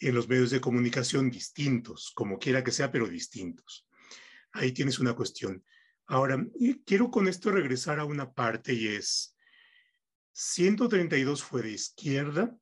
en 0.00 0.14
los 0.14 0.28
medios 0.28 0.50
de 0.50 0.60
comunicación 0.60 1.30
distintos, 1.30 2.12
como 2.14 2.38
quiera 2.38 2.62
que 2.62 2.72
sea, 2.72 2.90
pero 2.90 3.08
distintos. 3.08 3.86
Ahí 4.52 4.72
tienes 4.72 4.98
una 4.98 5.14
cuestión. 5.14 5.64
Ahora, 6.06 6.44
quiero 6.84 7.10
con 7.10 7.28
esto 7.28 7.50
regresar 7.50 8.00
a 8.00 8.04
una 8.04 8.32
parte 8.32 8.72
y 8.72 8.88
es, 8.88 9.36
132 10.32 11.42
fue 11.42 11.62
de 11.62 11.70
izquierda, 11.70 12.56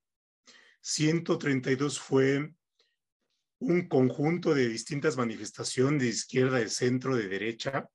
132 0.80 2.01
fue 2.01 2.55
un 3.59 3.88
conjunto 3.88 4.54
de 4.54 4.68
distintas 4.68 5.16
manifestaciones 5.16 6.02
de 6.02 6.09
izquierda, 6.09 6.59
de 6.59 6.68
centro, 6.68 7.16
de 7.16 7.28
derecha, 7.28 7.88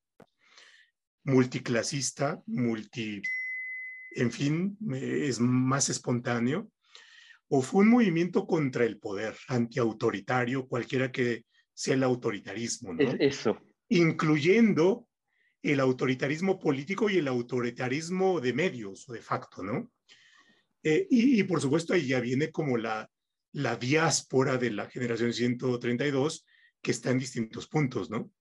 multiclasista, 1.24 2.41
multi, 2.47 3.22
en 4.16 4.32
fin, 4.32 4.78
es 4.93 5.39
más 5.39 5.89
espontáneo, 5.89 6.72
o 7.47 7.62
fue 7.62 7.84
un 7.84 7.89
movimiento 7.89 8.47
contra 8.47 8.86
el 8.86 8.97
poder, 8.97 9.36
antiautoritario, 9.47 10.68
cualquiera 10.68 11.12
que 11.12 11.45
sea 11.74 11.95
el 11.95 12.03
autoritarismo, 12.03 12.93
¿no? 12.93 13.12
eso. 13.20 13.57
Incluyendo 13.89 15.07
el 15.62 15.80
autoritarismo 15.80 16.59
político 16.59 17.09
y 17.09 17.18
el 17.18 17.28
autoritarismo 17.28 18.39
de 18.39 18.53
medios 18.53 19.05
de 19.07 19.22
facto, 19.22 19.64
¿no? 19.64 19.91
Eh, 20.82 21.07
y, 21.12 21.39
y, 21.39 21.43
por 21.43 21.62
supuesto 21.62 21.93
ahí 21.93 22.07
ya 22.07 22.20
viene 22.20 22.49
como 22.49 22.78
la, 22.78 23.07
la 23.54 23.76
diáspora 23.76 24.58
de 24.58 24.72
la 24.72 24.89
generación 24.89 25.34
132 25.34 26.45
que 26.82 26.91
está 26.91 27.12
en 27.12 27.20
distintos 27.20 27.68
puntos, 27.68 28.10
¿no? 28.10 28.32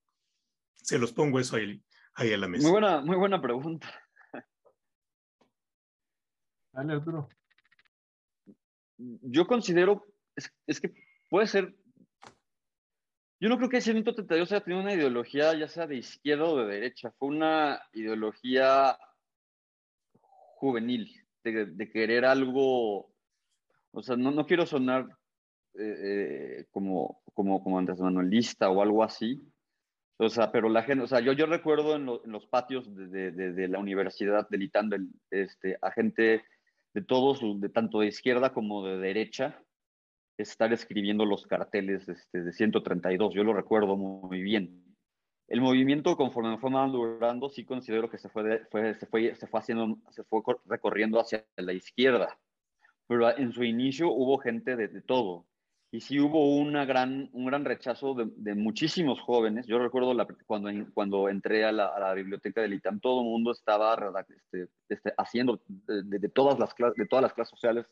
Se 0.75 0.97
los 0.97 1.13
pongo 1.13 1.39
eso 1.39 1.57
ahí, 1.57 1.81
ahí 2.15 2.33
a 2.33 2.37
la 2.37 2.47
mesa. 2.47 2.63
Muy 2.63 2.71
buena, 2.71 3.01
muy 3.01 3.17
buena 3.17 3.41
pregunta. 3.41 3.87
Dale, 6.73 6.93
Arturo. 6.93 7.29
Yo 8.97 9.45
considero, 9.47 10.05
es, 10.67 10.79
que 10.79 10.93
puede 11.29 11.47
ser, 11.47 11.75
yo 13.39 13.49
no 13.49 13.57
creo 13.57 13.69
que 13.69 13.77
ese 13.77 13.91
132 13.91 14.51
haya 14.51 14.63
tenido 14.63 14.81
una 14.81 14.93
ideología 14.93 15.55
ya 15.55 15.67
sea 15.67 15.87
de 15.87 15.97
izquierda 15.97 16.45
o 16.45 16.57
de 16.57 16.73
derecha, 16.73 17.11
fue 17.17 17.29
una 17.29 17.81
ideología 17.93 18.97
juvenil, 20.55 21.11
de 21.43 21.89
querer 21.91 22.25
algo 22.25 23.10
o 23.93 24.03
sea, 24.03 24.15
no, 24.15 24.31
no 24.31 24.45
quiero 24.45 24.65
sonar 24.65 25.07
eh, 25.73 25.95
eh, 26.03 26.65
como, 26.71 27.21
como, 27.33 27.63
como 27.63 27.79
Andrés 27.79 27.99
Manuelista 27.99 28.69
o 28.69 28.81
algo 28.81 29.03
así. 29.03 29.41
O 30.17 30.29
sea, 30.29 30.51
pero 30.51 30.69
la 30.69 30.83
gente, 30.83 31.03
o 31.03 31.07
sea, 31.07 31.19
yo, 31.19 31.33
yo 31.33 31.47
recuerdo 31.47 31.95
en, 31.95 32.05
los 32.05 32.45
patios 32.45 32.93
de, 32.95 33.31
de, 33.31 33.53
de, 33.53 33.67
la 33.67 33.79
universidad 33.79 34.47
del 34.49 35.09
este, 35.31 35.77
a 35.81 35.91
gente 35.91 36.43
de 36.93 37.01
todos, 37.01 37.39
de 37.59 37.69
tanto 37.69 38.01
de 38.01 38.07
izquierda 38.07 38.53
como 38.53 38.85
de 38.85 38.97
derecha, 38.97 39.63
estar 40.37 40.71
escribiendo 40.73 41.25
los 41.25 41.47
carteles 41.47 42.07
este, 42.07 42.41
de 42.41 42.53
132, 42.53 43.33
yo 43.33 43.43
lo 43.43 43.53
recuerdo 43.53 43.95
muy 43.95 44.41
bien. 44.41 44.83
El 45.47 45.61
movimiento, 45.61 46.15
conforme 46.15 46.57
fue 46.57 46.69
madurando, 46.69 47.49
sí 47.49 47.65
considero 47.65 48.09
que 48.09 48.17
se 48.17 48.29
fue, 48.29 48.59
se 48.59 49.05
fue, 49.07 49.35
se 49.35 49.47
fue, 49.47 49.59
haciendo, 49.59 49.97
se 50.11 50.23
fue 50.23 50.41
recorriendo 50.65 51.19
hacia 51.19 51.45
la 51.57 51.73
izquierda, 51.73 52.37
pero 53.11 53.37
en 53.37 53.51
su 53.51 53.65
inicio 53.65 54.09
hubo 54.09 54.37
gente 54.37 54.77
de, 54.77 54.87
de 54.87 55.01
todo 55.01 55.45
y 55.91 55.99
sí 55.99 56.17
hubo 56.17 56.55
una 56.55 56.85
gran, 56.85 57.29
un 57.33 57.45
gran 57.45 57.65
rechazo 57.65 58.13
de, 58.15 58.55
muchísimos 58.55 59.19
jóvenes. 59.19 59.67
Yo 59.67 59.79
recuerdo 59.79 60.13
la, 60.13 60.25
cuando, 60.45 60.69
cuando 60.93 61.27
entré 61.27 61.65
a 61.65 61.73
la, 61.73 61.87
a 61.87 61.99
la, 61.99 62.13
biblioteca 62.13 62.61
del 62.61 62.75
ITAM, 62.75 63.01
todo 63.01 63.19
el 63.19 63.27
mundo 63.27 63.51
estaba 63.51 63.97
este, 64.29 64.69
este, 64.87 65.13
haciendo 65.17 65.61
de, 65.67 66.29
todas 66.29 66.57
las 66.57 66.73
de 66.95 67.05
todas 67.05 67.21
las 67.21 67.33
clases 67.33 67.49
sociales, 67.49 67.85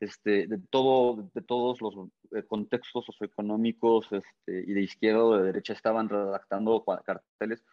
este, 0.00 0.46
de, 0.46 0.58
todo, 0.68 1.30
de 1.32 1.40
todos 1.40 1.80
los 1.80 1.94
eh, 2.32 2.42
contextos 2.46 3.06
socioeconómicos 3.06 4.12
este, 4.12 4.64
y 4.70 4.74
de 4.74 4.82
izquierda 4.82 5.24
o 5.24 5.38
de 5.38 5.46
derecha 5.46 5.72
estaban 5.72 6.10
redactando 6.10 6.84
carteles, 7.06 7.64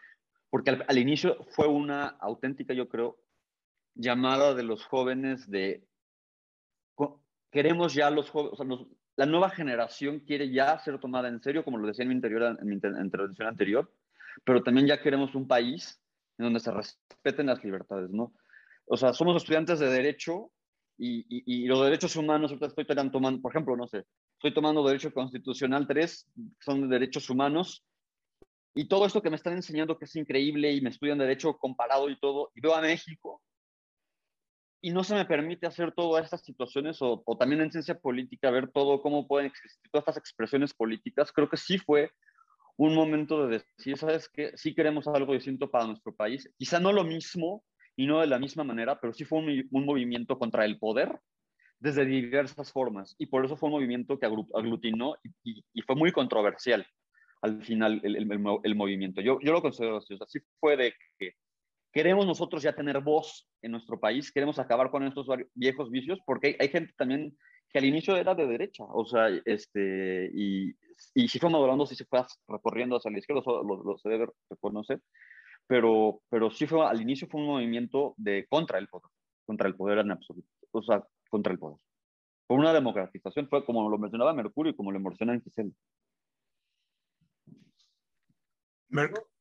porque 0.50 0.70
al, 0.88 0.98
inicio 0.98 1.44
fue 1.50 1.68
una 1.68 2.08
auténtica, 2.22 2.74
yo 2.74 2.88
creo, 2.88 3.18
llamada 3.96 4.54
de 4.54 4.64
los 4.64 4.86
jóvenes 4.86 5.50
de 5.52 5.86
queremos 7.52 7.94
ya 7.94 8.10
los 8.10 8.30
jóvenes, 8.30 8.60
o 8.60 8.64
sea, 8.64 8.88
la 9.18 9.26
nueva 9.26 9.50
generación 9.50 10.20
quiere 10.20 10.52
ya 10.52 10.78
ser 10.80 11.00
tomada 11.00 11.30
en 11.30 11.42
serio, 11.42 11.64
como 11.64 11.78
lo 11.78 11.88
decía 11.88 12.04
en 12.04 12.10
mi, 12.10 12.16
interior, 12.16 12.58
en 12.60 12.68
mi 12.68 12.76
intervención 12.76 13.48
anterior, 13.48 13.92
pero 14.44 14.62
también 14.62 14.88
ya 14.88 15.02
queremos 15.02 15.36
un 15.36 15.48
país 15.48 16.02
en 16.38 16.46
donde 16.46 16.60
se 16.60 16.72
respeten 16.72 17.46
las 17.46 17.64
libertades, 17.64 18.10
¿no? 18.10 18.34
O 18.86 18.98
sea, 18.98 19.14
somos 19.14 19.38
estudiantes 19.38 19.80
de 19.80 19.90
derecho 19.90 20.52
y, 20.98 21.26
y, 21.30 21.66
los 21.66 21.82
derechos 21.84 22.16
humanos, 22.16 22.52
ahorita 22.52 22.68
estoy 22.68 22.86
tomando, 22.86 23.42
por 23.42 23.52
ejemplo, 23.52 23.76
no 23.76 23.88
sé, 23.88 24.06
estoy 24.34 24.54
tomando 24.54 24.86
derecho 24.86 25.14
constitucional 25.14 25.88
3, 25.88 26.32
son 26.60 26.82
de 26.82 26.88
derechos 26.88 27.30
humanos, 27.30 27.86
y 28.74 28.88
todo 28.88 29.06
esto 29.06 29.22
que 29.22 29.30
me 29.30 29.38
están 29.38 29.54
enseñando 29.54 29.98
que 29.98 30.06
es 30.06 30.16
increíble 30.16 30.74
y 30.74 30.82
me 30.82 30.90
estudian 30.90 31.18
derecho 31.18 31.58
comparado 31.58 32.10
y 32.10 32.20
todo, 32.20 32.52
y 32.54 32.62
veo 32.62 32.76
a 32.76 32.82
México 32.82 33.42
y 34.86 34.92
no 34.92 35.04
se 35.04 35.16
me 35.16 35.26
permite 35.26 35.66
hacer 35.66 35.94
todas 35.94 36.26
estas 36.26 36.44
situaciones 36.44 37.00
o, 37.02 37.24
también 37.40 37.60
en 37.62 37.72
ciencia 37.72 37.98
política 37.98 38.52
ver 38.52 38.72
todo 38.72 39.02
cómo 39.02 39.28
pueden 39.28 39.48
existir 39.48 39.90
todas 39.92 40.04
estas 40.04 40.18
expresiones 40.18 40.76
políticas, 40.76 41.32
creo 41.32 41.50
que 41.50 41.58
sí 41.58 41.80
fue 41.80 42.12
un 42.78 42.94
momento 42.94 43.48
de 43.48 43.64
decir, 43.78 43.98
¿sabes 43.98 44.30
qué? 44.30 44.52
Sí 44.56 44.76
queremos 44.76 45.08
algo 45.08 45.34
distinto 45.34 45.72
para 45.72 45.88
nuestro 45.88 46.14
país. 46.14 46.48
Quizá 46.56 46.80
no 46.80 46.94
lo 46.94 47.04
mismo 47.04 47.64
y 47.96 48.06
no 48.06 48.22
de 48.22 48.28
la 48.28 48.38
misma 48.38 48.64
manera, 48.64 49.00
pero 49.00 49.12
sí 49.12 49.26
fue 49.26 49.40
un, 49.40 49.86
movimiento 49.86 50.38
contra 50.38 50.66
el 50.66 50.78
poder 50.78 51.20
desde 51.80 52.06
diversas 52.06 52.72
formas. 52.72 53.16
Y 53.18 53.26
por 53.26 53.44
eso 53.44 53.58
fue 53.58 53.70
un 53.70 53.74
movimiento 53.74 54.20
que 54.20 54.28
aglutinó 54.28 55.16
y, 55.44 55.82
fue 55.82 55.96
muy 55.96 56.12
controversial 56.12 56.86
al 57.42 57.64
final 57.64 58.02
el, 58.04 58.76
movimiento. 58.76 59.20
Yo, 59.22 59.40
yo 59.42 59.52
lo 59.52 59.64
considero 59.64 59.98
así. 59.98 60.14
O 60.14 60.42
fue 60.60 60.78
de 60.78 60.94
que 61.18 61.34
queremos 61.96 62.28
nosotros 62.28 62.62
ya 62.62 62.76
tener 62.76 63.00
voz 63.00 63.48
en 63.62 63.72
nuestro 63.72 63.98
país, 63.98 64.30
queremos 64.30 64.60
acabar 64.60 64.92
con 64.92 65.04
estos 65.04 65.28
viejos 65.54 65.90
vicios, 65.90 66.20
porque 66.26 66.58
hay, 66.60 66.68
gente 66.68 66.94
también 66.98 67.38
que 67.70 67.80
al 67.80 67.86
inicio 67.86 68.18
era 68.18 68.36
de 68.36 68.46
derecha, 68.46 68.84
o 68.84 69.06
sea, 69.06 69.30
este, 69.46 70.30
y, 70.34 70.76
y 71.14 71.30
si 71.30 71.40
fue 71.40 71.50
madurando, 71.50 71.86
si 71.86 71.96
se 71.96 72.04
fue 72.04 72.22
recorriendo 72.50 72.98
hacia 72.98 73.12
la 73.12 73.20
izquierda, 73.20 73.42
lo, 73.46 73.98
se 73.98 74.10
debe 74.10 74.28
reconocer, 74.50 75.02
pero, 75.68 76.22
pero 76.28 76.52
sí 76.52 76.68
fue, 76.68 76.86
al 76.86 77.00
inicio 77.02 77.30
fue 77.30 77.40
un 77.40 77.48
movimiento 77.48 78.14
de 78.18 78.46
contra 78.50 78.78
el 78.78 78.90
poder, 78.90 79.10
contra 79.46 79.70
el 79.70 79.76
poder 79.78 80.00
en 80.00 80.12
absoluto, 80.12 80.50
o 80.72 80.84
sea, 80.84 81.02
contra 81.30 81.54
el 81.54 81.60
poder. 81.60 81.78
Fue 82.46 82.58
una 82.58 82.74
democratización, 82.74 83.48
fue 83.48 83.64
como 83.64 83.90
lo 83.90 83.98
mencionaba 83.98 84.34
Mercurio 84.34 84.74
y 84.74 84.76
como 84.76 84.92
lo 84.92 85.00
menciona 85.00 85.40
Giselle. 85.40 85.72
Mercurio 88.90 89.35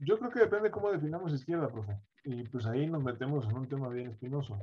yo 0.00 0.18
creo 0.18 0.30
que 0.30 0.40
depende 0.40 0.70
cómo 0.70 0.90
definamos 0.90 1.32
izquierda, 1.32 1.68
profe. 1.68 1.96
Y 2.24 2.42
pues 2.44 2.66
ahí 2.66 2.86
nos 2.86 3.02
metemos 3.02 3.46
en 3.48 3.56
un 3.56 3.68
tema 3.68 3.88
bien 3.88 4.10
espinoso, 4.10 4.58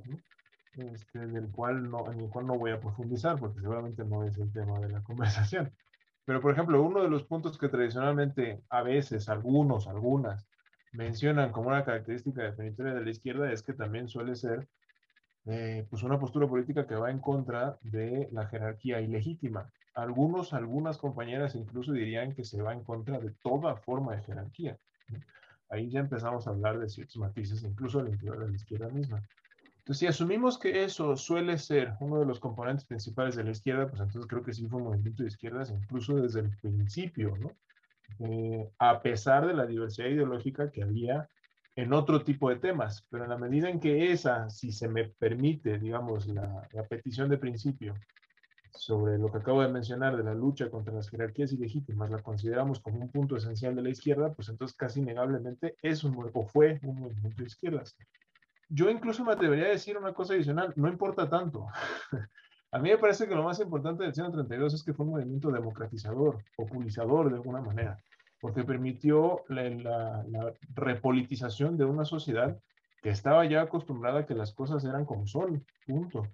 este, 0.74 1.28
del 1.28 1.50
cual 1.52 1.90
no, 1.90 2.12
en 2.12 2.22
el 2.22 2.30
cual 2.30 2.48
no 2.48 2.58
voy 2.58 2.72
a 2.72 2.80
profundizar, 2.80 3.40
porque 3.40 3.62
seguramente 3.62 4.04
no 4.04 4.24
es 4.24 4.38
el 4.38 4.52
tema 4.52 4.80
de 4.80 4.90
la 4.90 5.04
conversación. 5.04 5.72
Pero, 6.26 6.42
por 6.42 6.54
ejemplo, 6.54 6.82
uno 6.82 7.04
de 7.04 7.10
los 7.10 7.24
puntos 7.24 7.58
que 7.58 7.70
tradicionalmente 7.70 8.64
a 8.70 8.82
veces 8.82 9.30
algunos, 9.30 9.88
algunas, 9.88 10.48
mencionan 10.92 11.52
como 11.52 11.68
una 11.68 11.86
característica 11.86 12.44
definitoria 12.44 12.94
de 12.94 13.04
la 13.04 13.12
izquierda 13.12 13.52
es 13.52 13.62
que 13.62 13.74
también 13.74 14.08
suele 14.08 14.36
ser 14.36 14.68
eh, 15.46 15.86
pues 15.90 16.02
una 16.02 16.20
postura 16.20 16.48
política 16.48 16.88
que 16.88 16.96
va 16.96 17.12
en 17.12 17.20
contra 17.20 17.78
de 17.82 18.28
la 18.32 18.48
jerarquía 18.48 19.02
ilegítima. 19.02 19.72
Algunos, 19.96 20.54
algunas 20.54 20.98
compañeras 20.98 21.56
incluso 21.56 21.94
dirían 21.94 22.34
que 22.34 22.44
se 22.44 22.62
va 22.62 22.74
en 22.74 22.84
contra 22.84 23.18
de 23.20 23.32
toda 23.42 23.78
forma 23.78 24.16
de 24.16 24.24
jerarquía. 24.24 24.78
Ahí 25.70 25.90
ya 25.90 26.02
empezamos 26.02 26.46
a 26.46 26.52
hablar 26.52 26.80
de 26.80 26.90
ciertos 26.90 27.18
matices, 27.18 27.64
incluso 27.64 28.00
al 28.00 28.10
interior 28.10 28.40
de 28.40 28.50
la 28.50 28.56
izquierda 28.56 28.90
misma. 28.90 29.24
Entonces, 29.86 30.00
si 30.00 30.08
asumimos 30.08 30.58
que 30.58 30.84
eso 30.84 31.16
suele 31.16 31.58
ser 31.58 31.94
uno 32.00 32.20
de 32.20 32.26
los 32.26 32.40
componentes 32.40 32.86
principales 32.86 33.36
de 33.36 33.44
la 33.44 33.52
izquierda, 33.52 33.88
pues 33.88 34.02
entonces 34.02 34.28
creo 34.28 34.44
que 34.44 34.54
sí 34.54 34.68
fue 34.68 34.80
un 34.82 34.88
movimiento 34.88 35.24
de 35.24 35.30
izquierdas 35.30 35.72
incluso 35.72 36.16
desde 36.16 36.42
el 36.42 36.50
principio, 36.58 37.38
¿no? 37.38 37.52
Eh, 38.20 38.70
a 38.80 39.02
pesar 39.02 39.48
de 39.48 39.54
la 39.54 39.66
diversidad 39.66 40.08
ideológica 40.08 40.72
que 40.72 40.84
había 40.84 41.30
en 41.76 41.94
otro 41.94 42.24
tipo 42.24 42.50
de 42.50 42.56
temas, 42.56 43.06
pero 43.10 43.26
en 43.26 43.30
la 43.30 43.38
medida 43.38 43.70
en 43.70 43.80
que 43.80 44.12
esa, 44.12 44.50
si 44.50 44.72
se 44.72 44.88
me 44.88 45.06
permite, 45.06 45.78
digamos, 45.78 46.28
la, 46.28 46.68
la 46.72 46.84
petición 46.84 47.30
de 47.30 47.38
principio, 47.38 47.96
sobre 48.78 49.18
lo 49.18 49.32
que 49.32 49.38
acabo 49.38 49.62
de 49.62 49.70
mencionar 49.70 50.16
de 50.18 50.24
la 50.24 50.34
lucha 50.34 50.70
contra 50.70 50.94
las 50.94 51.10
jerarquías 51.10 51.52
ilegítimas 51.52 52.10
la 52.10 52.22
consideramos 52.22 52.80
como 52.80 53.00
un 53.00 53.10
punto 53.10 53.36
esencial 53.36 53.76
de 53.76 53.82
la 53.82 53.90
izquierda, 53.90 54.34
pues 54.34 54.50
entonces 54.50 54.76
casi 54.76 55.00
innegablemente 55.00 55.76
es 55.82 56.04
un 56.04 56.16
o 56.34 56.46
fue 56.46 56.80
un 56.84 57.00
movimiento 57.00 57.42
de 57.42 57.48
izquierdas. 57.48 57.96
Yo 58.70 58.90
incluso 58.90 59.24
me 59.24 59.34
atrevería 59.34 59.66
a 59.66 59.70
decir 59.70 59.98
una 59.98 60.14
cosa 60.14 60.34
adicional, 60.34 60.74
no 60.76 60.88
importa 60.88 61.30
tanto. 61.30 61.68
a 62.72 62.80
mí 62.80 62.90
me 62.90 62.98
parece 62.98 63.28
que 63.28 63.36
lo 63.36 63.44
más 63.44 63.60
importante 63.60 64.04
del 64.04 64.14
132 64.14 64.74
es 64.74 64.84
que 64.84 64.94
fue 64.94 65.06
un 65.06 65.14
movimiento 65.14 65.52
democratizador, 65.52 66.44
populizador 66.56 67.30
de 67.30 67.36
alguna 67.36 67.62
manera, 67.62 67.98
porque 68.42 68.64
permitió 68.64 69.44
la, 69.50 70.24
la 70.28 70.54
repolitización 70.74 71.78
de 71.78 71.86
una 71.86 72.06
sociedad 72.06 72.58
que 73.02 73.10
estaba 73.12 73.46
ya 73.46 73.62
acostumbrada 73.62 74.22
a 74.22 74.26
que 74.26 74.34
las 74.34 74.54
cosas 74.54 74.84
eran 74.84 75.06
como 75.06 75.28
son, 75.28 75.64
punto 75.86 76.28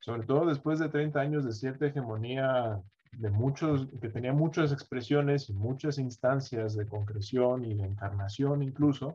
sobre 0.00 0.26
todo 0.26 0.46
después 0.46 0.78
de 0.78 0.88
30 0.88 1.20
años 1.20 1.44
de 1.44 1.52
cierta 1.52 1.86
hegemonía 1.86 2.80
de 3.12 3.30
muchos, 3.30 3.88
que 4.00 4.08
tenía 4.08 4.32
muchas 4.32 4.72
expresiones 4.72 5.48
y 5.50 5.52
muchas 5.52 5.98
instancias 5.98 6.76
de 6.76 6.86
concreción 6.86 7.64
y 7.64 7.74
de 7.74 7.84
encarnación 7.84 8.62
incluso, 8.62 9.14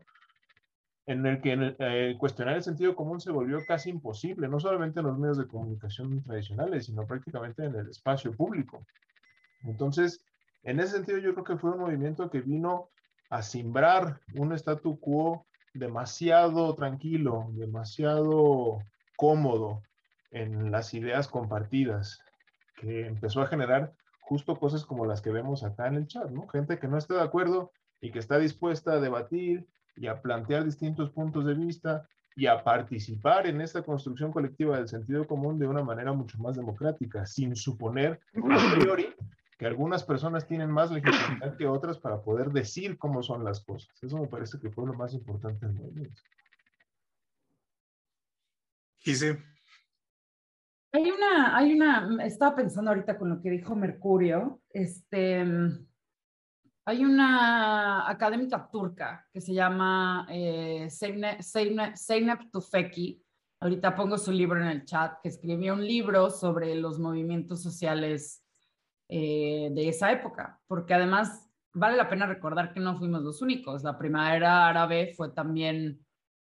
en 1.07 1.25
el 1.25 1.41
que 1.41 1.75
eh, 1.79 2.15
cuestionar 2.17 2.55
el 2.55 2.63
sentido 2.63 2.95
común 2.95 3.19
se 3.19 3.31
volvió 3.31 3.59
casi 3.67 3.89
imposible, 3.89 4.47
no 4.47 4.59
solamente 4.59 4.99
en 4.99 5.05
los 5.07 5.17
medios 5.17 5.37
de 5.37 5.47
comunicación 5.47 6.23
tradicionales, 6.23 6.87
sino 6.87 7.05
prácticamente 7.05 7.63
en 7.63 7.75
el 7.75 7.89
espacio 7.89 8.33
público. 8.33 8.85
Entonces, 9.63 10.23
en 10.63 10.79
ese 10.79 10.93
sentido 10.93 11.19
yo 11.19 11.33
creo 11.33 11.43
que 11.43 11.57
fue 11.57 11.71
un 11.71 11.79
movimiento 11.79 12.29
que 12.29 12.41
vino 12.41 12.89
a 13.29 13.41
simbrar 13.41 14.19
un 14.35 14.51
statu 14.53 14.99
quo 14.99 15.45
demasiado 15.73 16.73
tranquilo, 16.75 17.49
demasiado 17.53 18.79
cómodo, 19.15 19.83
en 20.35 20.69
las 20.69 20.93
ideas 20.93 21.29
compartidas, 21.29 22.19
que 22.75 23.07
empezó 23.07 23.41
a 23.41 23.47
generar 23.47 23.93
justo 24.19 24.57
cosas 24.57 24.83
como 24.83 25.05
las 25.05 25.21
que 25.21 25.31
vemos 25.31 25.63
acá 25.63 25.87
en 25.87 25.95
el 25.95 26.07
chat, 26.07 26.29
¿no? 26.29 26.45
Gente 26.47 26.77
que 26.77 26.89
no 26.89 26.97
está 26.97 27.13
de 27.13 27.21
acuerdo 27.21 27.71
y 28.01 28.11
que 28.11 28.19
está 28.19 28.37
dispuesta 28.37 28.93
a 28.93 28.99
debatir 28.99 29.65
y 29.95 30.07
a 30.07 30.21
plantear 30.21 30.65
distintos 30.65 31.09
puntos 31.11 31.45
de 31.45 31.53
vista 31.53 32.05
y 32.35 32.47
a 32.47 32.61
participar 32.65 33.47
en 33.47 33.61
esta 33.61 33.81
construcción 33.81 34.33
colectiva 34.33 34.75
del 34.75 34.89
sentido 34.89 35.25
común 35.25 35.57
de 35.57 35.67
una 35.67 35.83
manera 35.83 36.11
mucho 36.11 36.37
más 36.39 36.57
democrática, 36.57 37.25
sin 37.25 37.55
suponer 37.55 38.19
a 38.51 38.75
priori 38.75 39.15
que 39.57 39.65
algunas 39.65 40.03
personas 40.03 40.45
tienen 40.45 40.69
más 40.69 40.91
legitimidad 40.91 41.55
que 41.55 41.65
otras 41.65 41.97
para 41.97 42.21
poder 42.21 42.49
decir 42.49 42.97
cómo 42.97 43.23
son 43.23 43.45
las 43.45 43.63
cosas. 43.63 43.89
Eso 44.03 44.17
me 44.17 44.27
parece 44.27 44.59
que 44.59 44.69
fue 44.69 44.85
lo 44.85 44.93
más 44.95 45.13
importante 45.13 45.65
del 45.65 45.75
movimiento. 45.75 46.21
Gise. 48.97 49.54
Hay 50.95 51.11
una, 51.11 51.57
hay 51.57 51.73
una, 51.73 52.23
estaba 52.23 52.55
pensando 52.55 52.89
ahorita 52.89 53.17
con 53.17 53.29
lo 53.29 53.41
que 53.41 53.49
dijo 53.49 53.75
Mercurio, 53.75 54.61
este, 54.69 55.45
hay 56.85 57.03
una 57.03 58.09
académica 58.09 58.69
turca 58.71 59.27
que 59.33 59.41
se 59.41 59.53
llama 59.53 60.25
eh, 60.29 60.87
Zeynep, 60.89 62.49
Tufeki, 62.49 63.21
ahorita 63.59 63.93
pongo 63.93 64.17
su 64.17 64.31
libro 64.31 64.61
en 64.61 64.67
el 64.67 64.85
chat, 64.85 65.17
que 65.21 65.27
escribió 65.27 65.73
un 65.73 65.85
libro 65.85 66.29
sobre 66.29 66.73
los 66.75 66.97
movimientos 66.97 67.61
sociales 67.61 68.41
eh, 69.09 69.71
de 69.73 69.89
esa 69.89 70.13
época, 70.13 70.61
porque 70.65 70.93
además 70.93 71.45
vale 71.73 71.97
la 71.97 72.07
pena 72.07 72.25
recordar 72.25 72.71
que 72.71 72.79
no 72.79 72.97
fuimos 72.97 73.21
los 73.21 73.41
únicos, 73.41 73.83
la 73.83 73.97
primavera 73.97 74.69
árabe 74.69 75.13
fue 75.13 75.29
también 75.33 76.04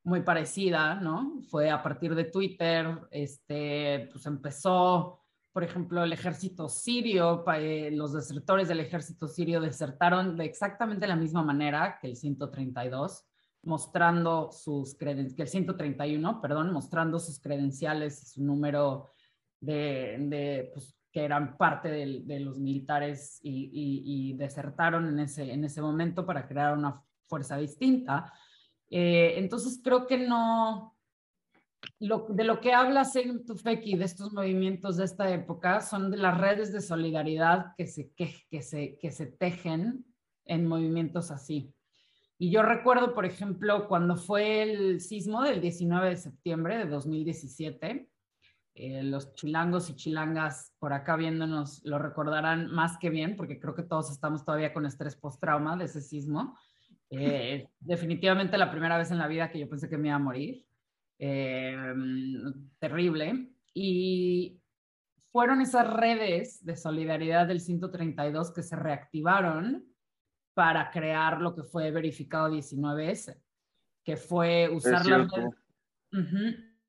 muy 0.07 0.23
parecida, 0.23 0.95
¿no? 0.95 1.43
Fue 1.51 1.71
a 1.71 1.83
partir 1.83 2.15
de 2.15 2.25
Twitter, 2.25 2.87
este, 3.11 4.09
pues 4.13 4.25
empezó 4.27 5.21
por 5.57 5.65
ejemplo, 5.65 6.05
el 6.05 6.13
ejército 6.13 6.69
sirio, 6.69 7.43
eh, 7.55 7.91
los 7.91 8.13
desertores 8.13 8.69
del 8.69 8.81
ejército 8.81 9.27
sirio 9.27 9.59
desertaron 9.59 10.37
de 10.37 10.45
exactamente 10.45 11.07
la 11.07 11.17
misma 11.17 11.43
manera 11.43 11.97
que 11.99 12.09
el 12.09 12.17
132, 12.17 13.25
mostrando 13.63 14.53
sus 14.53 14.95
credenciales, 14.99 15.35
que 15.35 15.41
el 15.45 15.49
131, 15.49 16.43
perdón, 16.43 16.75
mostrando 16.75 17.19
sus 17.19 17.41
credenciales 17.41 18.23
y 18.23 18.27
su 18.27 18.45
número 18.45 19.09
de, 19.59 20.73
pues, 20.75 20.95
que 21.11 21.25
eran 21.25 21.57
parte 21.57 21.89
de, 21.89 22.41
los 22.41 22.59
militares 22.59 23.41
y, 23.43 24.35
desertaron 24.37 25.09
en 25.09 25.21
ese, 25.21 25.51
en 25.51 25.65
ese 25.65 25.81
momento 25.81 26.27
para 26.27 26.47
crear 26.47 26.77
una 26.77 27.03
fuerza 27.29 27.57
distinta. 27.57 28.31
Eh, 28.91 29.35
entonces 29.37 29.81
creo 29.83 30.07
que 30.07 30.19
no, 30.19 30.97
de 31.99 32.45
lo 32.45 32.61
que 32.61 32.73
hablas 32.73 33.17
en 33.17 33.45
Tufeki, 33.45 33.97
de 33.97 34.05
estos 34.05 34.33
movimientos 34.33 34.97
de 34.97 35.05
esta 35.05 35.31
época, 35.31 35.81
son 35.81 36.11
de 36.11 36.19
las 36.19 36.39
redes 36.39 36.73
de 36.73 36.81
solidaridad 36.81 37.75
que 37.77 37.87
se, 37.87 38.13
que, 38.13 38.63
se, 38.63 38.99
que 38.99 39.11
se 39.11 39.27
tejen 39.27 40.05
en 40.45 40.67
movimientos 40.67 41.31
así. 41.31 41.73
Y 42.39 42.51
yo 42.51 42.63
recuerdo, 42.63 43.15
por 43.15 43.25
ejemplo, 43.25 43.89
cuando 43.89 44.17
fue 44.17 44.63
el 44.63 45.01
sismo 45.01 45.43
del 45.43 45.61
19 45.61 46.11
de 46.11 46.17
septiembre 46.17 46.77
de 46.77 46.87
2017, 46.87 48.11
eh, 48.75 49.03
los 49.03 49.33
chilangos 49.35 49.89
y 49.89 49.97
chilangas 49.97 50.75
por 50.79 50.93
acá 50.93 51.17
viéndonos 51.17 51.83
lo 51.85 51.99
recordarán 51.99 52.71
más 52.71 52.99
que 52.99 53.09
bien, 53.09 53.35
porque 53.35 53.59
creo 53.59 53.75
que 53.75 53.83
todos 53.83 54.11
estamos 54.11 54.45
todavía 54.45 54.75
con 54.75 54.85
estrés 54.85 55.17
post-trauma 55.17 55.79
de 55.79 55.87
ese 55.87 56.03
sismo. 56.03 56.59
Eh, 57.11 57.69
definitivamente 57.79 58.59
la 58.59 58.71
primera 58.71 58.99
vez 58.99 59.11
en 59.11 59.19
la 59.19 59.29
vida 59.29 59.51
que 59.51 59.61
yo 59.61 59.69
pensé 59.69 59.89
que 59.89 59.99
me 59.99 60.09
iba 60.09 60.17
a 60.17 60.21
morir. 60.21 60.67
Em, 61.19 62.71
terrible. 62.79 63.53
Y 63.73 64.61
fueron 65.31 65.61
esas 65.61 65.93
redes 65.93 66.65
de 66.65 66.77
solidaridad 66.77 67.47
del 67.47 67.61
132 67.61 68.53
que 68.53 68.63
se 68.63 68.77
reactivaron 68.77 69.85
para 70.55 70.91
crear 70.91 71.41
lo 71.41 71.55
que 71.55 71.63
fue 71.63 71.91
verificado 71.91 72.49
19S, 72.49 73.39
que 74.03 74.17
fue 74.17 74.71
usar 74.71 75.05
las 75.07 75.31
redes, 75.31 75.55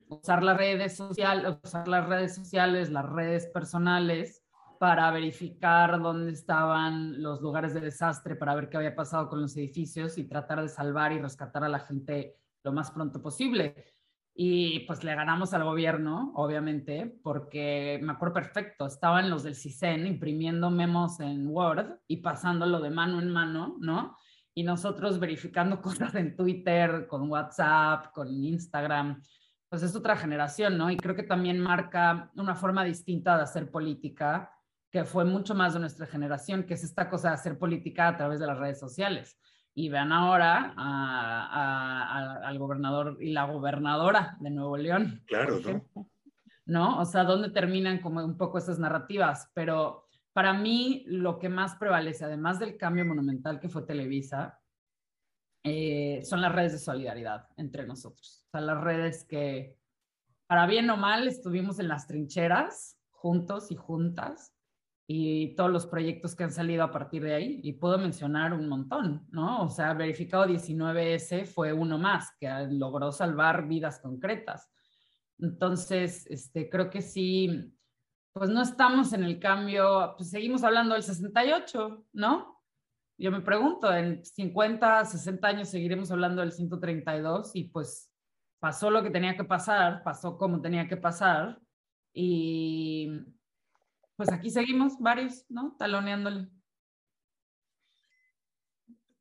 usar 0.08 0.44
las 0.44 0.58
redes 0.58 0.96
sociales, 0.96 1.58
usar 1.62 1.88
las 1.88 2.08
redes 2.08 2.36
sociales, 2.36 2.90
las 2.90 3.06
redes 3.06 3.48
personales 3.48 4.47
para 4.80 5.12
verificar 5.12 6.00
dónde 6.02 6.32
estaban 6.32 7.22
los 7.22 7.42
lugares 7.42 7.74
de 7.74 7.82
desastre, 7.82 8.36
para 8.36 8.56
ver 8.56 8.70
qué 8.70 8.78
había 8.78 8.96
pasado 8.96 9.30
con 9.30 9.42
los 9.42 9.56
edificios 9.58 10.18
y 10.18 10.26
tratar 10.26 10.62
de 10.62 10.70
salvar 10.70 11.12
y 11.12 11.20
rescatar 11.20 11.64
a 11.64 11.70
la 11.70 11.80
gente 11.80 12.36
lo 12.64 12.74
más 12.74 12.92
pronto 12.92 13.22
posible. 13.22 13.98
Y 14.40 14.82
pues 14.82 15.04
le 15.04 15.16
ganamos 15.16 15.56
al 15.56 15.64
gobierno, 15.64 16.32
obviamente, 16.36 17.20
porque 17.24 18.00
me 18.04 18.12
acuerdo 18.12 18.36
perfecto, 18.36 18.86
estaban 18.86 19.32
los 19.32 19.42
del 19.42 19.56
CISEN 19.56 20.06
imprimiendo 20.06 20.70
memos 20.70 21.20
en 21.20 21.48
Word 21.48 22.02
y 22.08 22.18
pasándolo 22.18 22.80
de 22.80 22.92
mano 22.92 23.20
en 23.20 23.32
mano, 23.32 23.78
¿no? 23.80 24.16
Y 24.54 24.62
nosotros 24.62 25.20
verificando 25.20 25.82
cosas 25.82 26.14
en 26.14 26.36
Twitter, 26.36 27.08
con 27.08 27.32
WhatsApp, 27.32 28.12
con 28.14 28.32
Instagram. 28.32 29.24
Pues 29.70 29.82
es 29.82 29.96
otra 29.96 30.16
generación, 30.16 30.78
¿no? 30.78 30.92
Y 30.92 30.98
creo 30.98 31.16
que 31.16 31.24
también 31.24 31.60
marca 31.60 32.30
una 32.36 32.54
forma 32.54 32.84
distinta 32.84 33.38
de 33.38 33.44
hacer 33.44 33.72
política, 33.72 34.52
que 34.98 35.06
fue 35.06 35.26
mucho 35.26 35.54
más 35.54 35.76
de 35.76 35.80
nuestra 35.80 36.08
generación, 36.08 36.64
que 36.64 36.74
es 36.74 36.84
esta 36.84 37.08
cosa 37.08 37.28
de 37.28 37.36
hacer 37.36 37.60
política 37.60 38.08
a 38.08 38.18
través 38.18 38.40
de 38.40 38.48
las 38.48 38.58
redes 38.58 38.80
sociales 38.80 39.38
y 39.76 39.90
vean 39.90 40.12
ahora 40.12 40.74
al 40.76 42.58
gobernador 42.58 43.18
y 43.22 43.32
la 43.32 43.46
gobernadora 43.46 44.38
de 44.40 44.50
Nuevo 44.50 44.76
León. 44.76 45.22
Claro, 45.28 45.60
¿no? 45.60 45.86
¿no? 46.66 47.00
O 47.00 47.06
sea, 47.06 47.26
¿dónde 47.26 47.52
terminan 47.52 48.02
como 48.02 48.26
un 48.26 48.38
poco 48.38 48.58
esas 48.58 48.80
narrativas? 48.80 49.52
Pero 49.54 50.08
para 50.34 50.54
mí 50.54 51.04
lo 51.06 51.38
que 51.38 51.48
más 51.48 51.76
prevalece, 51.76 52.26
además 52.26 52.58
del 52.58 52.76
cambio 52.76 53.06
monumental 53.06 53.60
que 53.60 53.70
fue 53.70 53.84
Televisa, 53.84 54.60
eh, 55.64 56.22
son 56.24 56.42
las 56.42 56.56
redes 56.56 56.72
de 56.72 56.80
solidaridad 56.80 57.48
entre 57.56 57.86
nosotros. 57.86 58.46
O 58.48 58.50
sea, 58.50 58.62
las 58.62 58.82
redes 58.82 59.26
que, 59.26 59.78
para 60.48 60.66
bien 60.66 60.90
o 60.90 60.98
mal, 60.98 61.28
estuvimos 61.28 61.78
en 61.78 61.88
las 61.88 62.08
trincheras, 62.08 62.98
juntos 63.12 63.72
y 63.72 63.76
juntas, 63.76 64.57
y 65.10 65.56
todos 65.56 65.72
los 65.72 65.88
proyectos 65.88 66.36
que 66.36 66.44
han 66.44 66.52
salido 66.52 66.84
a 66.84 66.92
partir 66.92 67.24
de 67.24 67.34
ahí. 67.34 67.62
Y 67.64 67.74
puedo 67.74 67.98
mencionar 67.98 68.54
un 68.54 68.68
montón, 68.68 69.26
¿no? 69.32 69.64
O 69.64 69.70
sea, 69.70 69.94
Verificado 69.94 70.46
19S 70.46 71.46
fue 71.46 71.72
uno 71.72 71.98
más 71.98 72.36
que 72.38 72.50
logró 72.72 73.14
salvar 73.14 73.68
vidas 73.68 74.00
concretas. 74.00 74.70
Entonces, 75.40 76.28
este, 76.28 76.70
creo 76.70 76.90
que 76.90 77.02
sí, 77.02 77.74
pues 78.34 78.50
no 78.50 78.62
estamos 78.62 79.14
en 79.14 79.24
el 79.24 79.40
cambio, 79.40 80.14
pues 80.18 80.30
seguimos 80.30 80.64
hablando 80.66 80.94
del 80.94 81.04
68, 81.04 82.06
¿no? 82.12 82.62
Yo 83.18 83.32
me 83.32 83.42
pregunto, 83.42 83.92
en 83.94 84.24
50, 84.26 85.06
60 85.06 85.48
años 85.48 85.70
seguiremos 85.70 86.12
hablando 86.12 86.42
del 86.42 86.52
132 86.52 87.56
y 87.56 87.64
pues 87.66 88.12
pasó 88.60 88.92
lo 88.92 89.02
que 89.02 89.10
tenía 89.10 89.38
que 89.38 89.46
pasar, 89.46 90.04
pasó 90.04 90.38
como 90.38 90.62
tenía 90.62 90.88
que 90.88 90.98
pasar 90.98 91.60
y 92.14 93.37
pues 94.18 94.32
aquí 94.32 94.50
seguimos 94.50 95.00
varios, 95.00 95.46
¿no? 95.48 95.76
Taloneándole. 95.78 96.50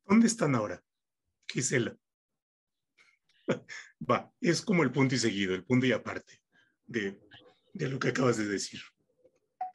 ¿Dónde 0.07 0.26
están 0.26 0.55
ahora? 0.55 0.82
Gisela. 1.47 1.97
Va, 4.11 4.32
es 4.40 4.62
como 4.62 4.82
el 4.82 4.90
punto 4.90 5.14
y 5.14 5.18
seguido, 5.18 5.55
el 5.55 5.64
punto 5.64 5.86
y 5.86 5.92
aparte 5.92 6.40
de, 6.86 7.20
de 7.74 7.88
lo 7.88 7.99
que 7.99 8.09
acabas 8.09 8.38
de 8.38 8.47
decir. 8.47 8.80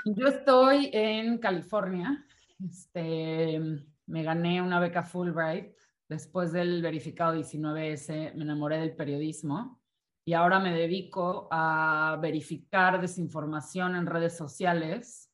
Yo 0.05 0.27
estoy 0.27 0.89
en 0.91 1.37
California. 1.37 2.25
Este, 2.67 3.59
me 4.07 4.23
gané 4.23 4.61
una 4.61 4.79
beca 4.79 5.03
Fulbright. 5.03 5.75
Después 6.09 6.51
del 6.51 6.81
verificado 6.81 7.35
19S, 7.35 8.33
me 8.35 8.43
enamoré 8.43 8.79
del 8.79 8.95
periodismo 8.95 9.80
y 10.25 10.33
ahora 10.33 10.59
me 10.59 10.75
dedico 10.75 11.47
a 11.51 12.17
verificar 12.21 13.01
desinformación 13.01 13.95
en 13.95 14.05
redes 14.05 14.37
sociales 14.37 15.31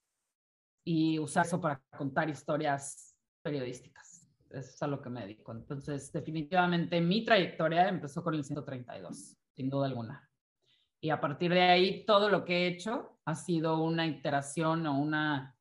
y 0.86 1.20
usar 1.20 1.46
eso 1.46 1.60
para 1.60 1.82
contar 1.98 2.30
historias 2.30 3.16
periodísticas. 3.42 4.30
Eso 4.50 4.70
es 4.70 4.82
a 4.82 4.88
lo 4.88 5.02
que 5.02 5.10
me 5.10 5.22
dedico. 5.22 5.52
Entonces, 5.52 6.12
definitivamente 6.12 7.02
mi 7.02 7.26
trayectoria 7.26 7.90
empezó 7.90 8.24
con 8.24 8.34
el 8.34 8.44
132, 8.44 9.38
sin 9.56 9.70
duda 9.70 9.88
alguna. 9.88 10.30
Y 11.02 11.10
a 11.10 11.20
partir 11.20 11.54
de 11.54 11.62
ahí, 11.62 12.06
todo 12.06 12.30
lo 12.30 12.46
que 12.46 12.64
he 12.64 12.68
hecho 12.68 13.20
ha 13.26 13.36
sido 13.36 13.84
una 13.84 14.08
iteración 14.08 14.88
o 14.88 14.98
una 14.98 15.56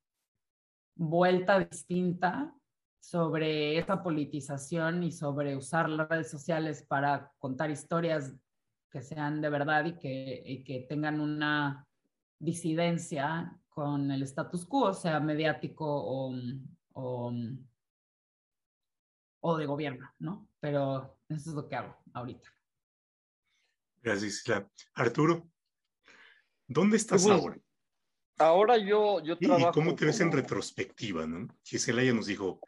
vuelta 0.95 1.59
distinta 1.59 2.55
sobre 3.01 3.79
esa 3.79 4.03
politización 4.03 5.03
y 5.03 5.13
sobre 5.13 5.57
usar 5.57 5.89
las 5.89 6.09
redes 6.09 6.31
sociales 6.31 6.85
para 6.89 7.33
contar 7.39 7.71
historias 7.71 8.35
que 8.91 9.03
sean 9.03 9.41
de 9.41 9.51
verdad 9.51 9.85
y 9.85 9.99
que, 9.99 10.63
que 10.65 10.87
tengan 10.89 11.21
una 11.21 11.87
disidencia 12.39 13.59
con 13.69 14.11
el 14.11 14.23
status 14.23 14.65
quo, 14.67 14.95
sea 14.95 15.21
mediático 15.21 15.85
o, 15.87 16.35
o, 16.95 17.33
o, 19.41 19.57
de 19.57 19.67
gobierno, 19.67 20.11
¿no? 20.19 20.49
Pero 20.61 21.19
eso 21.29 21.51
es 21.51 21.57
lo 21.57 21.69
que 21.69 21.77
hago 21.77 21.97
ahorita. 22.15 22.49
Gracias, 24.03 24.41
Isla. 24.41 24.69
Arturo, 24.95 25.49
¿dónde 26.67 26.97
estás 26.97 27.25
pues, 27.25 27.39
ahora? 27.39 27.59
Ahora 28.39 28.79
yo, 28.79 29.23
yo 29.23 29.39
trabajo. 29.39 29.71
¿Y 29.71 29.73
cómo 29.73 29.95
te 29.95 30.07
ves 30.07 30.21
en 30.21 30.33
retrospectiva, 30.33 31.27
no? 31.27 31.49
Gisela 31.63 32.03
ya 32.03 32.13
nos 32.13 32.27
dijo, 32.27 32.61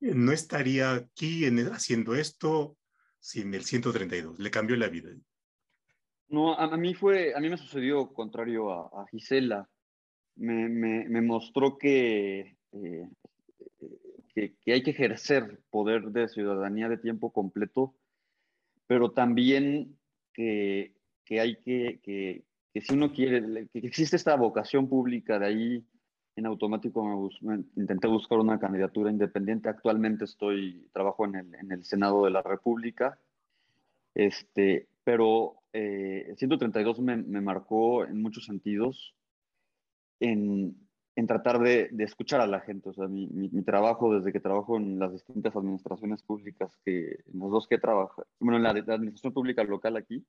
no 0.00 0.32
estaría 0.32 0.92
aquí 0.92 1.46
en, 1.46 1.72
haciendo 1.72 2.14
esto 2.14 2.76
sin 3.18 3.54
el 3.54 3.64
132, 3.64 4.38
le 4.38 4.50
cambió 4.50 4.76
la 4.76 4.88
vida. 4.88 5.10
No, 6.28 6.54
a, 6.54 6.76
mí 6.76 6.94
fue, 6.94 7.34
a 7.34 7.40
mí 7.40 7.48
me 7.48 7.56
sucedió 7.56 8.12
contrario 8.12 8.70
a, 8.72 9.06
Gisela. 9.08 9.68
Me, 10.36 10.68
me, 10.68 11.22
mostró 11.22 11.78
que, 11.78 12.56
eh, 12.72 13.08
que, 14.34 14.56
que, 14.56 14.72
hay 14.72 14.82
que 14.82 14.90
ejercer 14.90 15.60
poder 15.70 16.10
de 16.10 16.28
ciudadanía 16.28 16.88
de 16.88 16.98
tiempo 16.98 17.32
completo, 17.32 17.94
pero 18.86 19.12
también 19.12 19.96
que, 20.32 20.94
que 21.24 21.40
hay 21.40 21.56
que, 21.56 22.00
que, 22.02 22.80
si 22.80 22.94
uno 22.94 23.12
quiere, 23.12 23.68
que 23.68 23.78
existe 23.78 24.16
esta 24.16 24.34
vocación 24.36 24.88
pública, 24.88 25.38
de 25.38 25.46
ahí 25.46 25.86
en 26.36 26.46
automático 26.46 27.30
me, 27.42 27.64
intenté 27.76 28.08
buscar 28.08 28.38
una 28.38 28.58
candidatura 28.58 29.10
independiente. 29.10 29.68
Actualmente 29.68 30.24
estoy, 30.24 30.88
trabajo 30.92 31.24
en 31.26 31.36
el, 31.36 31.54
en 31.54 31.72
el 31.72 31.84
Senado 31.84 32.24
de 32.24 32.32
la 32.32 32.42
República, 32.42 33.18
este, 34.14 34.88
pero 35.04 35.63
eh, 35.74 36.32
132 36.36 37.00
me, 37.00 37.16
marcó 37.40 38.04
en 38.04 38.22
muchos 38.22 38.44
sentidos 38.44 39.14
en, 40.20 40.76
tratar 41.26 41.58
de, 41.58 41.90
escuchar 41.98 42.40
a 42.40 42.46
la 42.46 42.60
gente. 42.60 42.90
O 42.90 42.94
sea, 42.94 43.08
mi, 43.08 43.26
mi, 43.26 43.62
trabajo 43.62 44.14
desde 44.14 44.32
que 44.32 44.38
trabajo 44.38 44.76
en 44.76 45.00
las 45.00 45.12
distintas 45.12 45.54
administraciones 45.56 46.22
públicas, 46.22 46.78
que 46.84 47.18
en 47.32 47.38
los 47.40 47.50
dos 47.50 47.66
que 47.66 47.78
trabajo, 47.78 48.24
bueno, 48.38 48.56
en 48.56 48.62
la, 48.62 48.70
administración 48.70 49.32
pública 49.32 49.64
local 49.64 49.96
aquí 49.96 50.24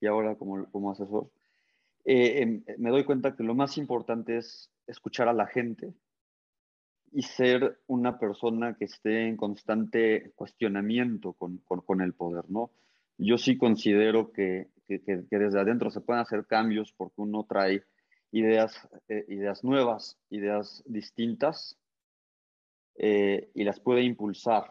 y 0.00 0.06
ahora 0.06 0.36
como, 0.36 0.70
como 0.70 0.92
asesor, 0.92 1.30
eh, 2.04 2.42
em, 2.42 2.62
me 2.78 2.90
doy 2.90 3.04
cuenta 3.04 3.34
que 3.34 3.42
lo 3.42 3.54
más 3.54 3.78
importante 3.78 4.36
es 4.36 4.70
escuchar 4.86 5.28
a 5.28 5.32
la 5.32 5.46
gente 5.46 5.94
y 7.12 7.22
ser 7.22 7.80
una 7.86 8.18
persona 8.18 8.76
que 8.78 8.84
esté 8.84 9.26
en 9.26 9.36
constante 9.36 10.32
cuestionamiento 10.34 11.32
con, 11.32 11.58
con, 11.58 12.00
el 12.02 12.12
poder, 12.12 12.44
¿no? 12.48 12.70
Yo 13.22 13.36
sí 13.36 13.58
considero 13.58 14.32
que, 14.32 14.68
que, 14.88 14.98
desde 14.98 15.60
adentro 15.60 15.90
se 15.90 16.00
pueden 16.00 16.22
hacer 16.22 16.46
cambios 16.46 16.92
porque 16.96 17.20
uno 17.20 17.44
trae 17.46 17.84
ideas, 18.32 18.88
eh, 19.08 19.26
ideas 19.28 19.62
nuevas, 19.62 20.18
ideas 20.30 20.82
distintas 20.86 21.78
eh, 22.96 23.50
y 23.54 23.64
las 23.64 23.78
puede 23.78 24.02
impulsar. 24.02 24.70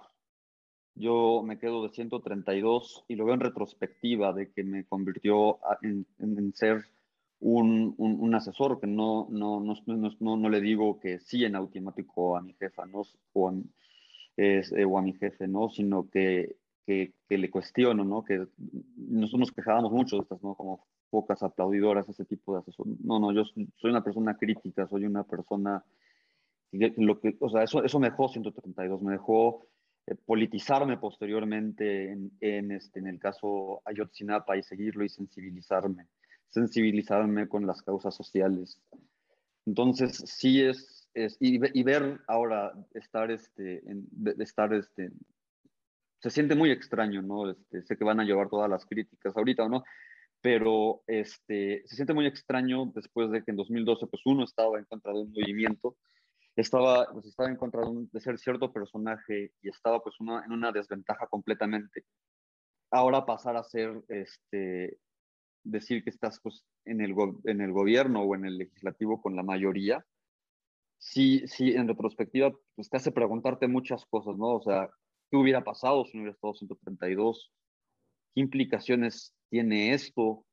Yo 0.95 1.43
me 1.45 1.59
quedo 1.59 1.83
de 1.83 1.93
132 1.93 3.05
y 3.07 3.15
lo 3.15 3.25
veo 3.25 3.35
en 3.35 3.41
retrospectiva 3.41 4.33
de 4.33 4.51
que 4.51 4.63
me 4.63 4.83
convirtió 4.83 5.59
en, 5.83 6.07
en 6.17 6.53
ser 6.55 6.85
un, 7.39 7.93
un, 7.97 8.35
asesor, 8.35 8.79
que 8.81 8.87
no, 8.87 9.27
no, 9.29 9.59
no, 9.59 9.75
no, 9.85 10.37
no 10.37 10.49
le 10.49 10.59
digo 10.59 10.99
que 10.99 11.19
sí 11.19 11.45
en 11.45 11.55
automático 11.55 12.35
a 12.35 12.41
mi 12.41 12.53
jefa, 12.53 12.85
¿no? 12.87 13.03
O 13.33 13.49
a, 13.49 13.53
eh, 14.37 14.63
o 14.85 14.97
a 14.97 15.01
mi 15.01 15.13
jefe, 15.13 15.47
¿no? 15.47 15.69
Sino 15.69 16.09
que, 16.09 16.57
que, 16.89 17.13
que, 17.27 17.37
le 17.37 17.51
cuestiono, 17.51 18.03
¿no? 18.03 18.23
Que 18.23 18.47
nosotros 18.97 19.39
nos 19.39 19.51
quejábamos 19.51 19.91
mucho 19.91 20.15
de 20.15 20.23
estas, 20.23 20.41
¿no? 20.41 20.55
Como 20.55 20.87
pocas 21.11 21.43
aplaudidoras, 21.43 22.09
ese 22.09 22.25
tipo 22.25 22.53
de 22.53 22.61
asesor. 22.61 22.87
No, 23.03 23.19
no, 23.19 23.31
yo 23.31 23.43
soy 23.45 23.91
una 23.91 24.03
persona 24.03 24.35
crítica, 24.35 24.87
soy 24.87 25.05
una 25.05 25.23
persona... 25.23 25.83
Lo 26.71 27.19
que, 27.19 27.35
o 27.39 27.49
sea, 27.49 27.63
eso, 27.63 27.83
eso 27.83 27.99
me 27.99 28.09
dejó 28.09 28.27
132, 28.27 29.01
me 29.03 29.11
dejó 29.13 29.67
eh, 30.07 30.15
politizarme 30.15 30.97
posteriormente 30.97 32.11
en, 32.11 32.31
en, 32.41 32.71
este, 32.71 32.99
en 32.99 33.07
el 33.07 33.19
caso 33.19 33.81
Ayotzinapa 33.85 34.57
y 34.57 34.63
seguirlo 34.63 35.05
y 35.05 35.09
sensibilizarme 35.09 36.07
sensibilizarme 36.49 37.47
con 37.47 37.67
las 37.67 37.83
causas 37.83 38.15
sociales. 38.15 38.81
Entonces, 39.67 40.23
sí 40.25 40.61
es, 40.63 41.07
es 41.13 41.37
y, 41.39 41.59
y, 41.79 41.83
ver 41.83 42.21
ahora 42.27 42.73
estar, 42.95 43.29
este, 43.29 43.87
en, 43.87 44.07
estar, 44.39 44.73
este, 44.73 45.11
se 46.19 46.29
siente 46.29 46.55
muy 46.55 46.71
extraño, 46.71 47.21
¿no? 47.21 47.49
Este, 47.49 47.83
sé 47.83 47.97
que 47.97 48.03
van 48.03 48.19
a 48.19 48.25
llevar 48.25 48.49
todas 48.49 48.69
las 48.69 48.85
críticas 48.85 49.35
ahorita, 49.35 49.67
¿no? 49.69 49.83
Pero 50.41 51.01
este, 51.07 51.83
se 51.85 51.95
siente 51.95 52.13
muy 52.13 52.25
extraño 52.25 52.91
después 52.93 53.31
de 53.31 53.43
que 53.43 53.51
en 53.51 53.57
2012, 53.57 54.07
pues 54.07 54.21
uno 54.25 54.43
estaba 54.43 54.79
en 54.79 54.85
contra 54.85 55.13
de 55.13 55.21
un 55.21 55.31
movimiento, 55.31 55.97
estaba, 56.55 57.07
pues 57.11 57.25
estaba 57.25 57.49
en 57.49 57.55
contra 57.55 57.81
de 57.85 58.19
ser 58.21 58.37
cierto 58.37 58.71
personaje 58.71 59.53
y 59.61 59.69
estaba 59.69 60.01
pues 60.01 60.19
una, 60.19 60.43
en 60.45 60.51
una 60.51 60.71
desventaja 60.71 61.27
completamente. 61.27 62.05
Ahora 62.91 63.25
pasar 63.25 63.55
a 63.55 63.63
ser 63.63 64.01
este, 64.09 64.97
decir 65.63 66.03
que 66.03 66.09
estás 66.09 66.39
pues, 66.41 66.65
en, 66.85 67.01
el 67.01 67.15
en 67.45 67.61
el 67.61 67.71
gobierno 67.71 68.23
o 68.23 68.35
en 68.35 68.45
el 68.45 68.57
legislativo 68.57 69.21
con 69.21 69.35
la 69.35 69.43
mayoría, 69.43 70.05
sí, 70.97 71.47
sí, 71.47 71.71
en 71.71 71.87
retrospectiva, 71.87 72.51
pues 72.75 72.89
te 72.89 72.97
hace 72.97 73.11
preguntarte 73.11 73.67
muchas 73.67 74.05
cosas, 74.05 74.37
¿no? 74.37 74.55
O 74.55 74.61
sea, 74.61 74.89
¿qué 75.29 75.37
hubiera 75.37 75.63
pasado 75.63 76.05
si 76.05 76.17
no 76.17 76.23
hubiera 76.23 76.35
estado 76.35 76.53
132? 76.53 77.51
¿Qué 78.33 78.41
implicaciones 78.41 79.33
tiene 79.49 79.93
esto? 79.93 80.45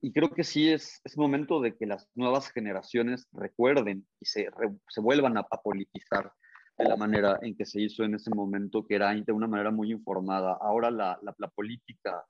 Y 0.00 0.12
creo 0.12 0.30
que 0.30 0.44
sí 0.44 0.70
es, 0.70 1.00
es 1.04 1.16
momento 1.16 1.60
de 1.60 1.76
que 1.76 1.86
las 1.86 2.08
nuevas 2.14 2.50
generaciones 2.50 3.26
recuerden 3.32 4.06
y 4.20 4.26
se, 4.26 4.48
se 4.88 5.00
vuelvan 5.00 5.36
a, 5.36 5.40
a, 5.40 5.60
politizar 5.60 6.32
de 6.76 6.84
la 6.84 6.96
manera 6.96 7.38
en 7.42 7.56
que 7.56 7.66
se 7.66 7.80
hizo 7.80 8.04
en 8.04 8.14
ese 8.14 8.30
momento, 8.30 8.86
que 8.86 8.94
era 8.94 9.12
de 9.12 9.32
una 9.32 9.48
manera 9.48 9.72
muy 9.72 9.90
informada. 9.90 10.56
Ahora 10.60 10.90
la, 10.90 11.18
la, 11.22 11.34
la 11.36 11.48
política 11.48 12.24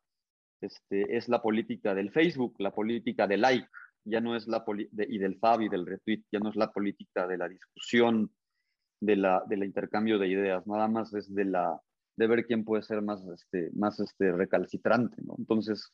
este, 0.60 1.16
es 1.16 1.28
la 1.28 1.42
política 1.42 1.94
del 1.94 2.10
Facebook, 2.10 2.54
la 2.58 2.72
política 2.72 3.26
del 3.26 3.42
like, 3.42 3.68
ya 4.04 4.20
no 4.20 4.34
es 4.34 4.46
la 4.48 4.64
de, 4.90 5.06
y 5.08 5.18
del 5.18 5.38
fab 5.38 5.60
y 5.60 5.68
del 5.68 5.86
retweet, 5.86 6.22
ya 6.32 6.40
no 6.40 6.48
es 6.48 6.56
la 6.56 6.72
política 6.72 7.26
de 7.26 7.36
la 7.36 7.48
discusión, 7.48 8.32
de 9.00 9.16
la, 9.16 9.42
del 9.48 9.64
intercambio 9.64 10.18
de 10.18 10.28
ideas, 10.28 10.66
nada 10.66 10.88
más 10.88 11.12
es 11.14 11.32
de, 11.34 11.44
la, 11.44 11.80
de 12.16 12.26
ver 12.26 12.46
quién 12.46 12.64
puede 12.64 12.82
ser 12.82 13.02
más, 13.02 13.24
este, 13.28 13.70
más 13.74 14.00
este, 14.00 14.32
recalcitrante, 14.32 15.22
¿no? 15.22 15.34
Entonces, 15.38 15.92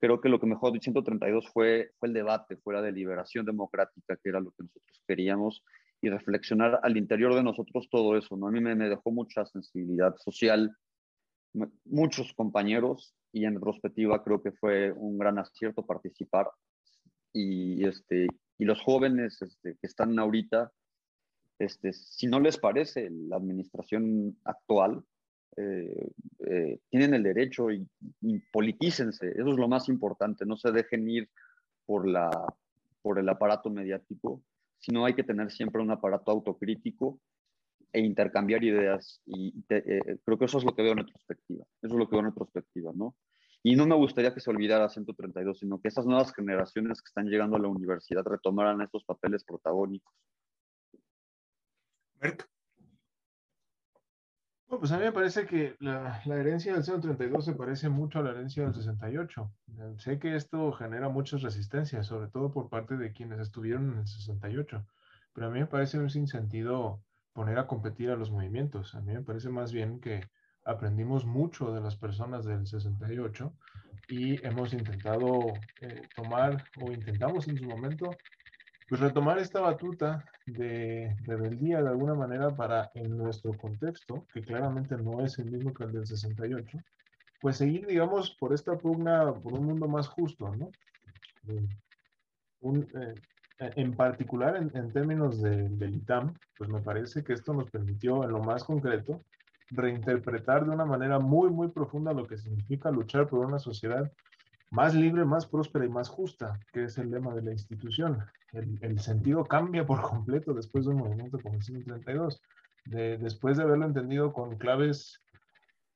creo 0.00 0.20
que 0.20 0.28
lo 0.28 0.40
que 0.40 0.46
mejor 0.46 0.72
de 0.72 0.80
132 0.80 1.48
fue, 1.52 1.92
fue 1.98 2.08
el 2.08 2.14
debate, 2.14 2.56
fue 2.56 2.74
la 2.74 2.82
deliberación 2.82 3.44
democrática, 3.44 4.16
que 4.16 4.28
era 4.28 4.40
lo 4.40 4.50
que 4.52 4.64
nosotros 4.64 5.02
queríamos, 5.06 5.62
y 6.02 6.08
reflexionar 6.08 6.80
al 6.82 6.96
interior 6.96 7.34
de 7.34 7.42
nosotros 7.42 7.88
todo 7.90 8.16
eso, 8.16 8.36
¿no? 8.36 8.48
A 8.48 8.50
mí 8.50 8.60
me, 8.60 8.74
dejó 8.74 9.10
mucha 9.10 9.44
sensibilidad 9.44 10.16
social, 10.16 10.74
muchos 11.84 12.32
compañeros 12.32 13.14
y 13.32 13.44
en 13.44 13.54
retrospectiva 13.54 14.22
creo 14.24 14.42
que 14.42 14.52
fue 14.52 14.92
un 14.92 15.18
gran 15.18 15.38
acierto 15.38 15.84
participar 15.84 16.48
y, 17.32 17.86
este, 17.86 18.28
y 18.56 18.64
los 18.64 18.80
jóvenes 18.80 19.42
este, 19.42 19.76
que 19.80 19.86
están 19.86 20.18
ahorita, 20.18 20.72
este, 21.60 21.92
si 21.92 22.26
no 22.26 22.40
les 22.40 22.58
parece 22.58 23.10
la 23.10 23.36
administración 23.36 24.36
actual, 24.44 25.04
eh, 25.56 26.10
eh, 26.46 26.78
tienen 26.88 27.14
el 27.14 27.22
derecho 27.22 27.70
y, 27.70 27.86
y, 28.22 28.38
politícense, 28.52 29.30
eso 29.30 29.50
es 29.50 29.56
lo 29.56 29.68
más 29.68 29.88
importante, 29.88 30.46
no 30.46 30.56
se 30.56 30.72
dejen 30.72 31.08
ir 31.08 31.28
por, 31.84 32.08
la, 32.08 32.30
por 33.02 33.18
el 33.18 33.28
aparato 33.28 33.68
mediático, 33.68 34.42
sino 34.78 35.04
hay 35.04 35.14
que 35.14 35.24
tener 35.24 35.50
siempre 35.50 35.82
un 35.82 35.90
aparato 35.90 36.30
autocrítico 36.30 37.20
e 37.92 38.00
intercambiar 38.00 38.64
ideas. 38.64 39.20
Y 39.26 39.52
eh, 39.68 40.18
creo 40.24 40.38
que 40.38 40.46
eso 40.46 40.58
es 40.58 40.64
lo 40.64 40.74
que 40.74 40.82
veo 40.82 40.92
en 40.92 40.98
retrospectiva. 40.98 41.64
Eso 41.82 41.94
es 41.94 41.98
lo 41.98 42.08
que 42.08 42.16
veo 42.16 42.20
en 42.20 42.30
retrospectiva, 42.30 42.92
¿no? 42.94 43.16
Y 43.62 43.76
no 43.76 43.86
me 43.86 43.96
gustaría 43.96 44.32
que 44.32 44.40
se 44.40 44.48
olvidara 44.48 44.88
132, 44.88 45.58
sino 45.58 45.80
que 45.80 45.88
esas 45.88 46.06
nuevas 46.06 46.32
generaciones 46.32 47.02
que 47.02 47.08
están 47.08 47.26
llegando 47.26 47.56
a 47.56 47.60
la 47.60 47.68
universidad 47.68 48.24
retomaran 48.24 48.80
estos 48.80 49.04
papeles 49.04 49.44
protagónicos. 49.44 50.14
Bueno, 52.20 52.36
pues 54.78 54.92
a 54.92 54.98
mí 54.98 55.04
me 55.04 55.12
parece 55.12 55.46
que 55.46 55.74
la, 55.80 56.22
herencia 56.26 56.74
del 56.74 56.84
132 56.84 57.44
se 57.44 57.54
parece 57.54 57.88
mucho 57.88 58.18
a 58.18 58.22
la 58.22 58.30
herencia 58.30 58.62
del 58.64 58.74
68. 58.74 59.52
Sé 59.96 60.18
que 60.18 60.36
esto 60.36 60.70
genera 60.72 61.08
muchas 61.08 61.42
resistencias, 61.42 62.06
sobre 62.06 62.28
todo 62.28 62.52
por 62.52 62.68
parte 62.68 62.96
de 62.96 63.12
quienes 63.12 63.40
estuvieron 63.40 63.92
en 63.92 63.98
el 64.00 64.06
68, 64.06 64.86
pero 65.32 65.46
a 65.46 65.50
mí 65.50 65.60
me 65.60 65.66
parece 65.66 65.98
un 65.98 66.10
sinsentido 66.10 67.02
poner 67.32 67.58
a 67.58 67.66
competir 67.66 68.10
a 68.10 68.16
los 68.16 68.30
movimientos. 68.30 68.94
A 68.94 69.00
mí 69.00 69.14
me 69.14 69.22
parece 69.22 69.48
más 69.48 69.72
bien 69.72 70.00
que 70.00 70.20
aprendimos 70.64 71.24
mucho 71.24 71.72
de 71.72 71.80
las 71.80 71.96
personas 71.96 72.44
del 72.44 72.66
68 72.66 73.52
y 74.08 74.44
hemos 74.46 74.74
intentado 74.74 75.54
eh, 75.80 76.02
tomar 76.14 76.64
o 76.80 76.92
intentamos 76.92 77.48
en 77.48 77.56
su 77.56 77.64
momento 77.64 78.10
pues 78.90 79.00
retomar 79.00 79.38
esta 79.38 79.60
batuta 79.60 80.24
de 80.46 81.16
rebeldía 81.22 81.80
de 81.80 81.90
alguna 81.90 82.14
manera 82.14 82.50
para 82.56 82.90
en 82.94 83.16
nuestro 83.16 83.56
contexto, 83.56 84.26
que 84.34 84.42
claramente 84.42 84.96
no 84.96 85.24
es 85.24 85.38
el 85.38 85.48
mismo 85.48 85.72
que 85.72 85.84
el 85.84 85.92
del 85.92 86.06
68, 86.08 86.76
pues 87.40 87.56
seguir, 87.56 87.86
digamos, 87.86 88.36
por 88.40 88.52
esta 88.52 88.76
pugna 88.76 89.32
por 89.32 89.52
un 89.52 89.66
mundo 89.66 89.86
más 89.86 90.08
justo, 90.08 90.52
¿no? 90.56 90.70
Eh, 91.46 91.68
un, 92.62 92.88
eh, 92.96 93.14
en 93.76 93.94
particular 93.94 94.56
en, 94.56 94.76
en 94.76 94.92
términos 94.92 95.40
de, 95.40 95.68
del 95.68 95.94
ITAM, 95.94 96.34
pues 96.58 96.68
me 96.68 96.80
parece 96.80 97.22
que 97.22 97.34
esto 97.34 97.54
nos 97.54 97.70
permitió 97.70 98.24
en 98.24 98.32
lo 98.32 98.40
más 98.40 98.64
concreto 98.64 99.24
reinterpretar 99.70 100.64
de 100.64 100.72
una 100.72 100.84
manera 100.84 101.20
muy, 101.20 101.48
muy 101.48 101.68
profunda 101.68 102.12
lo 102.12 102.26
que 102.26 102.38
significa 102.38 102.90
luchar 102.90 103.28
por 103.28 103.46
una 103.46 103.60
sociedad 103.60 104.10
más 104.72 104.96
libre, 104.96 105.24
más 105.24 105.46
próspera 105.46 105.84
y 105.84 105.88
más 105.88 106.08
justa, 106.08 106.58
que 106.72 106.84
es 106.84 106.98
el 106.98 107.12
lema 107.12 107.32
de 107.34 107.42
la 107.42 107.52
institución. 107.52 108.18
El, 108.52 108.98
sentido 109.00 109.44
cambia 109.44 109.86
por 109.86 110.00
completo 110.08 110.54
después 110.54 110.84
de 110.84 110.90
un 110.92 110.98
movimiento 110.98 111.38
como 111.38 111.56
el 111.56 111.62
132. 111.62 112.40
De, 112.86 113.18
después 113.18 113.56
de 113.56 113.64
haberlo 113.64 113.86
entendido 113.86 114.32
con 114.32 114.56
claves, 114.56 115.20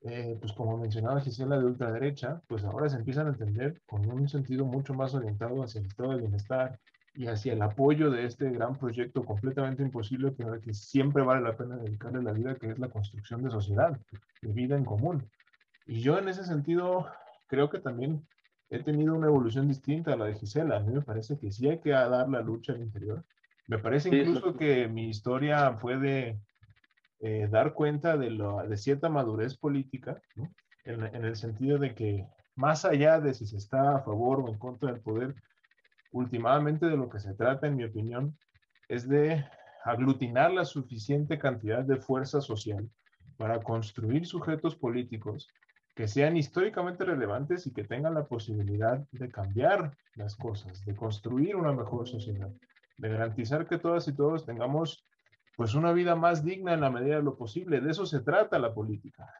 eh, 0.02 0.36
pues 0.40 0.52
como 0.52 0.76
mencionaba 0.76 1.20
Gisela, 1.20 1.59
de 1.59 1.64
ultraderecha, 1.64 2.42
pues 2.46 2.64
ahora 2.64 2.88
se 2.88 2.96
empiezan 2.96 3.26
a 3.26 3.30
entender 3.30 3.80
con 3.86 4.09
un 4.11 4.28
sentido 4.28 4.64
mucho 4.64 4.94
más 4.94 5.14
orientado 5.14 5.62
hacia 5.62 5.80
el 5.80 5.86
estado 5.86 6.12
de 6.12 6.18
bienestar, 6.18 6.78
y 7.14 7.28
hacia 7.28 7.52
el 7.52 7.62
apoyo 7.62 8.11
de 8.11 8.26
este 8.26 8.50
gran 8.50 8.76
proyecto 8.76 9.24
completamente 9.24 9.82
imposible, 9.82 10.32
pero 10.32 10.61
que 10.61 10.74
siempre 10.74 11.22
vale 11.22 11.42
la 11.42 11.57
pena 11.57 11.76
dedicarle 11.76 12.22
la 12.22 12.32
vida, 12.32 12.57
que 12.57 12.70
es 12.70 12.78
la 12.78 12.88
construcción 12.88 13.42
de 13.42 13.50
sociedad, 13.50 13.98
de 14.42 14.52
vida 14.52 14.76
en 14.76 14.84
común. 14.84 15.30
Y 15.86 16.00
yo 16.00 16.18
en 16.18 16.28
ese 16.28 16.44
sentido 16.44 17.07
creo 17.46 17.70
que 17.70 17.78
también 17.78 18.26
he 18.75 18.83
tenido 18.83 19.14
una 19.14 19.29
evolución 19.29 19.68
distinta 19.68 20.12
a 20.12 20.16
la 20.16 20.27
de 20.27 20.35
Gisela. 20.35 20.77
A 20.77 20.81
mí 20.81 20.93
me 20.93 21.03
parece 21.03 21.39
que 21.39 21.53
sí 21.53 21.68
hay 21.68 21.79
que 21.79 21.91
dar 21.91 22.29
la 22.29 22.41
lucha 22.41 22.72
al 22.72 22.81
interior. 22.81 23.25
Me 23.66 23.79
parece 23.79 24.09
incluso 24.09 24.57
que 24.57 24.89
mi 24.89 25.09
historia 25.09 25.79
puede 25.81 26.41
eh, 27.20 27.49
dar 27.51 27.72
cuenta 27.72 28.16
de, 28.16 28.31
lo, 28.31 28.66
de 28.66 28.77
cierta 28.77 29.09
madurez 29.09 29.57
política, 29.57 30.20
¿no? 30.37 30.51
en, 30.85 31.03
en 31.05 31.25
el 31.25 31.37
sentido 31.37 31.79
de 31.79 31.95
que 31.95 32.27
más 32.57 32.85
allá 32.85 33.20
de 33.20 33.33
si 33.33 33.47
se 33.47 33.57
está 33.57 33.97
a 33.97 34.01
favor 34.01 34.41
o 34.41 34.49
en 34.49 34.59
contra 34.59 34.93
del 34.93 35.01
poder, 35.01 35.35
últimamente 36.12 36.87
de 36.87 36.97
lo 36.97 37.09
que 37.09 37.20
se 37.20 37.35
trata, 37.35 37.66
en 37.66 37.77
mi 37.77 37.85
opinión, 37.85 38.37
es 38.89 39.09
de 39.09 39.45
aglutinar 39.85 40.53
la 40.53 40.64
suficiente 40.64 41.39
cantidad 41.39 41.85
de 41.85 41.97
fuerza 41.97 42.41
social 42.41 42.89
para 43.37 43.61
construir 43.61 44.27
sujetos 44.27 44.77
políticos 44.77 45.49
que 45.95 46.09
sean 46.09 46.36
históricamente 46.36 47.05
relevantes 47.05 47.66
y 47.66 47.72
que 47.72 47.84
tengan 47.84 48.14
la 48.14 48.26
posibilidad 48.26 49.07
de 49.12 49.30
cambiar 49.30 49.97
las 50.16 50.34
cosas, 50.34 50.84
de 50.84 50.95
construir 50.95 51.55
una 51.57 51.72
mejor 51.72 52.09
sociedad, 52.09 52.51
de 52.99 53.09
garantizar 53.09 53.66
que 53.66 53.78
todas 53.78 54.09
y 54.09 54.12
todos 54.12 54.45
tengamos 54.45 55.07
pues 55.57 55.74
una 55.74 55.92
vida 55.92 56.16
más 56.16 56.45
digna 56.45 56.74
en 56.74 56.80
la 56.80 56.90
medida 56.90 57.16
de 57.16 57.22
lo 57.22 57.36
posible. 57.36 57.80
De 57.80 57.92
eso 57.92 58.07
se 58.07 58.20
trata 58.20 58.59
la 58.59 58.74
política. 58.74 59.32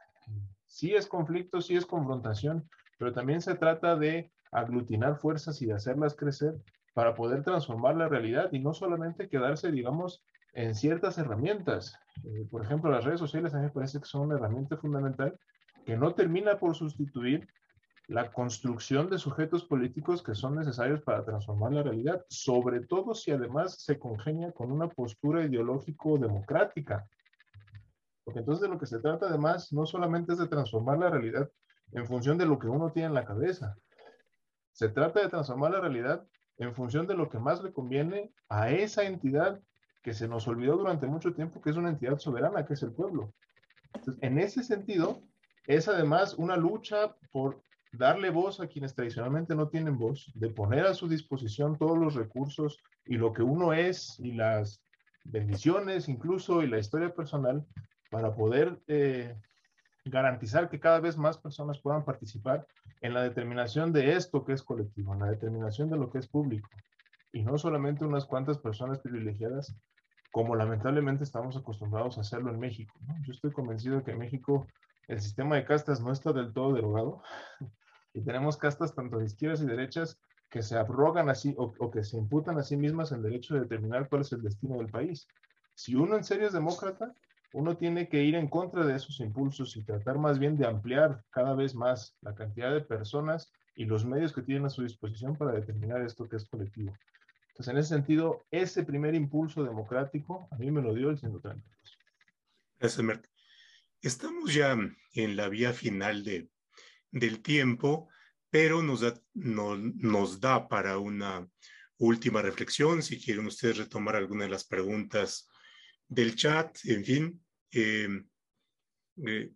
Sí 0.67 0.95
es 0.95 1.09
conflicto, 1.09 1.61
sí 1.61 1.77
es 1.77 1.87
confrontación, 1.87 2.69
pero 2.99 3.13
también 3.13 3.41
se 3.41 3.57
trata 3.57 3.97
de 3.97 4.31
aglutinar 4.53 5.17
fuerzas 5.17 5.61
y 5.61 5.67
de 5.67 5.75
hacerlas 5.75 6.15
crecer 6.15 6.55
para 6.95 7.17
poder 7.17 7.43
transformar 7.43 7.97
la 7.97 8.09
realidad 8.09 8.53
y 8.53 8.61
no 8.61 8.73
solamente 8.73 9.29
quedarse, 9.29 9.73
digamos, 9.73 10.23
en 10.53 10.77
ciertas 10.77 11.19
herramientas. 11.19 11.99
Eh, 12.23 12.47
por 12.49 12.63
ejemplo, 12.63 12.91
las 12.93 13.05
redes 13.05 13.19
sociales 13.19 13.53
a 13.53 13.59
mí 13.59 13.65
me 13.65 13.71
parece 13.71 13.99
que 13.99 14.05
son 14.05 14.23
una 14.23 14.37
herramienta 14.37 14.77
fundamental 14.77 15.37
que 15.85 15.97
no 15.97 16.15
termina 16.15 16.59
por 16.59 16.75
sustituir 16.75 17.49
la 18.07 18.31
construcción 18.33 19.09
de 19.09 19.19
sujetos 19.19 19.65
políticos 19.65 20.23
que 20.23 20.35
son 20.35 20.57
necesarios 20.57 21.01
para 21.03 21.25
transformar 21.25 21.73
la 21.73 21.83
realidad, 21.83 22.25
sobre 22.29 22.81
todo 22.81 23.15
si 23.15 23.31
además 23.31 23.83
se 23.83 23.99
congenia 23.99 24.53
con 24.53 24.71
una 24.71 24.89
postura 24.89 25.45
ideológico-democrática. 25.45 27.07
Porque 28.25 28.41
entonces 28.41 28.63
de 28.63 28.69
lo 28.69 28.79
que 28.79 28.87
se 28.87 29.01
trata 29.01 29.27
además 29.27 29.73
no 29.73 29.87
solamente 29.87 30.33
es 30.33 30.39
de 30.39 30.49
transformar 30.49 30.99
la 30.99 31.11
realidad 31.11 31.51
en 31.93 32.07
función 32.07 32.37
de 32.37 32.47
lo 32.47 32.59
que 32.59 32.69
uno 32.69 32.91
tiene 32.93 33.09
en 33.09 33.15
la 33.15 33.25
cabeza, 33.25 33.77
se 34.73 34.89
trata 34.89 35.21
de 35.21 35.29
transformar 35.29 35.71
la 35.71 35.81
realidad 35.81 36.27
en 36.59 36.75
función 36.75 37.07
de 37.07 37.15
lo 37.15 37.29
que 37.29 37.39
más 37.39 37.63
le 37.63 37.73
conviene 37.73 38.33
a 38.49 38.71
esa 38.71 39.05
entidad 39.05 39.61
que 40.03 40.13
se 40.13 40.29
nos 40.29 40.47
olvidó 40.47 40.77
durante 40.77 41.07
mucho 41.07 41.33
tiempo, 41.33 41.63
que 41.63 41.71
es 41.71 41.77
una 41.77 41.89
entidad 41.89 42.19
soberana, 42.19 42.67
que 42.67 42.75
es 42.75 42.83
el 42.83 42.93
pueblo. 42.93 43.33
Entonces, 43.95 44.23
en 44.23 44.39
ese 44.39 44.63
sentido, 44.63 45.23
es 45.67 45.89
además 45.89 46.35
una 46.35 46.57
lucha 46.57 47.15
por 47.33 47.63
darle 47.93 48.31
voz 48.31 48.61
a 48.61 48.67
quienes 48.67 48.95
tradicionalmente 48.95 49.55
no 49.55 49.69
tienen 49.69 49.99
voz, 49.99 50.31
de 50.35 50.51
poner 50.51 50.87
a 50.87 50.95
su 50.95 51.09
disposición 51.09 51.79
todos 51.79 51.97
los 51.97 52.15
recursos 52.15 52.79
y 53.07 53.17
lo 53.17 53.33
que 53.33 53.43
uno 53.43 53.73
es 53.73 54.19
y 54.19 54.33
las 54.33 54.83
bendiciones 55.25 56.09
incluso 56.09 56.63
y 56.63 56.67
la 56.67 56.79
historia 56.79 57.15
personal 57.15 57.65
para 58.11 58.35
poder 58.35 58.79
eh, 58.89 59.35
garantizar 60.05 60.69
que 60.69 60.81
cada 60.81 61.01
vez 61.01 61.17
más 61.17 61.39
personas 61.39 61.81
puedan 61.81 62.05
participar 62.05 62.67
en 63.01 63.15
la 63.15 63.23
determinación 63.23 63.93
de 63.93 64.13
esto 64.13 64.45
que 64.45 64.53
es 64.53 64.63
colectivo, 64.63 65.15
en 65.15 65.21
la 65.21 65.31
determinación 65.31 65.89
de 65.89 65.97
lo 65.97 66.11
que 66.11 66.19
es 66.19 66.29
público, 66.29 66.69
y 67.33 67.43
no 67.43 67.59
solamente 67.59 68.05
unas 68.05 68.27
cuantas 68.27 68.59
personas 68.59 68.99
privilegiadas, 68.99 69.75
como 70.31 70.57
lamentablemente 70.57 71.25
estamos 71.25 71.57
acostumbrados 71.57 72.19
a 72.19 72.23
hacerlo 72.23 72.51
en 72.51 72.59
México. 72.59 72.95
Yo 73.23 73.33
estoy 73.33 73.53
convencido 73.53 73.99
de 73.99 74.05
que 74.05 74.15
México 74.15 74.67
el 75.09 75.21
sistema 75.21 75.57
de 75.57 75.65
castas 75.65 76.01
no 76.01 76.13
está 76.13 76.33
del 76.33 76.53
todo 76.53 76.73
derogado, 76.73 77.23
y 78.15 78.23
tenemos 78.23 78.57
castas 78.57 78.95
tanto 78.95 79.19
de 79.19 79.27
izquierdas 79.27 79.63
y 79.63 79.67
derechas 79.67 80.19
que 80.51 80.63
se 80.63 80.77
abrogan 80.77 81.29
así 81.29 81.55
o, 81.59 81.91
que 81.91 82.05
se 82.05 82.17
imputan 82.17 82.59
a 82.59 82.63
sí 82.63 82.77
mismas 82.77 83.11
el 83.11 83.23
derecho 83.23 83.55
de 83.55 83.61
determinar 83.61 84.09
cuál 84.09 84.23
es 84.23 84.33
el 84.33 84.43
destino 84.43 84.77
del 84.77 84.89
país. 84.89 85.27
Si 85.75 85.97
uno 85.97 86.17
en 86.17 86.23
serio 86.23 86.47
es 86.47 86.53
demócrata, 86.53 87.13
uno 87.53 87.77
tiene 87.77 88.09
que 88.09 88.23
ir 88.23 88.37
en 88.37 88.49
contra 88.49 88.87
de 88.87 88.95
esos 88.95 89.19
impulsos 89.19 89.77
y 89.77 89.83
tratar 89.83 90.19
más 90.19 90.39
bien 90.39 90.57
de 90.57 90.67
ampliar 90.67 91.25
cada 91.31 91.55
vez 91.55 91.75
más 91.75 92.17
la 92.21 92.35
cantidad 92.35 92.73
de 92.73 92.83
personas 92.83 93.53
y 93.75 93.85
los 93.85 94.05
medios 94.05 94.33
que 94.33 94.43
tienen 94.43 94.67
a 94.67 94.71
su 94.71 94.83
disposición 94.83 95.37
para 95.37 95.53
determinar 95.53 96.03
esto 96.03 96.29
que 96.29 96.37
es 96.37 96.49
colectivo. 96.49 96.95
Entonces, 97.49 97.73
en 97.73 97.79
ese 97.79 97.89
sentido, 97.89 98.45
ese 98.51 98.85
primer 98.85 99.15
impulso 99.15 99.65
democrático 99.65 100.47
a 100.53 100.57
mí 100.57 100.71
me 100.71 100.83
lo 100.83 100.95
dio 100.95 101.11
el 101.11 101.19
132. 101.19 101.65
Gracias, 102.79 103.05
Merck. 103.05 103.34
Estamos 104.05 104.53
ya 104.53 104.77
en 105.15 105.35
la 105.35 105.49
vía 105.49 105.73
final 105.73 106.25
de, 106.25 106.51
del 107.11 107.41
tiempo, 107.41 108.11
pero 108.51 108.83
nos 108.83 109.01
da, 109.01 109.19
no, 109.33 109.79
nos 109.79 110.41
da 110.41 110.69
para 110.69 110.99
una 110.99 111.49
última 111.97 112.43
reflexión. 112.43 113.03
Si 113.03 113.19
quieren 113.19 113.47
ustedes 113.47 113.79
retomar 113.79 114.17
alguna 114.17 114.45
de 114.45 114.51
las 114.51 114.67
preguntas 114.67 115.49
del 116.07 116.37
chat, 116.37 116.77
en 116.85 117.03
fin, 117.03 117.45
eh, 117.73 118.23
eh, 119.27 119.55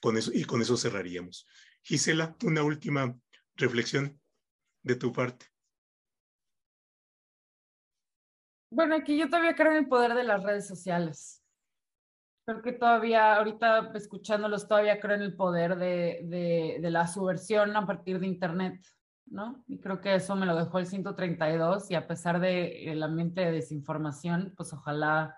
con 0.00 0.16
eso, 0.16 0.30
y 0.32 0.44
con 0.44 0.62
eso 0.62 0.78
cerraríamos. 0.78 1.46
Gisela, 1.82 2.34
una 2.44 2.62
última 2.62 3.14
reflexión 3.56 4.18
de 4.84 4.96
tu 4.96 5.12
parte. 5.12 5.44
Bueno, 8.70 8.96
aquí 8.96 9.18
yo 9.18 9.26
todavía 9.26 9.54
creo 9.54 9.72
en 9.72 9.78
el 9.84 9.86
poder 9.86 10.14
de 10.14 10.24
las 10.24 10.42
redes 10.42 10.66
sociales. 10.66 11.42
Creo 12.46 12.62
que 12.62 12.72
todavía, 12.72 13.34
ahorita 13.34 13.90
escuchándolos, 13.94 14.68
todavía 14.68 15.00
creo 15.00 15.16
en 15.16 15.22
el 15.22 15.34
poder 15.34 15.76
de, 15.76 16.20
de, 16.22 16.78
de 16.80 16.90
la 16.92 17.08
subversión 17.08 17.76
a 17.76 17.84
partir 17.84 18.20
de 18.20 18.28
Internet, 18.28 18.86
¿no? 19.26 19.64
Y 19.66 19.80
creo 19.80 20.00
que 20.00 20.14
eso 20.14 20.36
me 20.36 20.46
lo 20.46 20.54
dejó 20.54 20.78
el 20.78 20.86
132 20.86 21.90
y 21.90 21.96
a 21.96 22.06
pesar 22.06 22.38
del 22.38 23.02
ambiente 23.02 23.40
de 23.40 23.50
desinformación, 23.50 24.54
pues 24.56 24.72
ojalá 24.72 25.36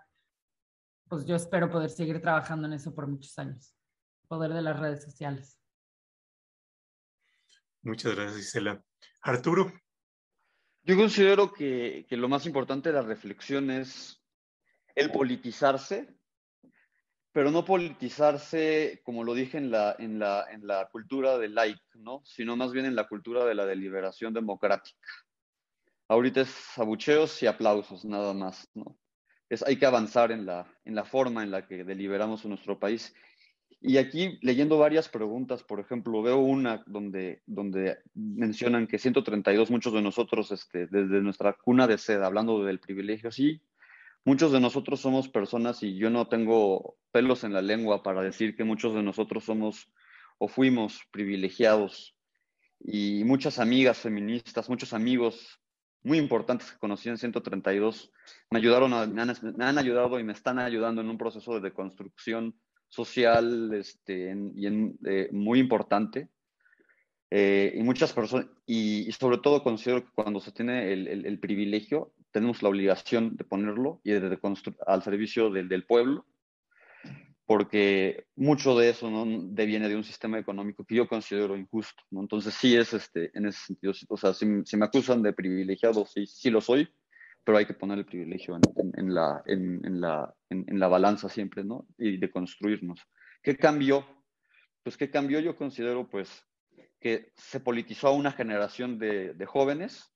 pues 1.09 1.25
yo 1.25 1.37
espero 1.37 1.71
poder 1.71 1.89
seguir 1.89 2.21
trabajando 2.21 2.67
en 2.67 2.75
eso 2.75 2.95
por 2.95 3.07
muchos 3.07 3.39
años. 3.39 3.75
Poder 4.29 4.53
de 4.53 4.61
las 4.61 4.79
redes 4.79 5.03
sociales. 5.03 5.59
Muchas 7.81 8.15
gracias, 8.15 8.41
Isela. 8.41 8.85
Arturo. 9.23 9.73
Yo 10.83 10.97
considero 10.97 11.55
que, 11.55 12.05
que 12.07 12.19
lo 12.19 12.29
más 12.29 12.45
importante 12.45 12.91
de 12.91 12.97
la 12.97 13.03
reflexión 13.03 13.71
es 13.71 14.23
el 14.95 15.11
politizarse, 15.11 16.18
pero 17.39 17.53
no 17.53 17.65
politizarse, 17.65 19.01
como 19.05 19.23
lo 19.23 19.33
dije 19.33 19.59
en 19.59 19.71
la, 19.71 19.95
en 19.97 20.19
la, 20.19 20.47
en 20.51 20.67
la 20.67 20.89
cultura 20.91 21.39
del 21.39 21.55
like, 21.55 21.81
¿no? 21.95 22.21
sino 22.25 22.57
más 22.57 22.73
bien 22.73 22.85
en 22.85 22.97
la 22.97 23.07
cultura 23.07 23.45
de 23.45 23.55
la 23.55 23.65
deliberación 23.65 24.35
democrática. 24.35 24.99
Ahorita 26.09 26.41
es 26.41 26.77
abucheos 26.77 27.41
y 27.41 27.47
aplausos, 27.47 28.05
nada 28.05 28.35
más, 28.35 28.69
¿no? 28.75 28.99
es, 29.49 29.63
hay 29.63 29.77
que 29.77 29.87
avanzar 29.87 30.33
en 30.33 30.47
la, 30.47 30.67
en 30.85 30.97
la 30.97 31.05
forma 31.05 31.45
en 31.45 31.53
la 31.53 31.65
que 31.65 31.85
deliberamos 31.85 32.43
en 32.43 32.49
nuestro 32.49 32.81
país. 32.81 33.15
Y 33.81 33.99
aquí, 33.99 34.41
leyendo 34.43 34.77
varias 34.77 35.09
preguntas, 35.09 35.63
por 35.63 35.79
ejemplo, 35.79 36.21
veo 36.23 36.39
una 36.39 36.83
donde, 36.89 37.43
donde 37.47 37.99
mencionan 38.15 38.89
que 38.89 38.99
132, 38.99 39.71
muchos 39.71 39.93
de 39.93 40.03
nosotros, 40.03 40.51
este, 40.51 40.89
desde 40.89 41.23
nuestra 41.23 41.53
cuna 41.53 41.87
de 41.87 41.99
seda, 41.99 42.27
hablando 42.27 42.65
del 42.65 42.81
privilegio, 42.81 43.31
sí, 43.31 43.63
muchos 44.25 44.53
de 44.53 44.61
nosotros 44.61 45.01
somos 45.01 45.29
personas 45.29 45.83
y 45.83 45.97
yo 45.97 46.11
no 46.11 46.29
tengo 46.29 46.97
pelos 47.13 47.45
en 47.45 47.53
la 47.53 47.63
lengua 47.63 48.03
para 48.03 48.23
decir 48.23 48.57
que 48.57 48.65
muchos 48.65 48.95
de 48.95 49.03
nosotros 49.03 49.45
somos 49.45 49.91
o 50.39 50.49
fuimos 50.49 51.01
privilegiados. 51.11 52.17
Y 52.81 53.25
muchas 53.25 53.59
amigas 53.59 53.99
feministas, 53.99 54.69
muchos 54.69 54.93
amigos 54.93 55.61
muy 56.03 56.19
importantes 56.19 56.71
que 56.71 56.79
conocí 56.79 57.09
en 57.09 57.19
132 57.19 58.13
me 58.51 58.59
ayudaron, 58.59 58.91
me, 59.13 59.23
han, 59.23 59.79
ayudado 59.79 60.21
y 60.21 60.25
me 60.25 60.33
están 60.33 60.59
ayudando 60.59 61.01
en 61.01 61.11
un 61.11 61.19
proceso 61.19 61.55
de 61.55 61.61
deconstrucción 61.61 62.55
social 62.89 63.73
este, 63.75 64.35
y 64.55 64.67
eh, 64.67 65.29
muy 65.33 65.59
importante. 65.59 66.29
Eh, 67.31 67.75
y 67.77 67.83
muchas 67.83 68.13
personas, 68.15 68.47
y, 68.65 69.11
sobre 69.13 69.39
todo 69.39 69.63
considero 69.63 70.03
que 70.03 70.13
cuando 70.15 70.41
se 70.41 70.53
tiene 70.53 70.93
el, 70.93 71.39
privilegio, 71.41 72.15
tenemos 72.31 72.63
la 72.63 72.69
obligación 72.69 73.37
de 73.37 73.45
ponerlo 73.45 74.01
y 74.05 74.13
de, 74.13 74.21
de 74.21 74.39
al 74.87 75.03
servicio 75.03 75.51
del, 75.51 75.69
del 75.69 75.85
pueblo 75.85 76.27
porque 77.49 78.27
mucho 78.37 78.77
de 78.77 78.91
eso 78.91 79.11
¿no? 79.11 79.25
deviene 79.27 79.89
de 79.89 79.97
un 79.97 80.05
sistema 80.05 80.39
económico 80.39 80.85
que 80.85 80.97
yo 80.97 81.09
considero 81.09 81.57
injusto. 81.57 82.05
¿no? 82.11 82.21
Entonces 82.21 82.53
sí 82.53 82.77
es 82.77 82.93
este, 82.93 83.31
en 83.33 83.47
ese 83.47 83.59
sentido, 83.69 83.95
o 84.11 84.19
sea, 84.19 84.35
si, 84.35 84.45
si 84.67 84.77
me 84.77 84.85
acusan 84.85 85.23
de 85.23 85.33
privilegiado, 85.33 86.05
sí, 86.05 86.27
sí 86.27 86.51
lo 86.51 86.61
soy, 86.61 86.87
pero 87.43 87.57
hay 87.57 87.65
que 87.65 87.73
poner 87.73 87.97
el 87.97 88.05
privilegio 88.05 88.55
en, 88.55 88.61
en, 88.77 88.93
en 88.99 89.15
la, 89.15 89.43
en, 89.47 89.99
la, 89.99 90.35
la 90.51 90.89
balanza 90.89 91.31
siempre, 91.31 91.65
¿no? 91.65 91.87
Y 91.97 92.19
de 92.19 92.31
construirnos. 92.31 93.01
¿Qué 93.43 93.57
cambió? 93.57 94.07
Pues 94.83 94.99
qué 94.99 95.11
cambió 95.11 95.41
yo 95.41 95.57
considero 95.57 96.07
pues 96.07 96.45
que 97.01 97.33
se 97.35 97.61
politizó 97.61 98.09
a 98.09 98.13
una 98.13 98.33
generación 98.33 98.99
de, 98.99 99.33
de 99.33 99.47
jóvenes 99.47 100.13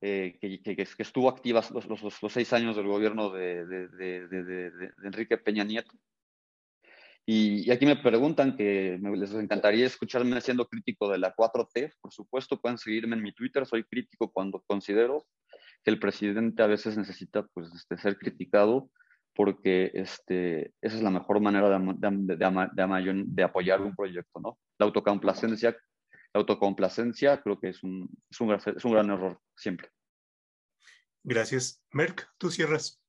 eh, 0.00 0.38
que, 0.40 0.86
estuvo 0.98 1.28
activa 1.28 1.62
los, 1.72 1.86
los, 1.86 2.22
los, 2.22 2.32
seis 2.32 2.52
años 2.52 2.76
del 2.76 2.86
gobierno 2.86 3.30
de, 3.30 3.66
de, 3.66 3.88
de 3.88 4.90
Enrique 5.04 5.36
Peña 5.38 5.64
Nieto 5.64 5.92
y, 7.32 7.70
aquí 7.70 7.86
me 7.86 7.94
preguntan 7.94 8.56
que 8.56 8.98
me, 9.00 9.16
les 9.16 9.32
encantaría 9.34 9.86
escucharme 9.86 10.40
siendo 10.40 10.66
crítico 10.66 11.08
de 11.08 11.18
la 11.18 11.32
4T. 11.32 11.94
Por 12.00 12.12
supuesto, 12.12 12.60
pueden 12.60 12.76
seguirme 12.76 13.14
en 13.14 13.22
mi 13.22 13.32
Twitter. 13.32 13.64
Soy 13.66 13.84
crítico 13.84 14.32
cuando 14.32 14.64
considero 14.66 15.26
que 15.84 15.92
el 15.92 16.00
presidente 16.00 16.62
a 16.62 16.66
veces 16.66 16.98
necesita 16.98 17.46
pues, 17.54 17.72
este, 17.72 17.96
ser 17.98 18.18
criticado 18.18 18.90
porque 19.32 19.92
este, 19.94 20.74
esa 20.82 20.96
es 20.96 21.02
la 21.02 21.10
mejor 21.10 21.40
manera 21.40 21.68
de, 21.70 22.36
de, 22.36 23.24
de, 23.26 23.42
apoyar 23.44 23.80
un 23.80 23.94
proyecto. 23.94 24.40
¿no? 24.40 24.58
La 24.78 24.86
autocomplacencia, 24.86 25.76
la 26.32 26.40
autocomplacencia 26.40 27.42
creo 27.42 27.58
que 27.58 27.70
es 27.70 27.82
un, 27.82 28.08
es 28.30 28.40
un, 28.40 28.52
es 28.52 28.84
un 28.84 28.92
gran 28.92 29.10
error 29.10 29.40
siempre. 29.56 29.90
Gracias. 31.22 31.82
Merck, 31.92 32.28
tú 32.38 32.50
cierras. 32.50 33.00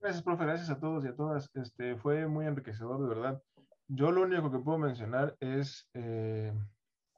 Gracias, 0.00 0.22
profe. 0.22 0.44
Gracias 0.44 0.70
a 0.70 0.78
todos 0.78 1.04
y 1.04 1.08
a 1.08 1.16
todas. 1.16 1.50
Este, 1.54 1.96
fue 1.96 2.26
muy 2.26 2.46
enriquecedor, 2.46 3.00
de 3.00 3.08
verdad. 3.08 3.42
yo 3.88 4.12
lo 4.12 4.22
único 4.22 4.50
que 4.50 4.58
puedo 4.58 4.78
mencionar 4.78 5.36
es, 5.40 5.88
eh, 5.94 6.52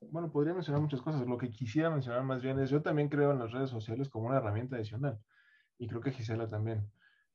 bueno, 0.01 0.31
podría 0.31 0.55
mencionar 0.55 0.81
muchas 0.81 1.03
cosas. 1.03 1.27
Lo 1.27 1.37
que 1.37 1.51
quisiera 1.51 1.91
mencionar 1.91 2.23
más 2.23 2.43
bien 2.43 2.59
es, 2.61 2.71
yo 2.71 2.83
también 2.83 3.09
creo 3.09 3.33
en 3.33 3.41
las 3.41 3.51
redes 3.51 3.71
sociales 3.71 4.09
como 4.09 4.29
una 4.29 4.39
herramienta 4.39 4.77
adicional. 4.77 5.19
Y 5.79 5.89
creo 5.89 6.01
que 6.01 6.13
Gisela 6.13 6.49
también. 6.49 6.89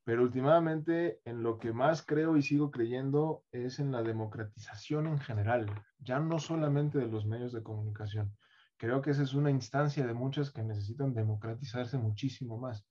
Pero 0.03 0.23
últimamente 0.23 1.21
en 1.25 1.43
lo 1.43 1.59
que 1.59 1.73
más 1.73 2.03
creo 2.03 2.35
y 2.35 2.41
sigo 2.41 2.71
creyendo 2.71 3.43
es 3.51 3.79
en 3.79 3.91
la 3.91 4.01
democratización 4.01 5.07
en 5.07 5.19
general, 5.19 5.67
ya 5.99 6.19
no 6.19 6.39
solamente 6.39 6.97
de 6.97 7.07
los 7.07 7.25
medios 7.25 7.53
de 7.53 7.61
comunicación. 7.61 8.35
Creo 8.77 9.01
que 9.01 9.11
esa 9.11 9.21
es 9.21 9.35
una 9.35 9.51
instancia 9.51 10.07
de 10.07 10.13
muchas 10.15 10.51
que 10.51 10.63
necesitan 10.63 11.13
democratizarse 11.13 11.99
muchísimo 11.99 12.57
más. 12.57 12.87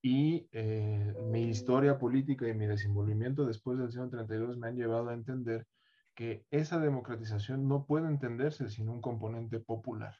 Y 0.00 0.48
eh, 0.52 1.14
mi 1.30 1.44
historia 1.48 1.98
política 1.98 2.48
y 2.48 2.54
mi 2.54 2.66
desenvolvimiento 2.66 3.44
después 3.44 3.78
del 3.78 3.90
132 3.90 4.56
me 4.58 4.68
han 4.68 4.76
llevado 4.76 5.08
a 5.08 5.14
entender 5.14 5.66
que 6.14 6.46
esa 6.50 6.78
democratización 6.78 7.66
no 7.66 7.86
puede 7.86 8.06
entenderse 8.06 8.68
sin 8.68 8.88
un 8.88 9.00
componente 9.00 9.58
popular. 9.58 10.14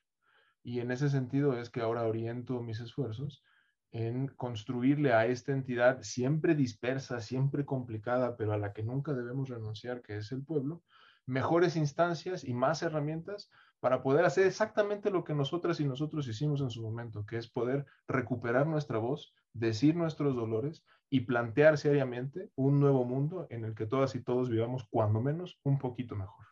Y 0.65 0.81
en 0.81 0.91
ese 0.91 1.09
sentido 1.09 1.59
es 1.59 1.71
que 1.71 1.81
ahora 1.81 2.07
oriento 2.07 2.61
mis 2.61 2.81
esfuerzos 2.81 3.45
en 3.93 4.29
construirle 4.29 5.13
a 5.13 5.27
esta 5.27 5.53
entidad 5.53 6.03
siempre 6.03 6.55
dispersa, 6.55 7.21
siempre 7.21 7.67
complicada, 7.67 8.37
pero 8.37 8.53
a 8.53 8.59
la 8.59 8.73
que 8.73 8.83
nunca 8.83 9.13
debemos 9.13 9.51
renunciar, 9.51 10.03
que 10.03 10.17
es 10.17 10.33
el 10.33 10.43
pueblo, 10.43 10.83
mejores 11.27 11.77
instancias 11.77 12.43
y 12.43 12.55
más 12.55 12.83
herramientas 12.83 13.51
para 13.81 14.03
poder 14.03 14.25
hacer 14.25 14.47
exactamente 14.47 15.11
lo 15.11 15.25
que 15.25 15.35
nosotras 15.35 15.79
y 15.81 15.85
nosotros 15.85 16.27
hicimos 16.27 16.61
en 16.63 16.71
su 16.71 16.83
momento, 16.83 17.27
que 17.27 17.37
es 17.37 17.49
poder 17.49 17.85
recuperar 18.09 18.67
nuestra 18.67 18.99
voz, 18.99 19.35
decir 19.53 19.95
nuestros 19.95 20.35
dolores 20.35 20.85
y 21.11 21.21
plantear 21.21 21.77
seriamente 21.77 22.51
un 22.55 22.81
nuevo 22.81 23.05
mundo 23.05 23.47
en 23.51 23.65
el 23.65 23.75
que 23.75 23.87
todas 23.87 24.15
y 24.15 24.23
todos 24.23 24.49
vivamos, 24.49 24.87
cuando 24.89 25.21
menos, 25.21 25.59
un 25.65 25.79
poquito 25.79 26.17
mejor. 26.17 26.47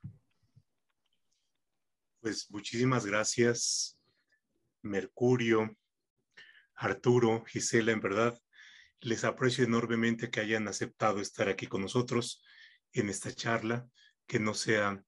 Pues 2.20 2.50
muchísimas 2.50 3.06
gracias, 3.06 3.98
Mercurio, 4.82 5.74
Arturo, 6.80 7.44
Gisela, 7.44 7.92
en 7.92 8.00
verdad, 8.00 8.40
les 9.00 9.24
aprecio 9.24 9.64
enormemente 9.64 10.30
que 10.30 10.40
hayan 10.40 10.66
aceptado 10.66 11.20
estar 11.20 11.48
aquí 11.50 11.66
con 11.66 11.82
nosotros 11.82 12.42
en 12.92 13.10
esta 13.10 13.30
charla, 13.32 13.86
que 14.26 14.40
no 14.40 14.54
sea 14.54 15.04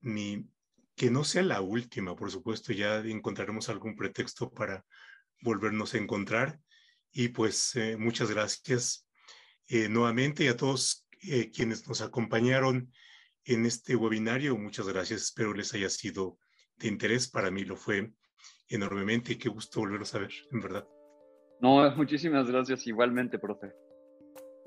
ni 0.00 0.48
que 0.96 1.10
no 1.10 1.22
sea 1.22 1.42
la 1.42 1.60
última, 1.60 2.16
por 2.16 2.30
supuesto, 2.30 2.72
ya 2.72 2.98
encontraremos 2.98 3.68
algún 3.68 3.96
pretexto 3.96 4.50
para 4.50 4.84
volvernos 5.40 5.94
a 5.94 5.98
encontrar. 5.98 6.60
Y 7.12 7.28
pues 7.28 7.74
eh, 7.76 7.96
muchas 7.96 8.30
gracias 8.30 9.06
eh, 9.68 9.88
nuevamente 9.88 10.44
y 10.44 10.48
a 10.48 10.56
todos 10.56 11.06
eh, 11.22 11.50
quienes 11.52 11.88
nos 11.88 12.02
acompañaron 12.02 12.92
en 13.44 13.64
este 13.64 13.94
webinario. 13.94 14.58
Muchas 14.58 14.88
gracias, 14.88 15.22
espero 15.22 15.54
les 15.54 15.72
haya 15.72 15.88
sido 15.88 16.36
de 16.76 16.88
interés. 16.88 17.30
Para 17.30 17.50
mí 17.50 17.64
lo 17.64 17.76
fue 17.76 18.12
enormemente 18.70 19.32
y 19.32 19.36
qué 19.36 19.48
gusto 19.48 19.80
volverlos 19.80 20.14
a 20.14 20.20
ver, 20.20 20.30
en 20.52 20.60
verdad. 20.60 20.86
No, 21.60 21.90
muchísimas 21.96 22.50
gracias 22.50 22.86
igualmente, 22.86 23.38
profe. 23.38 23.72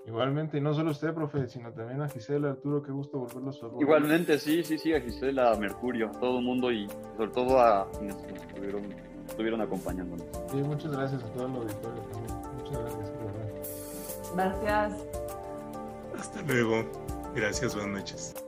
Igualmente, 0.05 0.57
y 0.57 0.61
no 0.61 0.73
solo 0.73 0.91
usted, 0.91 1.13
profe, 1.13 1.47
sino 1.47 1.71
también 1.71 2.01
a 2.01 2.09
Gisela, 2.09 2.49
Arturo, 2.49 2.83
qué 2.83 2.91
gusto 2.91 3.19
volverlos 3.19 3.63
a 3.63 3.67
ver. 3.67 3.81
Igualmente, 3.81 4.37
sí, 4.37 4.61
sí, 4.63 4.77
sí, 4.77 4.93
a 4.93 4.99
Gisela, 4.99 5.51
a 5.51 5.55
Mercurio, 5.55 6.09
a 6.09 6.11
todo 6.11 6.39
el 6.39 6.45
mundo 6.45 6.71
y 6.71 6.87
sobre 7.15 7.31
todo 7.31 7.59
a 7.59 7.89
quienes 7.91 8.17
nos 8.17 8.41
estuvieron, 8.41 8.83
estuvieron 9.25 9.61
acompañándonos. 9.61 10.27
Sí, 10.51 10.57
muchas 10.57 10.91
gracias 10.91 11.23
a 11.23 11.31
todo 11.31 11.47
el 11.47 11.55
auditorio 11.55 12.01
también. 12.11 12.37
Muchas 12.57 12.79
gracias, 12.79 13.13
Gracias. 14.35 15.07
Hasta 16.17 16.41
luego. 16.41 16.85
Gracias, 17.35 17.75
buenas 17.75 17.99
noches. 17.99 18.42